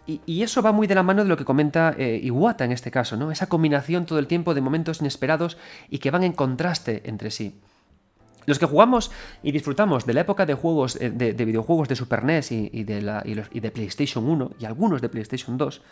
Y, 0.06 0.42
eso 0.42 0.62
va 0.62 0.70
muy 0.70 0.86
de 0.86 0.94
la 0.94 1.02
mano 1.02 1.24
de 1.24 1.28
lo 1.28 1.36
que 1.36 1.44
comenta 1.44 1.96
eh, 1.98 2.20
Iwata 2.22 2.64
en 2.64 2.70
este 2.70 2.92
caso, 2.92 3.16
¿no? 3.16 3.32
esa 3.32 3.48
combinación 3.48 4.06
todo 4.06 4.20
el 4.20 4.28
tiempo 4.28 4.54
de 4.54 4.60
momentos 4.60 5.00
inesperados 5.00 5.58
y 5.90 5.98
que 5.98 6.12
van 6.12 6.22
en 6.22 6.32
contraste 6.32 7.02
entre 7.06 7.32
sí. 7.32 7.58
Los 8.46 8.58
que 8.58 8.66
jugamos 8.66 9.10
y 9.42 9.52
disfrutamos 9.52 10.06
de 10.06 10.14
la 10.14 10.20
época 10.20 10.46
de 10.46 10.54
juegos 10.54 10.96
eh, 11.00 11.10
de, 11.10 11.44
videojuegos 11.44 11.88
de 11.88 11.96
Super 11.96 12.24
NES 12.24 12.52
y, 12.52 12.84
de 12.84 13.70
PlayStation 13.72 14.28
1 14.28 14.50
y 14.58 14.64
algunos 14.64 15.00
de 15.00 15.08
PlayStation 15.08 15.56
2, 15.56 15.82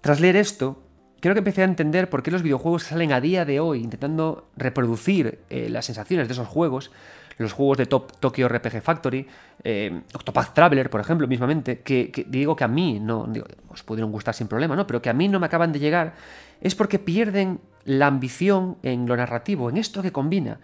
tras 0.00 0.20
leer 0.20 0.36
esto, 0.36 0.82
creo 1.20 1.34
que 1.34 1.40
empecé 1.40 1.62
a 1.62 1.64
entender 1.64 2.08
por 2.08 2.22
qué 2.22 2.30
los 2.30 2.42
videojuegos 2.42 2.84
salen 2.84 3.12
a 3.12 3.20
día 3.20 3.44
de 3.44 3.60
hoy 3.60 3.82
intentando 3.82 4.48
reproducir 4.56 5.40
eh, 5.50 5.68
las 5.68 5.84
sensaciones 5.86 6.28
de 6.28 6.32
esos 6.32 6.48
juegos. 6.48 6.90
Los 7.36 7.54
juegos 7.54 7.78
de 7.78 7.86
Top, 7.86 8.12
Tokyo 8.20 8.50
RPG 8.50 8.82
Factory, 8.82 9.26
eh, 9.64 10.02
Octopath 10.12 10.52
Traveler, 10.52 10.90
por 10.90 11.00
ejemplo, 11.00 11.26
mismamente, 11.26 11.80
que, 11.80 12.26
digo 12.28 12.54
que 12.54 12.64
a 12.64 12.68
mí 12.68 13.00
no, 13.00 13.32
os 13.70 13.82
pudieron 13.82 14.12
gustar 14.12 14.34
sin 14.34 14.46
problema, 14.46 14.76
¿no? 14.76 14.86
Pero 14.86 15.00
que 15.00 15.08
a 15.08 15.14
mí 15.14 15.26
no 15.26 15.40
me 15.40 15.46
acaban 15.46 15.72
de 15.72 15.78
llegar, 15.78 16.12
es 16.60 16.74
porque 16.74 16.98
pierden 16.98 17.60
la 17.86 18.08
ambición 18.08 18.76
en 18.82 19.06
lo 19.06 19.16
narrativo, 19.16 19.70
en 19.70 19.78
esto 19.78 20.02
que 20.02 20.12
combina, 20.12 20.60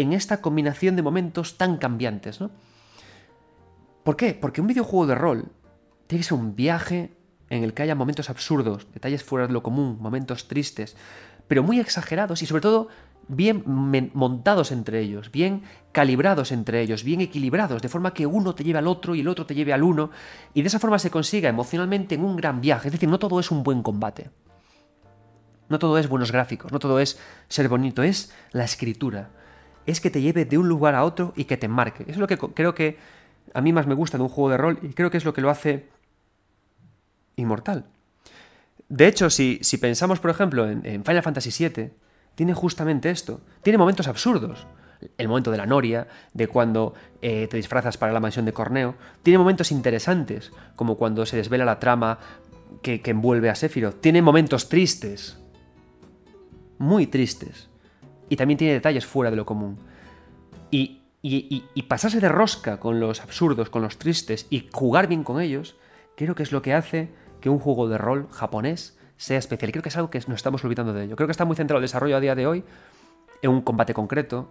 en 0.00 0.12
esta 0.12 0.40
combinación 0.40 0.96
de 0.96 1.02
momentos 1.02 1.58
tan 1.58 1.76
cambiantes, 1.76 2.40
¿no? 2.40 2.50
¿Por 4.04 4.16
qué? 4.16 4.34
Porque 4.34 4.60
un 4.60 4.66
videojuego 4.66 5.06
de 5.06 5.14
rol 5.14 5.52
tiene 6.06 6.20
que 6.20 6.28
ser 6.28 6.38
un 6.38 6.56
viaje 6.56 7.12
en 7.50 7.64
el 7.64 7.74
que 7.74 7.82
haya 7.82 7.94
momentos 7.94 8.30
absurdos, 8.30 8.86
detalles 8.92 9.24
fuera 9.24 9.46
de 9.46 9.52
lo 9.52 9.62
común, 9.62 9.98
momentos 10.00 10.48
tristes, 10.48 10.96
pero 11.46 11.62
muy 11.62 11.80
exagerados 11.80 12.42
y 12.42 12.46
sobre 12.46 12.62
todo 12.62 12.88
bien 13.28 13.62
montados 14.14 14.72
entre 14.72 15.00
ellos, 15.00 15.30
bien 15.30 15.62
calibrados 15.92 16.52
entre 16.52 16.80
ellos, 16.80 17.04
bien 17.04 17.20
equilibrados, 17.20 17.82
de 17.82 17.88
forma 17.88 18.14
que 18.14 18.26
uno 18.26 18.54
te 18.54 18.64
lleve 18.64 18.78
al 18.78 18.86
otro 18.86 19.14
y 19.14 19.20
el 19.20 19.28
otro 19.28 19.46
te 19.46 19.54
lleve 19.54 19.72
al 19.72 19.82
uno, 19.82 20.10
y 20.54 20.62
de 20.62 20.68
esa 20.68 20.78
forma 20.78 20.98
se 20.98 21.10
consiga 21.10 21.48
emocionalmente 21.48 22.14
en 22.14 22.24
un 22.24 22.36
gran 22.36 22.60
viaje. 22.60 22.88
Es 22.88 22.92
decir, 22.92 23.08
no 23.08 23.18
todo 23.18 23.38
es 23.40 23.50
un 23.50 23.62
buen 23.62 23.82
combate. 23.82 24.30
No 25.68 25.78
todo 25.78 25.98
es 25.98 26.08
buenos 26.08 26.32
gráficos, 26.32 26.72
no 26.72 26.78
todo 26.78 26.98
es 26.98 27.18
ser 27.48 27.68
bonito, 27.68 28.02
es 28.02 28.32
la 28.52 28.64
escritura. 28.64 29.30
Es 29.88 30.02
que 30.02 30.10
te 30.10 30.20
lleve 30.20 30.44
de 30.44 30.58
un 30.58 30.68
lugar 30.68 30.94
a 30.94 31.02
otro 31.02 31.32
y 31.34 31.44
que 31.44 31.56
te 31.56 31.66
marque. 31.66 32.04
Es 32.08 32.18
lo 32.18 32.26
que 32.26 32.36
creo 32.36 32.74
que 32.74 32.98
a 33.54 33.62
mí 33.62 33.72
más 33.72 33.86
me 33.86 33.94
gusta 33.94 34.18
de 34.18 34.22
un 34.22 34.28
juego 34.28 34.50
de 34.50 34.58
rol 34.58 34.78
y 34.82 34.88
creo 34.88 35.10
que 35.10 35.16
es 35.16 35.24
lo 35.24 35.32
que 35.32 35.40
lo 35.40 35.48
hace 35.48 35.88
inmortal. 37.36 37.86
De 38.90 39.06
hecho, 39.06 39.30
si, 39.30 39.58
si 39.62 39.78
pensamos, 39.78 40.20
por 40.20 40.30
ejemplo, 40.30 40.68
en, 40.68 41.04
Final 41.04 41.22
Fantasy 41.22 41.68
VII, 41.68 41.90
tiene 42.34 42.52
justamente 42.52 43.08
esto. 43.08 43.40
Tiene 43.62 43.78
momentos 43.78 44.08
absurdos. 44.08 44.66
El 45.16 45.26
momento 45.28 45.50
de 45.50 45.56
la 45.56 45.64
noria, 45.64 46.06
de 46.34 46.48
cuando 46.48 46.92
eh, 47.22 47.46
te 47.48 47.56
disfrazas 47.56 47.96
para 47.96 48.12
la 48.12 48.20
mansión 48.20 48.44
de 48.44 48.52
Corneo. 48.52 48.94
Tiene 49.22 49.38
momentos 49.38 49.72
interesantes, 49.72 50.52
como 50.76 50.96
cuando 50.96 51.24
se 51.24 51.38
desvela 51.38 51.64
la 51.64 51.78
trama 51.78 52.18
que, 52.82 53.00
envuelve 53.04 53.48
a 53.48 53.54
Sephiroth. 53.54 54.02
Tiene 54.02 54.20
momentos 54.20 54.68
tristes. 54.68 55.38
Muy 56.76 57.06
tristes. 57.06 57.67
Y 58.28 58.36
también 58.36 58.58
tiene 58.58 58.74
detalles 58.74 59.06
fuera 59.06 59.30
de 59.30 59.36
lo 59.36 59.46
común. 59.46 59.78
Y, 60.70 61.02
y, 61.22 61.64
y 61.74 61.82
pasarse 61.82 62.20
de 62.20 62.28
rosca 62.28 62.78
con 62.78 63.00
los 63.00 63.20
absurdos, 63.20 63.70
con 63.70 63.82
los 63.82 63.98
tristes, 63.98 64.46
y 64.50 64.68
jugar 64.72 65.06
bien 65.06 65.24
con 65.24 65.40
ellos, 65.40 65.76
creo 66.16 66.34
que 66.34 66.42
es 66.42 66.52
lo 66.52 66.62
que 66.62 66.74
hace 66.74 67.08
que 67.40 67.48
un 67.48 67.58
juego 67.58 67.88
de 67.88 67.98
rol 67.98 68.28
japonés 68.30 68.98
sea 69.16 69.38
especial. 69.38 69.68
Y 69.68 69.72
creo 69.72 69.82
que 69.82 69.88
es 69.88 69.96
algo 69.96 70.10
que 70.10 70.18
nos 70.20 70.36
estamos 70.36 70.64
olvidando 70.64 70.92
de 70.92 71.04
ello. 71.04 71.16
Creo 71.16 71.26
que 71.26 71.32
está 71.32 71.44
muy 71.44 71.56
centrado 71.56 71.78
el 71.78 71.84
desarrollo 71.84 72.16
a 72.16 72.20
día 72.20 72.34
de 72.34 72.46
hoy 72.46 72.64
en 73.42 73.50
un 73.50 73.62
combate 73.62 73.94
concreto, 73.94 74.48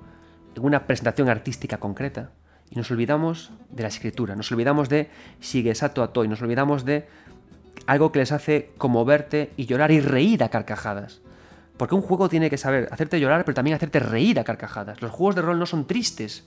en 0.56 0.64
una 0.64 0.86
presentación 0.86 1.30
artística 1.30 1.78
concreta. 1.78 2.32
Y 2.70 2.76
nos 2.76 2.92
olvidamos 2.92 3.52
de 3.70 3.84
la 3.84 3.90
escritura, 3.90 4.36
nos 4.36 4.52
olvidamos 4.52 4.90
de 4.90 5.10
Shigesato 5.42 6.04
Atoi, 6.04 6.28
nos 6.28 6.42
olvidamos 6.42 6.84
de 6.84 7.08
algo 7.86 8.12
que 8.12 8.20
les 8.20 8.32
hace 8.32 8.72
conmoverte 8.78 9.52
y 9.56 9.66
llorar 9.66 9.92
y 9.92 10.02
reír 10.02 10.44
a 10.44 10.50
carcajadas. 10.50 11.22
Porque 11.78 11.96
un 11.96 12.02
juego 12.02 12.30
tiene 12.30 12.50
que 12.50 12.58
saber 12.58 12.90
hacerte 12.92 13.20
llorar, 13.20 13.46
pero 13.46 13.56
también 13.56 13.76
hacerte 13.76 14.00
reír 14.00 14.40
a 14.40 14.44
carcajadas. 14.44 15.02
Los 15.02 15.12
juegos 15.12 15.36
de 15.36 15.42
rol 15.42 15.60
no 15.60 15.66
son 15.66 15.86
tristes. 15.86 16.46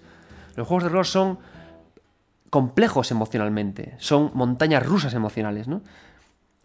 Los 0.57 0.67
juegos 0.67 0.85
de 0.85 0.91
rol 0.91 1.05
son 1.05 1.39
complejos 2.51 3.11
emocionalmente. 3.11 3.95
Son 3.99 4.31
montañas 4.35 4.85
rusas 4.85 5.15
emocionales, 5.15 5.69
¿no? 5.69 5.83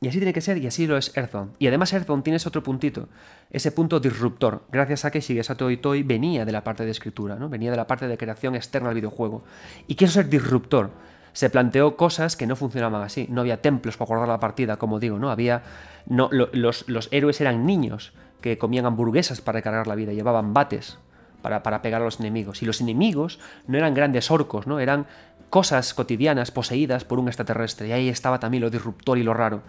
Y 0.01 0.09
así 0.09 0.17
tiene 0.17 0.33
que 0.33 0.41
ser, 0.41 0.57
y 0.57 0.67
así 0.67 0.87
lo 0.87 0.97
es 0.97 1.15
Earthbound. 1.15 1.55
Y 1.57 1.67
además 1.67 1.93
Earthbound 1.93 2.23
tiene 2.23 2.37
ese 2.37 2.49
otro 2.49 2.61
puntito, 2.61 3.07
ese 3.49 3.71
punto 3.71 3.99
disruptor, 3.99 4.63
gracias 4.71 5.05
a 5.05 5.11
que 5.11 5.21
Shigesato 5.21 5.71
Itoi 5.71 6.03
venía 6.03 6.45
de 6.45 6.51
la 6.51 6.63
parte 6.63 6.83
de 6.85 6.91
escritura, 6.91 7.37
¿no? 7.37 7.49
venía 7.49 7.71
de 7.71 7.77
la 7.77 7.87
parte 7.87 8.07
de 8.07 8.17
creación 8.17 8.55
externa 8.55 8.89
al 8.89 8.95
videojuego. 8.95 9.43
Y 9.87 9.95
quiso 9.95 10.13
ser 10.13 10.29
disruptor. 10.29 10.91
Se 11.31 11.49
planteó 11.49 11.97
cosas 11.97 12.35
que 12.35 12.45
no 12.45 12.55
funcionaban 12.55 13.01
así. 13.01 13.27
No 13.29 13.41
había 13.41 13.61
templos 13.61 13.97
para 13.97 14.07
guardar 14.07 14.29
la 14.29 14.39
partida, 14.39 14.77
como 14.77 14.99
digo, 14.99 15.19
¿no? 15.19 15.31
Había. 15.31 15.63
No, 16.05 16.29
los, 16.31 16.85
héroes 17.11 17.41
eran 17.41 17.65
niños 17.65 18.13
que 18.41 18.57
comían 18.57 18.85
hamburguesas 18.85 19.41
para 19.41 19.57
recargar 19.57 19.87
la 19.87 19.95
vida, 19.95 20.13
llevaban 20.13 20.53
bates 20.53 20.97
para, 21.41 21.63
para 21.63 21.81
pegar 21.81 22.01
a 22.01 22.05
los 22.05 22.19
enemigos. 22.19 22.61
Y 22.61 22.65
los 22.65 22.81
enemigos 22.81 23.39
no 23.67 23.77
eran 23.77 23.93
grandes 23.93 24.31
orcos, 24.31 24.67
¿no? 24.67 24.79
Eran 24.79 25.07
cosas 25.49 25.93
cotidianas 25.93 26.51
poseídas 26.51 27.05
por 27.05 27.19
un 27.19 27.27
extraterrestre. 27.27 27.87
Y 27.87 27.91
ahí 27.91 28.09
estaba 28.09 28.39
también 28.39 28.61
lo 28.61 28.69
disruptor 28.69 29.17
y 29.17 29.23
lo 29.23 29.33
raro. 29.33 29.61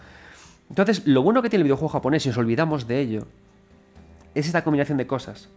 Entonces, 0.68 1.06
lo 1.06 1.22
bueno 1.22 1.42
que 1.42 1.50
tiene 1.50 1.60
el 1.60 1.64
videojuego 1.64 1.90
japonés, 1.90 2.24
si 2.24 2.30
nos 2.30 2.38
olvidamos 2.38 2.88
de 2.88 3.00
ello, 3.00 3.26
es 4.34 4.46
esta 4.46 4.64
combinación 4.64 4.98
de 4.98 5.06
cosas. 5.06 5.48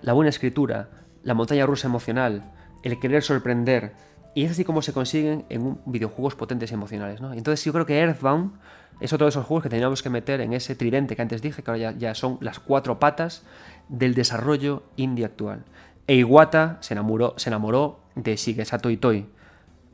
La 0.00 0.12
buena 0.12 0.30
escritura, 0.30 0.88
la 1.22 1.34
montaña 1.34 1.66
rusa 1.66 1.88
emocional, 1.88 2.52
el 2.82 3.00
querer 3.00 3.22
sorprender, 3.22 3.92
y 4.34 4.44
es 4.44 4.52
así 4.52 4.64
como 4.64 4.82
se 4.82 4.92
consiguen 4.92 5.44
en 5.48 5.78
videojuegos 5.86 6.34
potentes 6.34 6.70
y 6.70 6.74
emocionales. 6.74 7.20
¿no? 7.20 7.32
entonces 7.32 7.64
yo 7.64 7.72
creo 7.72 7.86
que 7.86 7.98
Earthbound 7.98 8.52
es 9.00 9.12
otro 9.12 9.26
de 9.26 9.30
esos 9.30 9.46
juegos 9.46 9.62
que 9.62 9.68
teníamos 9.68 10.02
que 10.02 10.10
meter 10.10 10.40
en 10.40 10.52
ese 10.52 10.74
tridente 10.74 11.14
que 11.14 11.22
antes 11.22 11.42
dije, 11.42 11.62
que 11.62 11.70
ahora 11.70 11.92
ya, 11.92 12.14
son 12.14 12.38
las 12.40 12.58
cuatro 12.58 12.98
patas 12.98 13.44
del 13.88 14.14
desarrollo 14.14 14.82
indie 14.96 15.24
actual. 15.24 15.64
E 16.06 16.16
Iwata 16.16 16.78
se 16.80 16.94
enamoró, 16.94 17.34
se 17.36 17.50
enamoró 17.50 18.00
de 18.14 18.36
Shigesato 18.36 18.90
Itoi. 18.90 19.26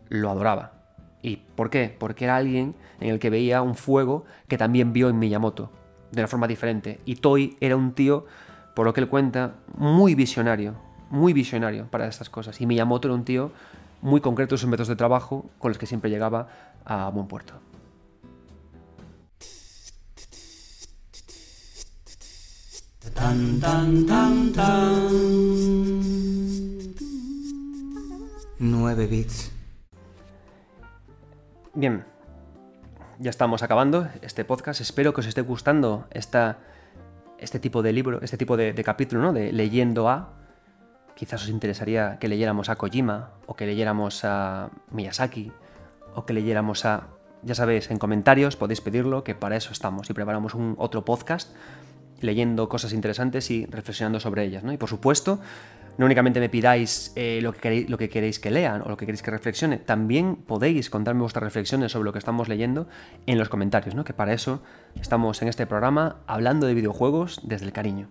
Lo 0.09 0.31
adoraba. 0.31 0.73
¿Y 1.23 1.37
por 1.37 1.71
qué? 1.71 1.95
Porque 1.99 2.25
era 2.25 2.37
alguien 2.37 2.75
en 3.01 3.11
el 3.11 3.19
que 3.19 3.31
veía 3.31 3.63
un 3.63 3.75
fuego 3.75 4.25
que 4.49 4.59
también 4.59 4.93
vio 4.93 5.09
en 5.09 5.19
Miyamoto, 5.19 5.71
de 6.13 6.21
una 6.21 6.29
forma 6.29 6.47
diferente. 6.47 7.01
Y 7.05 7.17
Toy 7.17 7.57
era 7.61 7.77
un 7.77 7.93
tío, 7.93 8.27
por 8.75 8.87
lo 8.87 8.93
que 8.93 9.01
él 9.01 9.09
cuenta, 9.09 9.55
muy 9.77 10.15
visionario, 10.15 10.75
muy 11.11 11.33
visionario 11.33 11.87
para 11.87 12.07
estas 12.07 12.31
cosas. 12.31 12.61
Y 12.61 12.67
Miyamoto 12.67 13.09
era 13.09 13.15
un 13.15 13.25
tío 13.25 13.53
muy 14.03 14.21
concreto 14.21 14.55
en 14.55 14.59
sus 14.59 14.69
métodos 14.69 14.89
de 14.89 14.97
trabajo 14.97 15.47
con 15.59 15.71
los 15.71 15.79
que 15.79 15.87
siempre 15.87 16.11
llegaba 16.11 16.49
a 16.85 17.09
buen 17.09 17.27
puerto. 17.27 17.55
Tan, 23.15 23.61
tan, 23.61 24.07
tan, 24.07 24.53
tan. 24.53 25.09
9 28.59 29.07
bits. 29.07 29.53
Bien, 31.75 32.05
ya 33.19 33.31
estamos 33.31 33.63
acabando 33.63 34.09
este 34.23 34.45
podcast. 34.45 34.81
Espero 34.81 35.15
que 35.15 35.21
os 35.21 35.27
esté 35.27 35.43
gustando 35.43 36.07
esta, 36.11 36.59
este 37.39 37.61
tipo 37.61 37.83
de 37.83 37.93
libro, 37.93 38.21
este 38.23 38.37
tipo 38.37 38.57
de, 38.57 38.75
capítulo, 38.85 39.23
¿no? 39.23 39.33
De 39.33 39.53
leyendo 39.53 40.09
a. 40.09 40.35
Quizás 41.15 41.45
os 41.45 41.49
interesaría 41.49 42.19
que 42.19 42.27
leyéramos 42.27 42.69
a 42.69 42.77
Kojima, 42.77 43.31
o 43.47 43.55
que 43.55 43.67
leyéramos 43.67 44.25
a 44.25 44.71
Miyazaki, 44.91 45.53
o 46.15 46.27
que 46.27 46.33
leyéramos 46.33 46.85
a. 46.85 47.07
Ya 47.45 47.55
sabéis, 47.55 47.91
en 47.91 47.99
comentarios 47.99 48.57
podéis 48.57 48.81
pedirlo, 48.81 49.23
que 49.23 49.35
para 49.35 49.57
eso 49.57 49.71
estamos 49.73 50.11
y 50.11 50.15
preparamos 50.15 50.55
un 50.55 50.75
otro 50.79 51.05
podcast 51.05 51.55
leyendo 52.21 52.69
cosas 52.69 52.93
interesantes 52.93 53.51
y 53.51 53.67
reflexionando 53.67 54.21
sobre 54.21 54.45
ellas. 54.45 54.65
¿no? 54.65 54.73
Y 54.73 54.77
por 54.77 54.89
supuesto, 54.89 55.41
no 55.99 56.07
únicamente 56.07 56.41
me 56.41 56.49
pidáis 56.49 57.13
eh, 57.17 57.41
lo, 57.43 57.53
que 57.53 57.61
queréis, 57.61 57.91
lo 57.91 57.99
que 57.99 58.09
queréis 58.09 58.39
que 58.39 58.51
lean 58.51 58.83
o 58.83 58.89
lo 58.89 58.97
que 58.97 59.07
queréis 59.07 59.23
que 59.23 59.31
reflexione, 59.31 59.79
también 59.79 60.37
podéis 60.37 60.91
contarme 60.91 61.21
vuestras 61.21 61.45
reflexiones 61.45 61.93
sobre 61.93 62.07
lo 62.07 62.13
que 62.13 62.19
estamos 62.19 62.49
leyendo 62.49 62.89
en 63.27 63.39
los 63.39 63.49
comentarios, 63.49 63.95
¿no? 63.95 64.05
que 64.05 64.13
para 64.13 64.33
eso 64.33 64.63
estamos 65.01 65.41
en 65.43 65.49
este 65.49 65.67
programa 65.67 66.17
hablando 66.27 66.67
de 66.67 66.75
videojuegos 66.75 67.41
desde 67.45 67.67
el 67.67 67.73
cariño. 67.73 68.09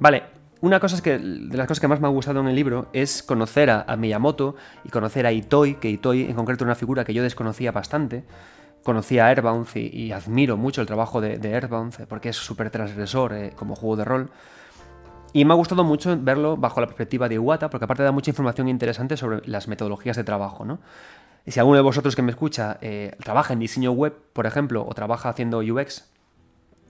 Vale, 0.00 0.24
una 0.60 0.80
cosa 0.80 0.96
es 0.96 1.02
que, 1.02 1.18
de 1.18 1.56
las 1.56 1.68
cosas 1.68 1.80
que 1.80 1.86
más 1.86 2.00
me 2.00 2.08
ha 2.08 2.10
gustado 2.10 2.40
en 2.40 2.48
el 2.48 2.56
libro 2.56 2.88
es 2.92 3.22
conocer 3.22 3.70
a, 3.70 3.82
a 3.82 3.96
Miyamoto 3.96 4.56
y 4.84 4.88
conocer 4.88 5.24
a 5.26 5.32
Itoi, 5.32 5.76
que 5.76 5.88
Itoi 5.88 6.22
en 6.22 6.34
concreto 6.34 6.64
es 6.64 6.66
una 6.66 6.74
figura 6.74 7.04
que 7.04 7.14
yo 7.14 7.22
desconocía 7.22 7.70
bastante. 7.70 8.24
Conocí 8.82 9.18
a 9.18 9.26
Airbound 9.26 9.68
y, 9.74 10.12
admiro 10.12 10.56
mucho 10.56 10.80
el 10.80 10.86
trabajo 10.86 11.20
de, 11.20 11.38
de 11.38 11.54
Airbound 11.54 12.00
eh, 12.00 12.06
porque 12.06 12.30
es 12.30 12.36
súper 12.36 12.70
transgresor 12.70 13.32
eh, 13.34 13.52
como 13.56 13.74
juego 13.74 13.96
de 13.96 14.04
rol. 14.04 14.30
Y 15.32 15.44
me 15.44 15.52
ha 15.52 15.56
gustado 15.56 15.84
mucho 15.84 16.16
verlo 16.18 16.56
bajo 16.56 16.80
la 16.80 16.86
perspectiva 16.86 17.28
de 17.28 17.34
Iwata, 17.34 17.68
porque 17.68 17.84
aparte 17.84 18.02
da 18.02 18.12
mucha 18.12 18.30
información 18.30 18.68
interesante 18.68 19.16
sobre 19.16 19.46
las 19.46 19.68
metodologías 19.68 20.16
de 20.16 20.24
trabajo, 20.24 20.64
¿no? 20.64 20.78
Si 21.46 21.58
alguno 21.58 21.76
de 21.76 21.82
vosotros 21.82 22.14
que 22.14 22.22
me 22.22 22.30
escucha 22.30 22.76
eh, 22.80 23.16
trabaja 23.22 23.54
en 23.54 23.58
diseño 23.58 23.92
web, 23.92 24.14
por 24.32 24.46
ejemplo, 24.46 24.84
o 24.86 24.94
trabaja 24.94 25.30
haciendo 25.30 25.58
UX, 25.58 26.10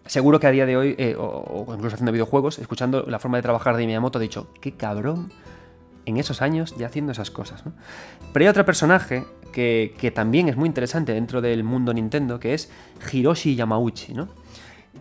seguro 0.07 0.41
que 0.41 0.49
a 0.49 0.51
día 0.51 0.67
de 0.67 0.77
hoy, 0.77 0.97
eh, 0.99 1.15
o, 1.17 1.65
incluso 1.75 1.95
haciendo 1.95 2.11
videojuegos, 2.11 2.59
escuchando 2.59 3.05
la 3.07 3.21
forma 3.21 3.39
de 3.39 3.43
trabajar 3.43 3.77
de 3.77 3.87
Miyamoto, 3.87 4.19
ha 4.19 4.21
dicho, 4.23 4.53
qué 4.61 4.73
cabrón 4.73 5.33
en 6.07 6.17
esos 6.17 6.43
años 6.43 6.75
ya 6.77 6.87
haciendo 6.87 7.13
esas 7.13 7.31
cosas. 7.31 7.65
¿no? 7.67 7.73
Pero 8.33 8.45
hay 8.45 8.49
otro 8.49 8.65
personaje 8.65 9.27
que, 9.59 10.13
también 10.15 10.49
es 10.49 10.57
muy 10.57 10.69
interesante 10.69 11.13
dentro 11.13 11.41
del 11.41 11.65
mundo 11.65 11.93
Nintendo, 11.93 12.39
que 12.39 12.55
es 12.55 12.71
Hiroshi 13.13 13.57
Yamauchi, 13.57 14.15
¿no? 14.15 14.29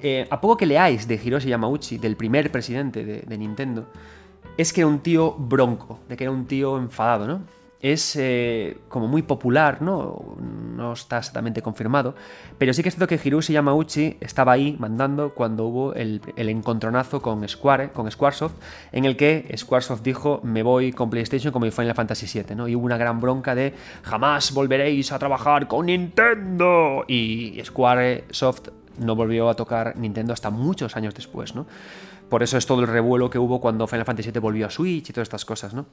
Eh, 0.02 0.28
a 0.30 0.42
poco 0.42 0.58
que 0.58 0.66
leáis 0.66 1.08
de 1.08 1.20
Hiroshi 1.24 1.50
Yamauchi, 1.50 1.98
del 1.98 2.16
primer 2.16 2.52
presidente 2.52 3.06
de, 3.06 3.22
de 3.22 3.38
Nintendo, 3.38 3.88
es 4.58 4.74
que 4.74 4.82
era 4.82 4.88
un 4.88 5.00
tío 5.00 5.34
bronco, 5.34 6.00
de 6.10 6.18
que 6.18 6.24
era 6.24 6.32
un 6.32 6.46
tío 6.46 6.78
enfadado, 6.78 7.28
¿no? 7.28 7.42
Es 7.82 8.16
eh, 8.16 8.80
como 8.90 9.08
muy 9.08 9.22
popular, 9.22 9.82
¿no? 9.82 10.36
No 10.76 10.94
está 10.94 11.20
exactamente 11.20 11.62
confirmado, 11.62 12.16
pero 12.58 12.74
sí 12.74 12.82
que 12.82 12.90
es 12.90 12.96
cierto 12.96 13.08
que 13.08 13.20
Hiroshi 13.24 13.54
Yamauchi 13.54 14.18
estaba 14.20 14.54
ahí 14.54 14.76
mandando 14.80 15.34
cuando 15.34 15.66
hubo 15.66 15.94
el, 15.94 16.22
el 16.36 16.50
encontronazo 16.50 17.22
con 17.22 17.48
Square, 17.48 17.92
con 17.92 18.10
Squaresoft, 18.10 18.56
en 18.92 19.06
el 19.06 19.16
que 19.16 19.54
Squaresoft 19.56 20.02
dijo 20.02 20.42
me 20.44 20.64
voy 20.64 20.92
con 20.92 21.10
PlayStation 21.10 21.54
como 21.54 21.70
Final 21.70 21.94
Fantasy 21.94 22.42
VII, 22.42 22.56
¿no? 22.56 22.68
Y 22.68 22.76
hubo 22.76 22.86
una 22.86 22.98
gran 22.98 23.22
bronca 23.22 23.54
de 23.54 23.74
jamás 24.04 24.54
volveréis 24.54 25.12
a 25.12 25.20
trabajar 25.20 25.68
con 25.68 25.86
Nintendo 25.86 27.06
y 27.08 27.62
Squaresoft 27.64 28.70
no 29.00 29.16
volvió 29.16 29.50
a 29.50 29.56
tocar 29.56 29.96
Nintendo 29.98 30.34
hasta 30.34 30.50
muchos 30.50 30.96
años 30.96 31.14
después, 31.14 31.56
¿no? 31.56 31.66
Por 32.30 32.44
eso 32.44 32.58
es 32.58 32.66
todo 32.66 32.82
el 32.82 32.88
revuelo 32.88 33.30
que 33.30 33.40
hubo 33.40 33.62
cuando 33.62 33.88
Final 33.88 34.06
Fantasy 34.06 34.32
VII 34.32 34.40
volvió 34.40 34.68
a 34.68 34.70
Switch 34.70 35.10
y 35.10 35.14
todas 35.14 35.28
estas 35.28 35.46
cosas, 35.46 35.74
¿no? 35.74 35.86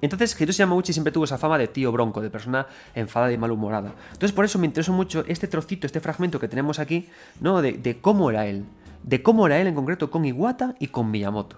Entonces, 0.00 0.40
Hiroshi 0.40 0.58
Yamauchi 0.58 0.92
siempre 0.92 1.12
tuvo 1.12 1.24
esa 1.24 1.38
fama 1.38 1.58
de 1.58 1.68
tío 1.68 1.90
bronco, 1.90 2.20
de 2.20 2.30
persona 2.30 2.66
enfadada 2.94 3.32
y 3.32 3.38
malhumorada. 3.38 3.92
Entonces, 4.12 4.32
por 4.32 4.44
eso 4.44 4.58
me 4.58 4.66
interesó 4.66 4.92
mucho 4.92 5.24
este 5.26 5.48
trocito, 5.48 5.86
este 5.86 6.00
fragmento 6.00 6.38
que 6.38 6.48
tenemos 6.48 6.78
aquí, 6.78 7.08
¿no? 7.40 7.62
De, 7.62 7.72
de 7.72 8.00
cómo 8.00 8.30
era 8.30 8.46
él. 8.46 8.64
De 9.02 9.22
cómo 9.22 9.46
era 9.46 9.58
él 9.58 9.66
en 9.66 9.74
concreto 9.74 10.10
con 10.10 10.24
Iwata 10.24 10.74
y 10.78 10.88
con 10.88 11.10
Miyamoto. 11.10 11.56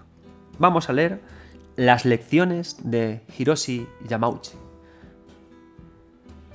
Vamos 0.57 0.89
a 0.89 0.93
leer 0.93 1.21
las 1.75 2.05
lecciones 2.05 2.77
de 2.83 3.21
Hiroshi 3.37 3.87
Yamauchi. 4.07 4.51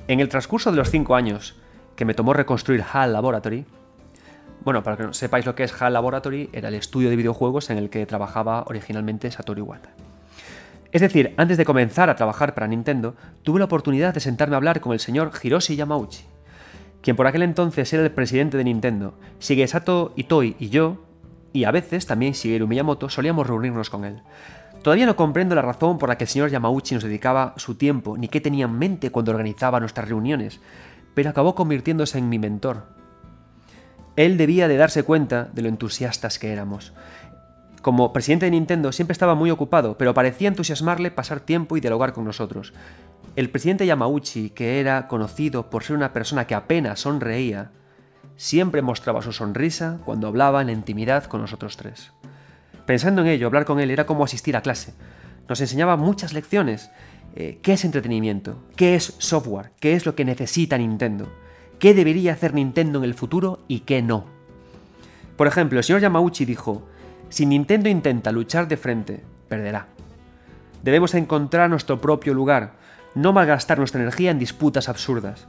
En 0.09 0.20
el 0.20 0.28
transcurso 0.28 0.70
de 0.70 0.76
los 0.76 0.91
cinco 0.91 1.16
años 1.16 1.57
que 1.97 2.05
me 2.05 2.14
tomó 2.14 2.32
reconstruir 2.32 2.84
HAL 2.93 3.12
Laboratory, 3.12 3.64
bueno, 4.64 4.82
para 4.82 4.97
que 4.97 5.03
no 5.05 5.12
sepáis 5.12 5.47
lo 5.47 5.55
que 5.55 5.64
es 5.64 5.80
HAL 5.80 5.93
Laboratory, 5.93 6.51
era 6.53 6.68
el 6.68 6.74
estudio 6.74 7.11
de 7.11 7.16
videojuegos 7.16 7.70
en 7.70 7.78
el 7.78 7.91
que 7.91 8.07
trabajaba 8.07 8.64
originalmente 8.66 9.30
Satoru 9.30 9.61
Iwata. 9.61 9.91
Es 10.93 11.01
decir, 11.01 11.34
antes 11.37 11.59
de 11.59 11.64
comenzar 11.64 12.11
a 12.11 12.16
trabajar 12.16 12.55
para 12.55 12.66
Nintendo, 12.66 13.16
tuve 13.43 13.59
la 13.59 13.64
oportunidad 13.64 14.14
de 14.14 14.20
sentarme 14.20 14.55
a 14.55 14.59
hablar 14.59 14.80
con 14.80 14.93
el 14.93 15.01
señor 15.01 15.32
Hiroshi 15.43 15.76
Yamauchi, 15.76 16.24
quien 17.03 17.16
por 17.16 17.26
aquel 17.26 17.43
entonces 17.43 17.93
era 17.93 18.03
el 18.03 18.11
presidente 18.11 18.57
de 18.57 18.64
Nintendo. 18.64 19.14
Shigesato 19.41 20.12
Itoi 20.16 20.57
y 20.59 20.68
yo, 20.68 21.05
y 21.53 21.64
a 21.64 21.70
veces 21.70 22.07
también 22.07 22.32
Shigeru 22.32 22.66
Miyamoto, 22.66 23.09
solíamos 23.09 23.47
reunirnos 23.47 23.91
con 23.91 24.05
él. 24.05 24.22
Todavía 24.82 25.07
no 25.07 25.16
comprendo 25.16 25.55
la 25.55 25.62
razón 25.62 25.99
por 25.99 26.09
la 26.09 26.16
que 26.16 26.24
el 26.24 26.28
señor 26.28 26.51
Yamauchi 26.51 26.95
nos 26.95 27.05
dedicaba 27.05 27.55
su 27.57 27.74
tiempo, 27.74 28.16
ni 28.16 28.28
qué 28.28 28.41
tenía 28.41 28.66
en 28.66 28.78
mente 28.78 29.11
cuando 29.11 29.32
organizaba 29.32 29.80
nuestras 29.80 30.09
reuniones, 30.09 30.61
pero 31.14 31.30
acabó 31.30 31.55
convirtiéndose 31.55 32.18
en 32.18 32.28
mi 32.28 32.39
mentor. 32.39 32.84
Él 34.16 34.37
debía 34.37 34.68
de 34.68 34.76
darse 34.76 35.03
cuenta 35.03 35.49
de 35.53 35.62
lo 35.62 35.68
entusiastas 35.68 36.39
que 36.39 36.53
éramos. 36.53 36.93
Como 37.87 38.12
presidente 38.12 38.47
de 38.47 38.51
Nintendo 38.51 38.91
siempre 38.91 39.12
estaba 39.12 39.37
muy 39.37 39.53
ocupado, 39.53 39.97
pero 39.97 40.12
parecía 40.12 40.49
entusiasmarle 40.49 41.12
pasar 41.12 41.39
tiempo 41.39 41.76
y 41.76 41.80
dialogar 41.80 42.12
con 42.12 42.24
nosotros. 42.24 42.72
El 43.37 43.49
presidente 43.49 43.87
Yamauchi, 43.87 44.51
que 44.51 44.80
era 44.80 45.07
conocido 45.07 45.70
por 45.70 45.84
ser 45.84 45.95
una 45.95 46.12
persona 46.12 46.49
que 46.49 46.57
apenas 46.57 46.99
sonreía, 46.99 47.70
siempre 48.37 48.82
mostraba 48.82 49.22
su 49.22 49.32
sonrisa 49.32 50.01
cuando 50.05 50.26
hablaba 50.26 50.62
en 50.62 50.66
la 50.66 50.72
intimidad 50.72 51.26
con 51.26 51.41
nosotros 51.43 51.76
tres. 51.76 52.11
Pensando 52.87 53.22
en 53.22 53.28
ello, 53.28 53.47
hablar 53.47 53.64
con 53.64 53.78
él 53.78 53.93
era 53.93 54.05
como 54.05 54.24
asistir 54.24 54.57
a 54.57 54.62
clase. 54.62 54.93
Nos 55.49 55.61
enseñaba 55.61 55.97
muchas 55.97 56.32
lecciones. 56.32 56.91
Eh, 57.37 57.61
¿Qué 57.62 57.74
es 57.74 57.84
entretenimiento? 57.84 58.64
¿Qué 58.74 58.97
es 58.97 59.14
software? 59.18 59.70
¿Qué 59.78 59.93
es 59.93 60.07
lo 60.07 60.16
que 60.16 60.24
necesita 60.24 60.76
Nintendo? 60.76 61.32
¿Qué 61.78 61.95
debería 61.95 62.32
hacer 62.32 62.53
Nintendo 62.53 62.99
en 62.99 63.05
el 63.05 63.14
futuro 63.14 63.61
y 63.68 63.80
qué 63.80 64.03
no? 64.03 64.24
Por 65.37 65.47
ejemplo, 65.47 65.78
el 65.78 65.84
señor 65.84 66.01
Yamauchi 66.01 66.47
dijo, 66.47 66.89
si 67.29 67.47
Nintendo 67.47 67.89
intenta 67.89 68.33
luchar 68.33 68.68
de 68.68 68.77
frente, 68.77 69.22
perderá. 69.49 69.89
Debemos 70.83 71.14
encontrar 71.14 71.68
nuestro 71.68 72.01
propio 72.01 72.35
lugar, 72.35 72.74
no 73.14 73.33
malgastar 73.33 73.79
nuestra 73.79 74.01
energía 74.01 74.31
en 74.31 74.39
disputas 74.39 74.89
absurdas. 74.89 75.49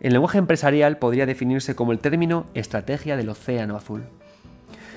El 0.00 0.12
lenguaje 0.12 0.38
empresarial 0.38 0.98
podría 0.98 1.26
definirse 1.26 1.76
como 1.76 1.92
el 1.92 2.00
término 2.00 2.46
estrategia 2.54 3.16
del 3.16 3.28
océano 3.28 3.76
azul. 3.76 4.02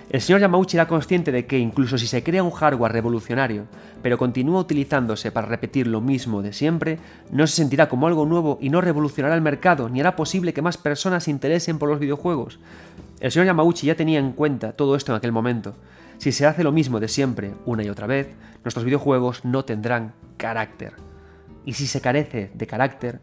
El 0.09 0.21
señor 0.21 0.41
Yamauchi 0.41 0.78
era 0.78 0.88
consciente 0.88 1.32
de 1.32 1.45
que 1.45 1.57
incluso 1.57 1.97
si 1.97 2.05
se 2.05 2.23
crea 2.23 2.43
un 2.43 2.51
hardware 2.51 2.91
revolucionario, 2.91 3.65
pero 4.03 4.19
continúa 4.19 4.61
utilizándose 4.61 5.32
para 5.32 5.47
repetir 5.47 5.88
lo 5.88 5.99
mismo 5.99 6.43
de 6.43 6.53
siempre, 6.53 6.99
no 7.32 7.47
se 7.47 7.55
sentirá 7.55 7.89
como 7.89 8.07
algo 8.07 8.26
nuevo 8.26 8.59
y 8.61 8.69
no 8.69 8.82
revolucionará 8.82 9.34
el 9.34 9.41
mercado, 9.41 9.89
ni 9.89 9.99
hará 9.99 10.15
posible 10.15 10.53
que 10.53 10.61
más 10.61 10.78
personas 10.78 11.23
se 11.23 11.32
interesen 11.32 11.80
por 11.80 11.89
los 11.89 11.99
videojuegos. 11.99 12.59
El 13.19 13.32
señor 13.32 13.47
Yamauchi 13.47 13.88
ya 13.88 13.95
tenía 13.95 14.19
en 14.19 14.32
cuenta 14.34 14.73
todo 14.73 14.95
esto 14.95 15.11
en 15.11 15.17
aquel 15.17 15.32
momento. 15.32 15.76
Si 16.18 16.32
se 16.32 16.45
hace 16.45 16.63
lo 16.63 16.72
mismo 16.72 16.99
de 16.99 17.07
siempre, 17.07 17.53
una 17.66 17.84
y 17.84 17.89
otra 17.89 18.07
vez, 18.07 18.30
nuestros 18.63 18.86
videojuegos 18.86 19.45
no 19.45 19.66
tendrán 19.66 20.13
carácter. 20.38 20.93
Y 21.66 21.74
si 21.74 21.88
se 21.88 22.01
carece 22.01 22.51
de 22.53 22.68
carácter, 22.68 23.22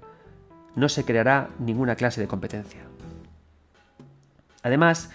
no 0.74 0.88
se 0.88 1.04
creará 1.04 1.50
ninguna 1.58 1.96
clase 1.96 2.20
de 2.20 2.28
competencia. 2.28 2.80
Además, 4.62 5.10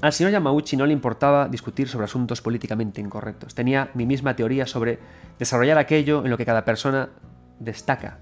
al 0.00 0.12
señor 0.12 0.32
Yamauchi 0.32 0.76
no 0.76 0.86
le 0.86 0.92
importaba 0.92 1.48
discutir 1.48 1.88
sobre 1.88 2.04
asuntos 2.04 2.40
políticamente 2.40 3.00
incorrectos. 3.00 3.54
Tenía 3.54 3.90
mi 3.94 4.06
misma 4.06 4.36
teoría 4.36 4.66
sobre 4.66 4.98
desarrollar 5.38 5.78
aquello 5.78 6.24
en 6.24 6.30
lo 6.30 6.36
que 6.36 6.46
cada 6.46 6.64
persona 6.64 7.08
destaca. 7.58 8.18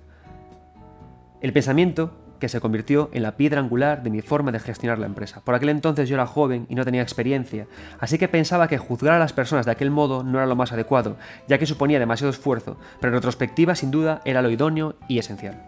El 1.41 1.53
pensamiento 1.53 2.24
que 2.39 2.49
se 2.49 2.61
convirtió 2.61 3.11
en 3.13 3.23
la 3.23 3.37
piedra 3.37 3.61
angular 3.61 4.03
de 4.03 4.11
mi 4.11 4.23
forma 4.23 4.53
de 4.53 4.61
gestionar 4.61 4.99
la 4.99 5.07
empresa. 5.07 5.43
Por 5.43 5.55
aquel 5.55 5.69
entonces 5.69 6.09
yo 6.09 6.17
era 6.17 6.27
joven 6.27 6.67
y 6.69 6.75
no 6.75 6.85
tenía 6.85 7.03
experiencia, 7.03 7.67
así 8.01 8.19
que 8.19 8.29
pensaba 8.29 8.69
que 8.69 8.79
juzgar 8.79 9.15
a 9.15 9.19
las 9.19 9.33
personas 9.33 9.67
de 9.67 9.73
aquel 9.73 9.91
modo 9.91 10.23
no 10.23 10.39
era 10.39 10.47
lo 10.47 10.57
más 10.57 10.73
adecuado, 10.73 11.17
ya 11.49 11.59
que 11.59 11.67
suponía 11.67 11.99
demasiado 11.99 12.31
esfuerzo, 12.31 12.77
pero 13.01 13.13
en 13.13 13.17
retrospectiva 13.17 13.75
sin 13.75 13.91
duda 13.91 14.21
era 14.25 14.43
lo 14.43 14.51
idóneo 14.51 14.97
y 15.09 15.19
esencial. 15.19 15.63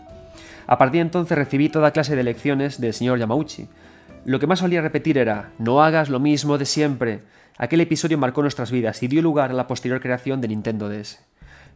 A 0.66 0.78
partir 0.78 0.98
de 0.98 1.02
entonces 1.02 1.38
recibí 1.38 1.68
toda 1.68 1.92
clase 1.92 2.16
de 2.16 2.24
lecciones 2.24 2.80
del 2.80 2.92
señor 2.92 3.18
Yamauchi. 3.18 3.68
Lo 4.24 4.40
que 4.40 4.48
más 4.48 4.58
solía 4.58 4.82
repetir 4.82 5.18
era, 5.18 5.52
no 5.58 5.82
hagas 5.82 6.10
lo 6.10 6.18
mismo 6.18 6.58
de 6.58 6.64
siempre. 6.64 7.22
Aquel 7.56 7.80
episodio 7.80 8.18
marcó 8.18 8.42
nuestras 8.42 8.72
vidas 8.72 9.02
y 9.02 9.08
dio 9.08 9.22
lugar 9.22 9.50
a 9.50 9.54
la 9.54 9.68
posterior 9.68 10.00
creación 10.00 10.40
de 10.40 10.48
Nintendo 10.48 10.88
DS. 10.88 11.20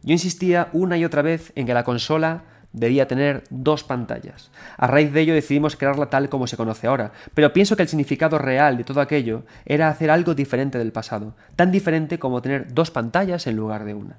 Yo 0.03 0.11
insistía 0.11 0.67
una 0.73 0.97
y 0.97 1.05
otra 1.05 1.21
vez 1.21 1.53
en 1.55 1.65
que 1.65 1.73
la 1.73 1.83
consola 1.83 2.43
debía 2.73 3.07
tener 3.07 3.43
dos 3.49 3.83
pantallas. 3.83 4.49
A 4.77 4.87
raíz 4.87 5.11
de 5.11 5.21
ello 5.21 5.33
decidimos 5.33 5.75
crearla 5.75 6.09
tal 6.09 6.29
como 6.29 6.47
se 6.47 6.57
conoce 6.57 6.87
ahora, 6.87 7.11
pero 7.33 7.53
pienso 7.53 7.75
que 7.75 7.83
el 7.83 7.89
significado 7.89 8.37
real 8.37 8.77
de 8.77 8.83
todo 8.83 9.01
aquello 9.01 9.43
era 9.65 9.89
hacer 9.89 10.09
algo 10.09 10.33
diferente 10.33 10.77
del 10.77 10.91
pasado, 10.91 11.33
tan 11.55 11.71
diferente 11.71 12.19
como 12.19 12.41
tener 12.41 12.73
dos 12.73 12.91
pantallas 12.91 13.47
en 13.47 13.55
lugar 13.55 13.83
de 13.83 13.93
una. 13.93 14.17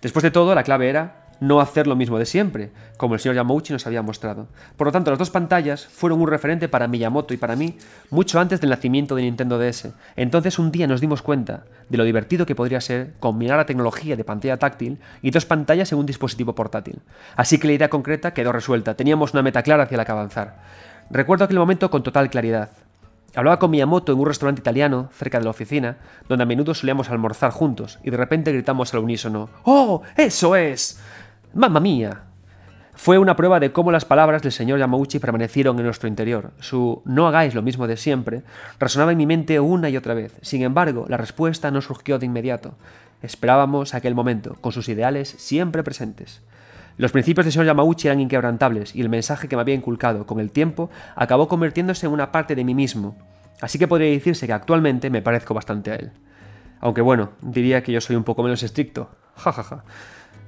Después 0.00 0.22
de 0.22 0.30
todo, 0.30 0.54
la 0.54 0.62
clave 0.62 0.88
era 0.88 1.25
no 1.40 1.60
hacer 1.60 1.86
lo 1.86 1.96
mismo 1.96 2.18
de 2.18 2.26
siempre, 2.26 2.70
como 2.96 3.14
el 3.14 3.20
señor 3.20 3.36
Yamauchi 3.36 3.72
nos 3.72 3.86
había 3.86 4.02
mostrado. 4.02 4.46
Por 4.76 4.86
lo 4.86 4.92
tanto, 4.92 5.10
las 5.10 5.18
dos 5.18 5.30
pantallas 5.30 5.86
fueron 5.86 6.20
un 6.20 6.28
referente 6.28 6.68
para 6.68 6.88
Miyamoto 6.88 7.34
y 7.34 7.36
para 7.36 7.56
mí 7.56 7.76
mucho 8.10 8.40
antes 8.40 8.60
del 8.60 8.70
nacimiento 8.70 9.14
de 9.14 9.22
Nintendo 9.22 9.58
DS. 9.58 9.88
Entonces 10.16 10.58
un 10.58 10.72
día 10.72 10.86
nos 10.86 11.00
dimos 11.00 11.22
cuenta 11.22 11.64
de 11.88 11.98
lo 11.98 12.04
divertido 12.04 12.46
que 12.46 12.54
podría 12.54 12.80
ser 12.80 13.12
combinar 13.20 13.56
la 13.58 13.66
tecnología 13.66 14.16
de 14.16 14.24
pantalla 14.24 14.58
táctil 14.58 14.98
y 15.22 15.30
dos 15.30 15.46
pantallas 15.46 15.92
en 15.92 15.98
un 15.98 16.06
dispositivo 16.06 16.54
portátil. 16.54 17.00
Así 17.36 17.58
que 17.58 17.66
la 17.66 17.74
idea 17.74 17.90
concreta 17.90 18.34
quedó 18.34 18.52
resuelta, 18.52 18.94
teníamos 18.94 19.32
una 19.32 19.42
meta 19.42 19.62
clara 19.62 19.84
hacia 19.84 19.98
la 19.98 20.04
que 20.04 20.12
avanzar. 20.12 20.56
Recuerdo 21.10 21.44
aquel 21.44 21.58
momento 21.58 21.90
con 21.90 22.02
total 22.02 22.30
claridad. 22.30 22.70
Hablaba 23.36 23.58
con 23.58 23.70
Miyamoto 23.70 24.12
en 24.12 24.18
un 24.18 24.26
restaurante 24.26 24.60
italiano 24.60 25.10
cerca 25.12 25.38
de 25.38 25.44
la 25.44 25.50
oficina, 25.50 25.98
donde 26.26 26.44
a 26.44 26.46
menudo 26.46 26.72
solíamos 26.72 27.10
almorzar 27.10 27.50
juntos, 27.50 27.98
y 28.02 28.08
de 28.08 28.16
repente 28.16 28.50
gritamos 28.50 28.94
al 28.94 29.00
unísono: 29.00 29.50
¡Oh! 29.64 30.02
¡Eso 30.16 30.56
es! 30.56 30.98
¡Mamma 31.56 31.80
mía! 31.80 32.20
Fue 32.92 33.16
una 33.16 33.34
prueba 33.34 33.58
de 33.60 33.72
cómo 33.72 33.90
las 33.90 34.04
palabras 34.04 34.42
del 34.42 34.52
señor 34.52 34.78
Yamauchi 34.78 35.18
permanecieron 35.20 35.78
en 35.78 35.86
nuestro 35.86 36.06
interior. 36.06 36.50
Su 36.60 37.00
no 37.06 37.26
hagáis 37.26 37.54
lo 37.54 37.62
mismo 37.62 37.86
de 37.86 37.96
siempre 37.96 38.42
resonaba 38.78 39.12
en 39.12 39.16
mi 39.16 39.24
mente 39.24 39.58
una 39.58 39.88
y 39.88 39.96
otra 39.96 40.12
vez. 40.12 40.36
Sin 40.42 40.62
embargo, 40.62 41.06
la 41.08 41.16
respuesta 41.16 41.70
no 41.70 41.80
surgió 41.80 42.18
de 42.18 42.26
inmediato. 42.26 42.74
Esperábamos 43.22 43.94
aquel 43.94 44.14
momento, 44.14 44.56
con 44.60 44.72
sus 44.72 44.90
ideales 44.90 45.34
siempre 45.38 45.82
presentes. 45.82 46.42
Los 46.98 47.12
principios 47.12 47.46
del 47.46 47.52
señor 47.54 47.68
Yamauchi 47.68 48.08
eran 48.08 48.20
inquebrantables 48.20 48.94
y 48.94 49.00
el 49.00 49.08
mensaje 49.08 49.48
que 49.48 49.56
me 49.56 49.62
había 49.62 49.76
inculcado 49.76 50.26
con 50.26 50.40
el 50.40 50.50
tiempo 50.50 50.90
acabó 51.14 51.48
convirtiéndose 51.48 52.04
en 52.04 52.12
una 52.12 52.32
parte 52.32 52.54
de 52.54 52.64
mí 52.64 52.74
mismo. 52.74 53.16
Así 53.62 53.78
que 53.78 53.88
podría 53.88 54.10
decirse 54.10 54.46
que 54.46 54.52
actualmente 54.52 55.08
me 55.08 55.22
parezco 55.22 55.54
bastante 55.54 55.90
a 55.90 55.94
él. 55.94 56.12
Aunque 56.80 57.00
bueno, 57.00 57.30
diría 57.40 57.82
que 57.82 57.92
yo 57.92 58.02
soy 58.02 58.14
un 58.14 58.24
poco 58.24 58.42
menos 58.42 58.62
estricto. 58.62 59.08
Ja, 59.36 59.52
ja, 59.52 59.62
ja. 59.62 59.84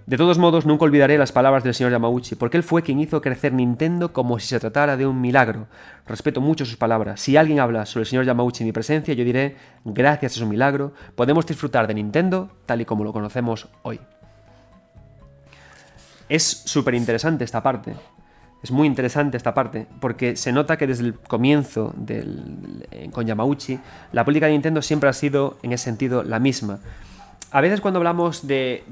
De 0.09 0.16
todos 0.16 0.38
modos, 0.38 0.64
nunca 0.64 0.86
olvidaré 0.86 1.18
las 1.18 1.32
palabras 1.32 1.64
del 1.64 1.74
señor 1.74 1.92
Yamauchi, 1.92 2.34
porque 2.34 2.56
él 2.56 2.62
fue 2.62 2.82
quien 2.82 2.98
hizo 2.98 3.20
crecer 3.20 3.52
Nintendo 3.52 4.11
como 4.11 4.38
si 4.38 4.46
se 4.46 4.59
tratara 4.59 4.96
de 4.96 5.06
un 5.06 5.20
milagro. 5.20 5.66
Respeto 6.06 6.40
mucho 6.40 6.64
sus 6.64 6.78
palabras. 6.78 7.20
Si 7.20 7.36
alguien 7.36 7.61
habla 7.61 7.84
sobre 7.84 8.04
el 8.04 8.06
señor 8.06 8.24
Yamauchi 8.24 8.62
en 8.62 8.68
mi 8.68 8.72
presencia, 8.72 9.12
yo 9.12 9.22
diré, 9.22 9.56
gracias 9.84 10.32
a 10.32 10.36
su 10.36 10.46
milagro, 10.46 10.94
podemos 11.14 11.44
disfrutar 11.44 11.86
de 11.86 11.92
Nintendo 11.92 12.50
tal 12.64 12.80
y 12.80 12.86
como 12.86 13.04
lo 13.04 13.12
conocemos 13.12 13.68
hoy. 13.82 14.00
Es 16.30 16.42
súper 16.64 16.94
interesante 16.94 17.44
esta 17.44 17.62
parte. 17.62 17.92
Es 18.62 18.70
muy 18.70 18.86
interesante 18.86 19.36
esta 19.36 19.52
parte, 19.52 19.86
porque 20.00 20.36
se 20.36 20.52
nota 20.52 20.78
que 20.78 20.86
desde 20.86 21.04
el 21.04 21.18
comienzo 21.18 21.94
con 23.12 23.26
Yamauchi, 23.26 23.78
la 24.12 24.24
política 24.24 24.46
de 24.46 24.52
Nintendo 24.52 24.80
siempre 24.80 25.11
ha 25.11 25.12
sido, 25.12 25.59
en 25.62 25.74
ese 25.74 25.84
sentido, 25.84 26.22
la 26.24 26.38
misma. 26.38 26.78
A 27.51 27.62
veces 27.62 27.80
cuando 27.80 27.99
hablamos 27.99 28.46
de, 28.46 28.84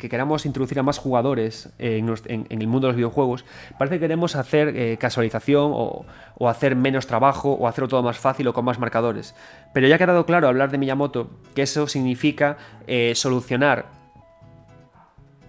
que 0.00 0.08
queramos 0.08 0.44
introducir 0.44 0.78
a 0.80 0.82
más 0.82 0.98
jugadores 0.98 1.68
en, 1.78 2.08
el 2.48 2.66
mundo 2.66 2.88
de 2.88 2.92
los 2.92 2.96
videojuegos, 2.96 3.44
parece 3.78 3.96
que 3.96 4.00
queremos 4.00 4.34
hacer 4.34 4.76
eh, 4.76 4.96
casualización 4.98 5.70
o, 5.72 6.04
hacer 6.48 6.74
menos 6.74 7.06
trabajo 7.06 7.52
o 7.52 7.68
hacerlo 7.68 7.86
todo 7.86 8.02
más 8.02 8.18
fácil 8.18 8.48
o 8.48 8.52
con 8.52 8.64
más 8.64 8.80
marcadores. 8.80 9.36
Pero 9.72 9.86
ya 9.86 9.94
ha 9.94 9.98
quedado 9.98 10.26
claro 10.26 10.48
hablar 10.48 10.72
de 10.72 10.78
Miyamoto 10.78 11.30
que 11.54 11.62
eso 11.62 11.86
significa 11.86 12.56
eh, 12.88 13.12
solucionar 13.14 13.86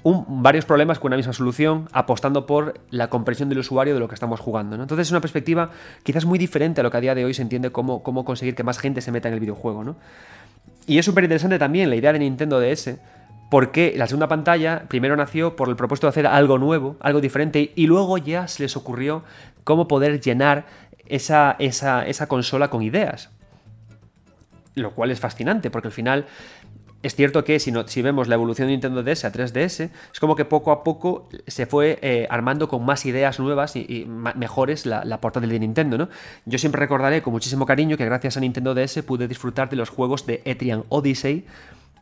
varios 0.03 0.65
problemas 0.65 0.99
con 0.99 1.09
una 1.09 1.17
misma 1.17 1.33
solución, 1.33 1.87
apostando 1.93 2.45
por 2.45 2.81
la 2.89 3.09
comprensión 3.09 3.49
del 3.49 3.59
usuario 3.59 3.93
de 3.93 3.99
lo 3.99 4.07
que 4.07 4.15
estamos 4.15 4.39
jugando. 4.39 4.75
Entonces 4.75 5.07
es 5.07 5.11
una 5.11 5.21
perspectiva 5.21 5.71
quizás 6.03 6.25
muy 6.25 6.37
diferente 6.37 6.81
a 6.81 6.83
lo 6.83 6.91
que 6.91 6.97
a 6.97 7.01
día 7.01 7.15
de 7.15 7.25
hoy 7.25 7.33
se 7.33 7.41
entiende 7.41 7.71
cómo 7.71 8.25
conseguir 8.25 8.53
que 8.53 8.63
más 8.63 8.77
gente 8.77 9.01
se 9.01 9.11
meta 9.11 9.29
en 9.29 9.33
el 9.33 9.39
videojuego. 9.39 9.83
¿no? 9.83 9.95
Y 10.85 10.97
es 10.97 11.05
súper 11.05 11.23
interesante 11.23 11.59
también 11.59 11.89
la 11.89 11.95
idea 11.95 12.13
de 12.13 12.19
Nintendo 12.19 12.59
DS, 12.59 12.97
porque 13.49 13.93
la 13.95 14.07
segunda 14.07 14.27
pantalla 14.27 14.83
primero 14.87 15.15
nació 15.15 15.55
por 15.55 15.69
el 15.69 15.75
propósito 15.75 16.07
de 16.07 16.09
hacer 16.09 16.27
algo 16.27 16.57
nuevo, 16.57 16.97
algo 16.99 17.21
diferente, 17.21 17.71
y 17.75 17.87
luego 17.87 18.17
ya 18.17 18.47
se 18.47 18.63
les 18.63 18.75
ocurrió 18.75 19.23
cómo 19.63 19.87
poder 19.87 20.19
llenar 20.19 20.65
esa, 21.05 21.55
esa, 21.59 22.05
esa 22.05 22.27
consola 22.27 22.69
con 22.69 22.81
ideas. 22.81 23.29
Lo 24.75 24.91
cual 24.91 25.11
es 25.11 25.19
fascinante, 25.19 25.69
porque 25.69 25.89
al 25.89 25.93
final 25.93 26.25
es 27.03 27.15
cierto 27.15 27.43
que 27.43 27.59
si, 27.59 28.01
vemos 28.01 28.27
la 28.29 28.35
evolución 28.35 28.67
de 28.67 28.71
Nintendo 28.71 29.03
DS 29.03 29.25
a 29.25 29.31
3DS, 29.31 29.89
es 30.13 30.19
como 30.19 30.35
que 30.35 30.45
poco 30.45 30.71
a 30.71 30.83
poco 30.83 31.27
se 31.45 31.65
fue 31.65 31.99
eh, 32.01 32.25
armando 32.29 32.69
con 32.69 32.85
más 32.85 33.05
ideas 33.05 33.39
nuevas 33.39 33.75
y, 33.75 34.05
mejores 34.35 34.85
la, 34.85 35.03
la, 35.03 35.19
de 35.19 35.59
Nintendo, 35.59 35.97
¿no? 35.97 36.09
Yo 36.45 36.57
siempre 36.57 36.79
recordaré 36.79 37.21
con 37.21 37.33
muchísimo 37.33 37.65
cariño 37.65 37.97
que 37.97 38.05
gracias 38.05 38.37
a 38.37 38.39
Nintendo 38.39 38.73
DS 38.73 39.03
pude 39.03 39.27
disfrutar 39.27 39.69
de 39.69 39.75
los 39.75 39.89
juegos 39.89 40.25
de 40.25 40.41
Etrian 40.45 40.85
Odyssey, 40.89 41.45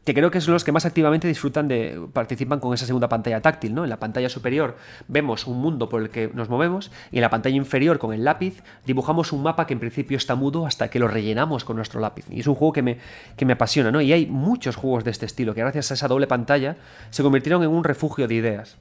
que 0.04 0.16
creo 0.16 0.32
que 0.32 0.42
son 0.42 0.54
los 0.54 0.64
que 0.64 0.72
más 0.72 0.86
activamente 0.86 1.28
disfrutan 1.28 1.68
de 1.68 2.02
participan 2.12 2.60
con 2.60 2.74
esa 2.74 2.88
segunda 2.88 3.08
pantalla 3.08 3.42
táctil, 3.42 3.76
¿no? 3.76 3.84
En 3.84 3.90
la 3.90 3.98
pantalla 3.98 4.30
superior 4.30 4.76
vemos 5.08 5.46
un 5.46 5.62
mundo 5.62 5.90
por 5.90 6.02
el 6.02 6.10
que 6.10 6.32
nos 6.34 6.50
movemos 6.50 6.92
y 7.12 7.18
en 7.18 7.22
la 7.22 7.30
pantalla 7.30 7.56
inferior 7.56 8.00
con 8.00 8.12
el 8.14 8.24
lápiz 8.24 8.64
dibujamos 8.86 9.32
un 9.32 9.44
mapa 9.44 9.68
que 9.68 9.74
en 9.74 9.80
principio 9.80 10.18
está 10.18 10.34
mudo 10.34 10.66
hasta 10.66 10.90
que 10.90 10.98
lo 10.98 11.08
rellenamos 11.08 11.66
con 11.66 11.76
nuestro 11.76 12.00
lápiz. 12.00 12.26
Y 12.32 12.40
es 12.40 12.48
un 12.48 12.56
juego 12.56 12.74
que 12.74 12.82
me, 12.82 12.98
que 13.38 13.46
me 13.46 13.54
apasiona, 13.54 13.92
¿no? 13.92 14.02
Y 14.02 14.12
hay 14.12 14.26
muchos 14.26 14.76
juegos 14.76 15.04
de 15.04 15.12
este 15.12 15.28
estilo 15.28 15.54
que 15.54 15.62
gracias 15.62 15.92
a 15.92 15.94
esa 15.94 16.08
doble 16.08 16.26
pantalla 16.26 16.78
se 17.12 17.22
convirtieron 17.22 17.62
en 17.62 17.70
un 17.70 17.84
refugio 17.84 18.28
de 18.28 18.34
ideas. 18.34 18.78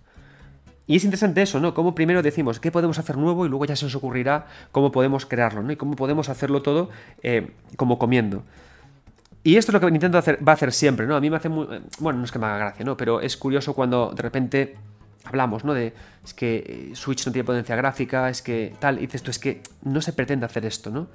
Y 0.87 0.97
es 0.97 1.05
interesante 1.05 1.43
eso, 1.43 1.61
¿no? 1.61 1.75
Cómo 1.75 1.95
primero 1.95 2.23
decimos 2.23 2.59
qué 2.59 2.73
podemos 2.73 2.99
hacer 2.99 3.17
nuevo 3.17 3.45
y 3.45 3.49
luego 3.49 3.67
ya 3.67 3.77
se 3.77 3.85
nos 3.85 3.95
ocurrirá 3.95 4.47
cómo 4.73 4.91
podemos 4.91 5.27
crearlo, 5.27 5.63
¿no? 5.63 5.71
Y 5.71 5.77
cómo 5.77 5.97
podemos 5.97 6.31
hacerlo 6.31 6.63
todo 6.63 6.89
eh, 7.23 7.53
como 7.77 7.99
comiendo. 7.99 8.43
Y 9.43 9.57
esto 9.57 9.71
es 9.71 9.75
lo 9.75 9.81
que 9.81 9.91
Nintendo 9.91 10.21
va 10.21 10.53
a 10.53 10.55
hacer 10.55 10.73
siempre, 10.73 11.07
¿no? 11.07 11.17
A 11.17 11.21
mí 11.21 11.31
me 11.31 11.37
hace 11.37 11.49
muy... 11.49 11.67
Eh, 11.71 11.81
bueno, 11.99 12.19
no 12.19 12.25
es 12.25 12.33
que 12.33 12.39
me 12.39 12.47
haga 12.47 12.59
gracia, 12.59 12.85
¿no? 12.85 12.97
Pero 12.97 13.21
es 13.21 13.37
curioso 13.37 13.75
cuando 13.75 14.13
de 14.15 14.23
repente 14.23 14.77
hablamos, 15.25 15.65
¿no? 15.65 15.73
De 15.73 15.95
es 16.25 16.35
que 16.35 16.91
eh, 16.93 16.95
Switch 16.95 17.27
no 17.27 17.33
tiene 17.33 17.45
potencia 17.45 17.75
gráfica, 17.77 18.29
es 18.29 18.43
que 18.43 18.75
tal, 18.79 18.99
y 18.99 19.03
dices 19.03 19.23
tú, 19.23 19.31
es 19.31 19.39
que 19.39 19.63
no 19.83 20.03
se 20.03 20.13
pretende 20.13 20.45
hacer 20.45 20.67
esto, 20.67 20.91
¿no? 20.91 21.09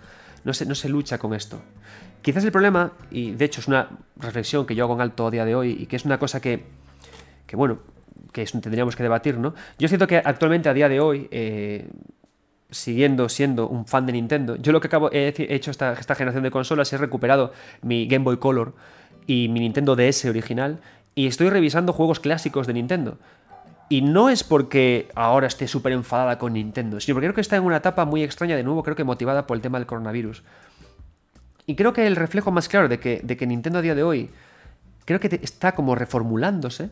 No 0.44 0.54
se, 0.54 0.66
no 0.66 0.76
se 0.76 0.90
lucha 0.90 1.18
con 1.18 1.34
esto. 1.34 1.62
Quizás 2.22 2.44
el 2.44 2.52
problema, 2.52 2.94
y 3.12 3.32
de 3.32 3.46
hecho 3.46 3.62
es 3.62 3.68
una 3.68 3.90
reflexión 4.18 4.66
que 4.66 4.74
yo 4.74 4.86
hago 4.86 4.96
en 4.96 5.02
alto 5.02 5.28
a 5.28 5.32
día 5.32 5.46
de 5.46 5.56
hoy, 5.56 5.78
y 5.80 5.86
que 5.86 5.96
es 5.96 6.06
una 6.06 6.18
cosa 6.18 6.42
que, 6.42 6.64
que 7.46 7.56
bueno, 7.56 7.80
que 8.32 8.46
tendríamos 8.46 8.96
que 8.96 9.04
debatir, 9.04 9.38
¿no? 9.38 9.54
Yo 9.78 9.88
siento 9.88 10.08
que 10.08 10.18
actualmente 10.18 10.68
a 10.70 10.74
día 10.74 10.90
de 10.90 11.00
hoy 11.00 11.28
eh, 11.32 11.88
siguiendo 12.72 13.30
siendo 13.30 13.68
un 13.68 13.86
fan 13.86 14.06
de 14.06 14.14
Nintendo, 14.14 14.56
yo 14.56 14.72
lo 14.72 14.82
que 14.82 14.88
acabo, 14.88 15.10
he 15.12 15.34
hecho 15.38 15.72
esta, 15.72 15.94
esta 15.94 16.16
generación 16.16 16.44
de 16.44 16.52
consolas 16.52 16.92
he 16.94 16.98
recuperado 16.98 17.54
mi 17.82 18.08
Game 18.08 18.26
Boy 18.26 18.38
Color 18.38 18.74
y 19.28 19.50
mi 19.50 19.60
Nintendo 19.60 19.96
DS 19.96 20.26
original 20.26 20.80
y 21.16 21.28
estoy 21.28 21.50
revisando 21.50 21.94
juegos 21.94 22.20
clásicos 22.20 22.68
de 22.68 22.74
Nintendo. 22.74 23.18
Y 23.88 24.02
no 24.02 24.30
es 24.30 24.44
porque 24.44 25.10
ahora 25.16 25.48
esté 25.48 25.68
súper 25.68 25.94
enfadada 25.94 26.40
con 26.40 26.54
Nintendo, 26.54 27.00
sino 27.00 27.16
porque 27.16 27.28
creo 27.28 27.36
que 27.36 27.42
está 27.42 27.56
en 27.56 27.64
una 27.64 27.78
etapa 27.78 28.04
muy 28.06 28.24
extraña, 28.24 28.56
de 28.56 28.64
nuevo, 28.64 28.84
creo 28.84 28.96
que 28.96 29.04
motivada 29.04 29.46
por 29.46 29.56
el 29.56 29.62
tema 29.62 29.78
del 29.78 29.86
coronavirus. 29.86 30.44
Y 31.68 31.76
creo 31.76 31.94
que 31.94 32.08
el 32.08 32.16
reflejo 32.16 32.52
más 32.52 32.68
claro 32.68 32.88
de 32.88 33.00
que, 33.00 33.22
de 33.24 33.38
que 33.38 33.48
Nintendo 33.48 33.80
a 33.80 33.82
día 33.82 33.96
de 33.96 34.04
hoy 34.04 34.32
creo 35.06 35.20
que 35.20 35.40
está 35.42 35.74
como 35.74 35.96
reformulándose 35.96 36.90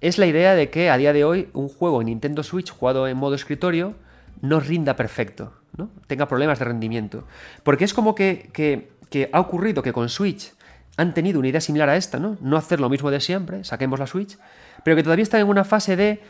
es 0.00 0.18
la 0.18 0.26
idea 0.26 0.54
de 0.54 0.70
que 0.70 0.90
a 0.90 0.96
día 0.96 1.12
de 1.12 1.24
hoy 1.24 1.48
un 1.52 1.68
juego 1.68 2.00
en 2.00 2.06
Nintendo 2.06 2.42
Switch 2.42 2.70
jugado 2.70 3.06
en 3.08 3.16
modo 3.16 3.34
escritorio 3.34 3.94
no 4.40 4.60
rinda 4.60 4.96
perfecto, 4.96 5.52
¿no? 5.76 5.90
tenga 6.06 6.26
problemas 6.26 6.58
de 6.58 6.64
rendimiento. 6.64 7.24
Porque 7.62 7.84
es 7.84 7.94
como 7.94 8.14
que, 8.14 8.90
ha 9.32 9.40
ocurrido 9.40 9.82
que 9.82 9.92
con 9.92 10.08
Switch 10.08 10.52
han 10.96 11.14
tenido 11.14 11.38
una 11.38 11.48
idea 11.48 11.60
similar 11.60 11.88
a 11.88 11.96
esta, 11.96 12.18
¿no? 12.18 12.38
No 12.40 12.56
hacer 12.56 12.80
lo 12.80 12.88
mismo 12.88 13.10
de 13.10 13.20
siempre, 13.20 13.64
saquemos 13.64 13.98
la 13.98 14.06
Switch, 14.06 14.38
pero 14.82 14.96
que 14.96 15.02
todavía 15.02 15.22
están 15.22 15.40
en 15.40 15.48
una 15.48 15.64
fase 15.64 15.96
de 15.96 16.20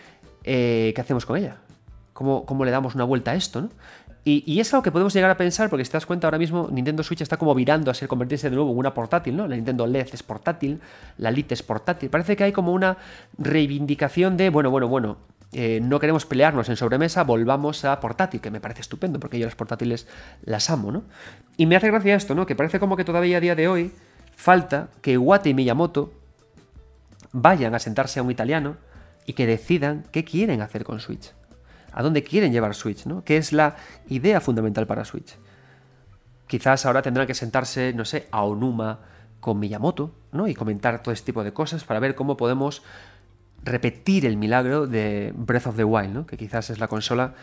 eh, 0.45 0.93
¿qué 0.95 1.01
hacemos 1.01 1.27
con 1.27 1.37
ella? 1.37 1.59
¿Cómo, 2.13 2.47
¿Cómo, 2.47 2.65
le 2.65 2.71
damos 2.71 2.95
una 2.95 3.05
vuelta 3.05 3.33
a 3.33 3.35
esto? 3.35 3.61
¿no? 3.61 3.69
Y, 4.29 4.59
es 4.59 4.75
algo 4.75 4.83
que 4.83 4.91
podemos 4.91 5.15
llegar 5.15 5.31
a 5.31 5.37
pensar, 5.37 5.71
porque 5.71 5.85
si 5.85 5.91
te 5.93 5.99
das 5.99 6.05
cuenta 6.05 6.27
ahora 6.27 6.39
mismo, 6.39 6.69
Nintendo 6.73 7.05
Switch 7.05 7.21
está 7.21 7.37
como 7.37 7.55
virando 7.55 7.93
a 7.93 7.95
ser 7.95 8.09
convertirse 8.09 8.51
de 8.51 8.57
nuevo 8.57 8.73
en 8.73 8.79
una 8.79 8.93
portátil, 8.93 9.37
¿no? 9.37 9.47
La 9.47 9.55
Nintendo 9.55 9.87
LED 9.87 10.09
es 10.13 10.25
portátil, 10.25 10.81
la 11.19 11.31
Lite 11.31 11.55
es 11.55 11.63
portátil. 11.63 12.11
Parece 12.11 12.35
que 12.35 12.43
hay 12.43 12.51
como 12.51 12.73
una 12.73 12.97
reivindicación 13.39 14.37
de, 14.37 14.51
bueno, 14.51 14.69
bueno, 14.69 14.89
bueno, 14.89 15.19
eh, 15.53 15.81
no 15.81 16.01
queremos 16.01 16.27
pelearnos 16.27 16.69
en 16.69 16.77
sobremesa, 16.77 17.25
volvamos 17.25 17.85
a 17.85 17.99
portátil, 18.01 18.41
que 18.41 18.51
me 18.51 18.61
parece 18.61 18.81
estupendo, 18.81 19.21
porque 19.21 19.39
yo 19.39 19.47
las 19.47 19.55
portátiles 19.55 20.07
las 20.43 20.71
amo, 20.71 20.93
¿no? 20.93 21.05
Y 21.57 21.67
me 21.67 21.77
hace 21.77 21.89
gracia 21.89 22.17
esto, 22.17 22.35
¿no? 22.35 22.47
Que 22.47 22.57
parece 22.57 22.81
como 22.81 22.97
que 22.97 23.05
todavía 23.05 23.39
a 23.39 23.41
día 23.41 23.55
de 23.55 23.69
hoy 23.69 23.93
falta 24.35 24.89
que 25.01 25.13
Iwate 25.13 25.51
y 25.51 25.55
Miyamoto 25.55 26.13
vayan 27.33 27.75
a 27.75 27.79
sentarse 27.79 28.21
a 28.21 28.23
un 28.23 28.31
italiano 28.31 28.77
y 29.25 29.33
que 29.33 29.47
decidan 29.47 30.05
qué 30.11 30.25
quieren 30.25 30.61
hacer 30.63 30.85
con 30.85 31.01
Switch. 31.01 31.33
A 31.93 32.03
dónde 32.03 32.23
quieren 32.23 32.53
llevar 32.53 32.75
Switch, 32.75 33.07
¿no? 33.07 33.25
¿Qué 33.25 33.37
es 33.37 33.53
la 33.53 33.77
idea 34.09 34.41
fundamental 34.41 34.87
para 34.87 35.05
Switch? 35.05 35.37
Quizás 36.47 36.87
ahora 36.87 37.03
tendrán 37.03 37.27
que 37.27 37.35
sentarse, 37.35 37.93
no 37.93 38.05
sé, 38.05 38.29
a 38.31 38.43
Onuma 38.43 39.01
con 39.41 39.59
Miyamoto, 39.59 40.15
¿no? 40.33 40.49
Y 40.49 40.55
comentar 40.55 41.03
todo 41.03 41.13
este 41.13 41.27
tipo 41.27 41.45
de 41.45 41.53
cosas 41.53 41.85
para 41.85 42.01
ver 42.01 42.15
cómo 42.15 42.37
podemos 42.37 42.83
repetir 43.67 44.25
el 44.25 44.37
milagro 44.37 44.87
de 44.87 45.33
Breath 45.37 45.67
of 45.67 45.77
the 45.77 45.85
Wild, 45.85 46.15
¿no? 46.15 46.27
que 46.27 46.37
quizás 46.37 46.71
es 46.71 46.79
la 46.79 46.89
consola 46.89 47.35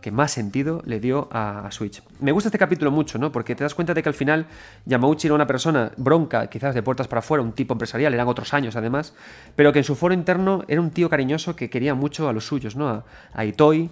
que 0.00 0.10
más 0.10 0.32
sentido 0.32 0.82
le 0.84 1.00
dio 1.00 1.28
a, 1.30 1.70
Switch. 1.70 2.02
Me 2.20 2.32
gusta 2.32 2.48
este 2.48 2.58
capítulo 2.58 2.90
mucho, 2.90 3.18
¿no? 3.18 3.30
Porque 3.30 3.54
te 3.54 3.62
das 3.62 3.74
cuenta 3.74 3.94
de 3.94 4.02
que 4.02 4.08
al 4.08 4.14
final 4.14 4.46
Yamauchi 4.84 5.28
era 5.28 5.34
una 5.34 5.46
persona 5.46 5.92
bronca, 5.96 6.48
quizás 6.48 6.74
de 6.74 6.82
puertas 6.82 7.06
para 7.06 7.20
afuera, 7.20 7.42
un 7.42 7.52
tipo 7.52 7.72
empresarial, 7.72 8.12
eran 8.12 8.26
otros 8.26 8.52
años 8.52 8.74
además, 8.74 9.14
pero 9.54 9.72
que 9.72 9.78
en 9.78 9.84
su 9.84 9.94
foro 9.94 10.12
interno 10.12 10.64
era 10.66 10.80
un 10.80 10.90
tío 10.90 11.08
cariñoso 11.08 11.54
que 11.54 11.70
quería 11.70 11.94
mucho 11.94 12.28
a 12.28 12.32
los 12.32 12.46
suyos, 12.46 12.74
¿no? 12.74 12.88
A, 12.88 13.04
a 13.32 13.44
Itoi, 13.44 13.90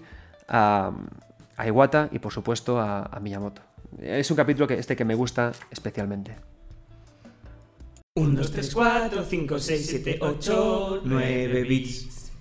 a, 0.48 0.90
Iwata 1.64 2.08
y 2.10 2.18
por 2.18 2.32
supuesto 2.32 2.80
a, 2.80 3.02
a 3.04 3.20
Miyamoto. 3.20 3.62
Es 4.00 4.30
un 4.30 4.36
capítulo 4.36 4.66
que 4.66 4.74
este 4.74 4.96
que 4.96 5.04
me 5.04 5.14
gusta 5.14 5.52
especialmente. 5.70 6.49
1, 8.16 8.36
2, 8.36 8.50
3, 8.50 8.74
4, 8.74 9.22
5, 9.22 9.58
6, 9.60 9.86
7, 9.86 10.18
8, 10.20 11.02
9 11.04 11.62
bits. 11.62 12.32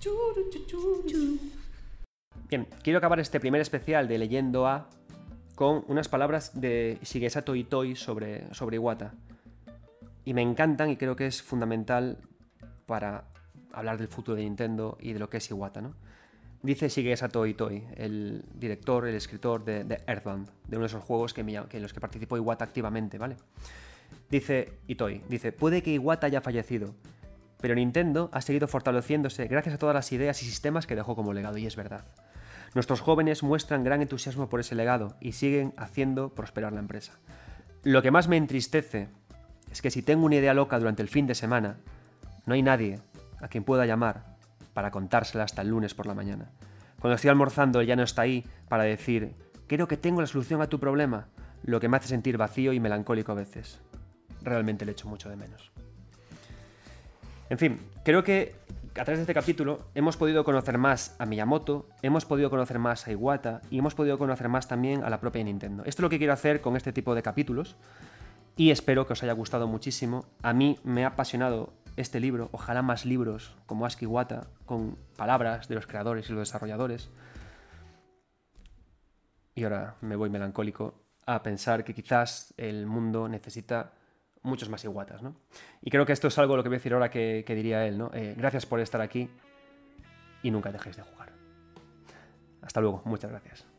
Bien, 2.48 2.66
quiero 2.82 2.98
acabar 2.98 3.20
este 3.20 3.38
primer 3.38 3.60
especial 3.60 4.08
de 4.08 4.18
Leyendo 4.18 4.66
A 4.66 4.88
con 5.54 5.84
unas 5.86 6.08
palabras 6.08 6.60
de 6.60 6.98
Shigesato 7.02 7.54
Itoi 7.54 7.94
sobre, 7.94 8.52
sobre 8.52 8.78
Iwata. 8.78 9.14
Y 10.24 10.34
me 10.34 10.42
encantan 10.42 10.90
y 10.90 10.96
creo 10.96 11.14
que 11.14 11.28
es 11.28 11.40
fundamental 11.40 12.18
para 12.86 13.28
hablar 13.72 13.96
del 13.96 14.08
futuro 14.08 14.36
de 14.36 14.42
Nintendo 14.42 14.98
y 15.00 15.12
de 15.12 15.20
lo 15.20 15.30
que 15.30 15.36
es 15.36 15.48
Iwata, 15.50 15.80
¿no? 15.80 15.94
Dice 16.64 16.88
Shigesato 16.88 17.46
Itoi, 17.46 17.86
el 17.94 18.44
director, 18.54 19.06
el 19.06 19.14
escritor 19.14 19.64
de, 19.64 19.84
de 19.84 20.00
Earthbound, 20.08 20.48
de 20.66 20.76
uno 20.76 20.80
de 20.80 20.88
esos 20.88 21.04
juegos 21.04 21.32
que, 21.32 21.44
me, 21.44 21.64
que 21.68 21.76
en 21.76 21.84
los 21.84 21.92
que 21.92 22.00
participó 22.00 22.36
Iwata 22.36 22.64
activamente, 22.64 23.18
¿vale? 23.18 23.36
Dice 24.30 24.78
Itoi, 24.86 25.22
dice, 25.28 25.52
puede 25.52 25.82
que 25.82 25.92
Iwata 25.92 26.26
haya 26.26 26.40
fallecido, 26.40 26.94
pero 27.60 27.74
Nintendo 27.74 28.30
ha 28.32 28.40
seguido 28.40 28.68
fortaleciéndose 28.68 29.48
gracias 29.48 29.74
a 29.74 29.78
todas 29.78 29.94
las 29.94 30.12
ideas 30.12 30.40
y 30.42 30.46
sistemas 30.46 30.86
que 30.86 30.94
dejó 30.96 31.16
como 31.16 31.32
legado, 31.32 31.58
y 31.58 31.66
es 31.66 31.76
verdad. 31.76 32.04
Nuestros 32.74 33.00
jóvenes 33.00 33.42
muestran 33.42 33.82
gran 33.82 34.00
entusiasmo 34.00 34.48
por 34.48 34.60
ese 34.60 34.76
legado 34.76 35.16
y 35.20 35.32
siguen 35.32 35.74
haciendo 35.76 36.32
prosperar 36.34 36.72
la 36.72 36.78
empresa. 36.78 37.18
Lo 37.82 38.02
que 38.02 38.12
más 38.12 38.28
me 38.28 38.36
entristece 38.36 39.08
es 39.72 39.82
que 39.82 39.90
si 39.90 40.02
tengo 40.02 40.26
una 40.26 40.36
idea 40.36 40.54
loca 40.54 40.78
durante 40.78 41.02
el 41.02 41.08
fin 41.08 41.26
de 41.26 41.34
semana, 41.34 41.78
no 42.46 42.54
hay 42.54 42.62
nadie 42.62 43.00
a 43.40 43.48
quien 43.48 43.64
pueda 43.64 43.86
llamar 43.86 44.36
para 44.72 44.92
contársela 44.92 45.44
hasta 45.44 45.62
el 45.62 45.68
lunes 45.68 45.94
por 45.94 46.06
la 46.06 46.14
mañana. 46.14 46.52
Cuando 47.00 47.16
estoy 47.16 47.30
almorzando, 47.30 47.80
él 47.80 47.88
ya 47.88 47.96
no 47.96 48.04
está 48.04 48.22
ahí 48.22 48.46
para 48.68 48.84
decir, 48.84 49.34
creo 49.66 49.88
que 49.88 49.96
tengo 49.96 50.20
la 50.20 50.26
solución 50.28 50.62
a 50.62 50.68
tu 50.68 50.78
problema, 50.78 51.26
lo 51.64 51.80
que 51.80 51.88
me 51.88 51.96
hace 51.96 52.08
sentir 52.08 52.36
vacío 52.36 52.72
y 52.72 52.78
melancólico 52.78 53.32
a 53.32 53.36
veces. 53.36 53.80
Realmente 54.42 54.84
le 54.84 54.92
echo 54.92 55.08
mucho 55.08 55.28
de 55.28 55.36
menos. 55.36 55.70
En 57.48 57.58
fin, 57.58 57.80
creo 58.04 58.22
que 58.22 58.54
a 58.92 59.04
través 59.04 59.18
de 59.18 59.22
este 59.22 59.34
capítulo 59.34 59.80
hemos 59.94 60.16
podido 60.16 60.44
conocer 60.44 60.78
más 60.78 61.16
a 61.18 61.26
Miyamoto, 61.26 61.88
hemos 62.02 62.24
podido 62.24 62.50
conocer 62.50 62.78
más 62.78 63.06
a 63.06 63.12
Iwata 63.12 63.60
y 63.70 63.78
hemos 63.78 63.94
podido 63.94 64.18
conocer 64.18 64.48
más 64.48 64.68
también 64.68 65.04
a 65.04 65.10
la 65.10 65.20
propia 65.20 65.42
Nintendo. 65.42 65.82
Esto 65.84 66.00
es 66.00 66.04
lo 66.04 66.10
que 66.10 66.18
quiero 66.18 66.32
hacer 66.32 66.60
con 66.60 66.76
este 66.76 66.92
tipo 66.92 67.14
de 67.14 67.22
capítulos 67.22 67.76
y 68.56 68.70
espero 68.70 69.06
que 69.06 69.14
os 69.14 69.22
haya 69.22 69.32
gustado 69.32 69.66
muchísimo. 69.66 70.26
A 70.42 70.52
mí 70.52 70.78
me 70.84 71.04
ha 71.04 71.08
apasionado 71.08 71.72
este 71.96 72.20
libro, 72.20 72.50
ojalá 72.52 72.82
más 72.82 73.04
libros 73.04 73.56
como 73.66 73.86
Aski 73.86 74.04
Iwata, 74.04 74.46
con 74.66 74.96
palabras 75.16 75.68
de 75.68 75.74
los 75.74 75.86
creadores 75.86 76.28
y 76.28 76.32
los 76.32 76.48
desarrolladores. 76.48 77.10
Y 79.54 79.64
ahora 79.64 79.96
me 80.00 80.16
voy 80.16 80.30
melancólico 80.30 80.94
a 81.26 81.42
pensar 81.42 81.84
que 81.84 81.94
quizás 81.94 82.54
el 82.56 82.86
mundo 82.86 83.28
necesita 83.28 83.92
muchos 84.42 84.68
más 84.68 84.84
iguatas, 84.84 85.22
¿no? 85.22 85.36
Y 85.82 85.90
creo 85.90 86.06
que 86.06 86.12
esto 86.12 86.28
es 86.28 86.38
algo 86.38 86.56
lo 86.56 86.62
que 86.62 86.68
voy 86.68 86.76
a 86.76 86.78
decir 86.78 86.94
ahora 86.94 87.10
que, 87.10 87.44
diría 87.46 87.86
él, 87.86 87.98
¿no? 87.98 88.10
Eh, 88.14 88.34
gracias 88.36 88.66
por 88.66 88.80
estar 88.80 89.00
aquí 89.00 89.28
y 90.42 90.50
nunca 90.50 90.72
dejéis 90.72 90.96
de 90.96 91.02
jugar. 91.02 91.32
Hasta 92.62 92.80
luego, 92.80 93.02
muchas 93.04 93.30
gracias. 93.30 93.69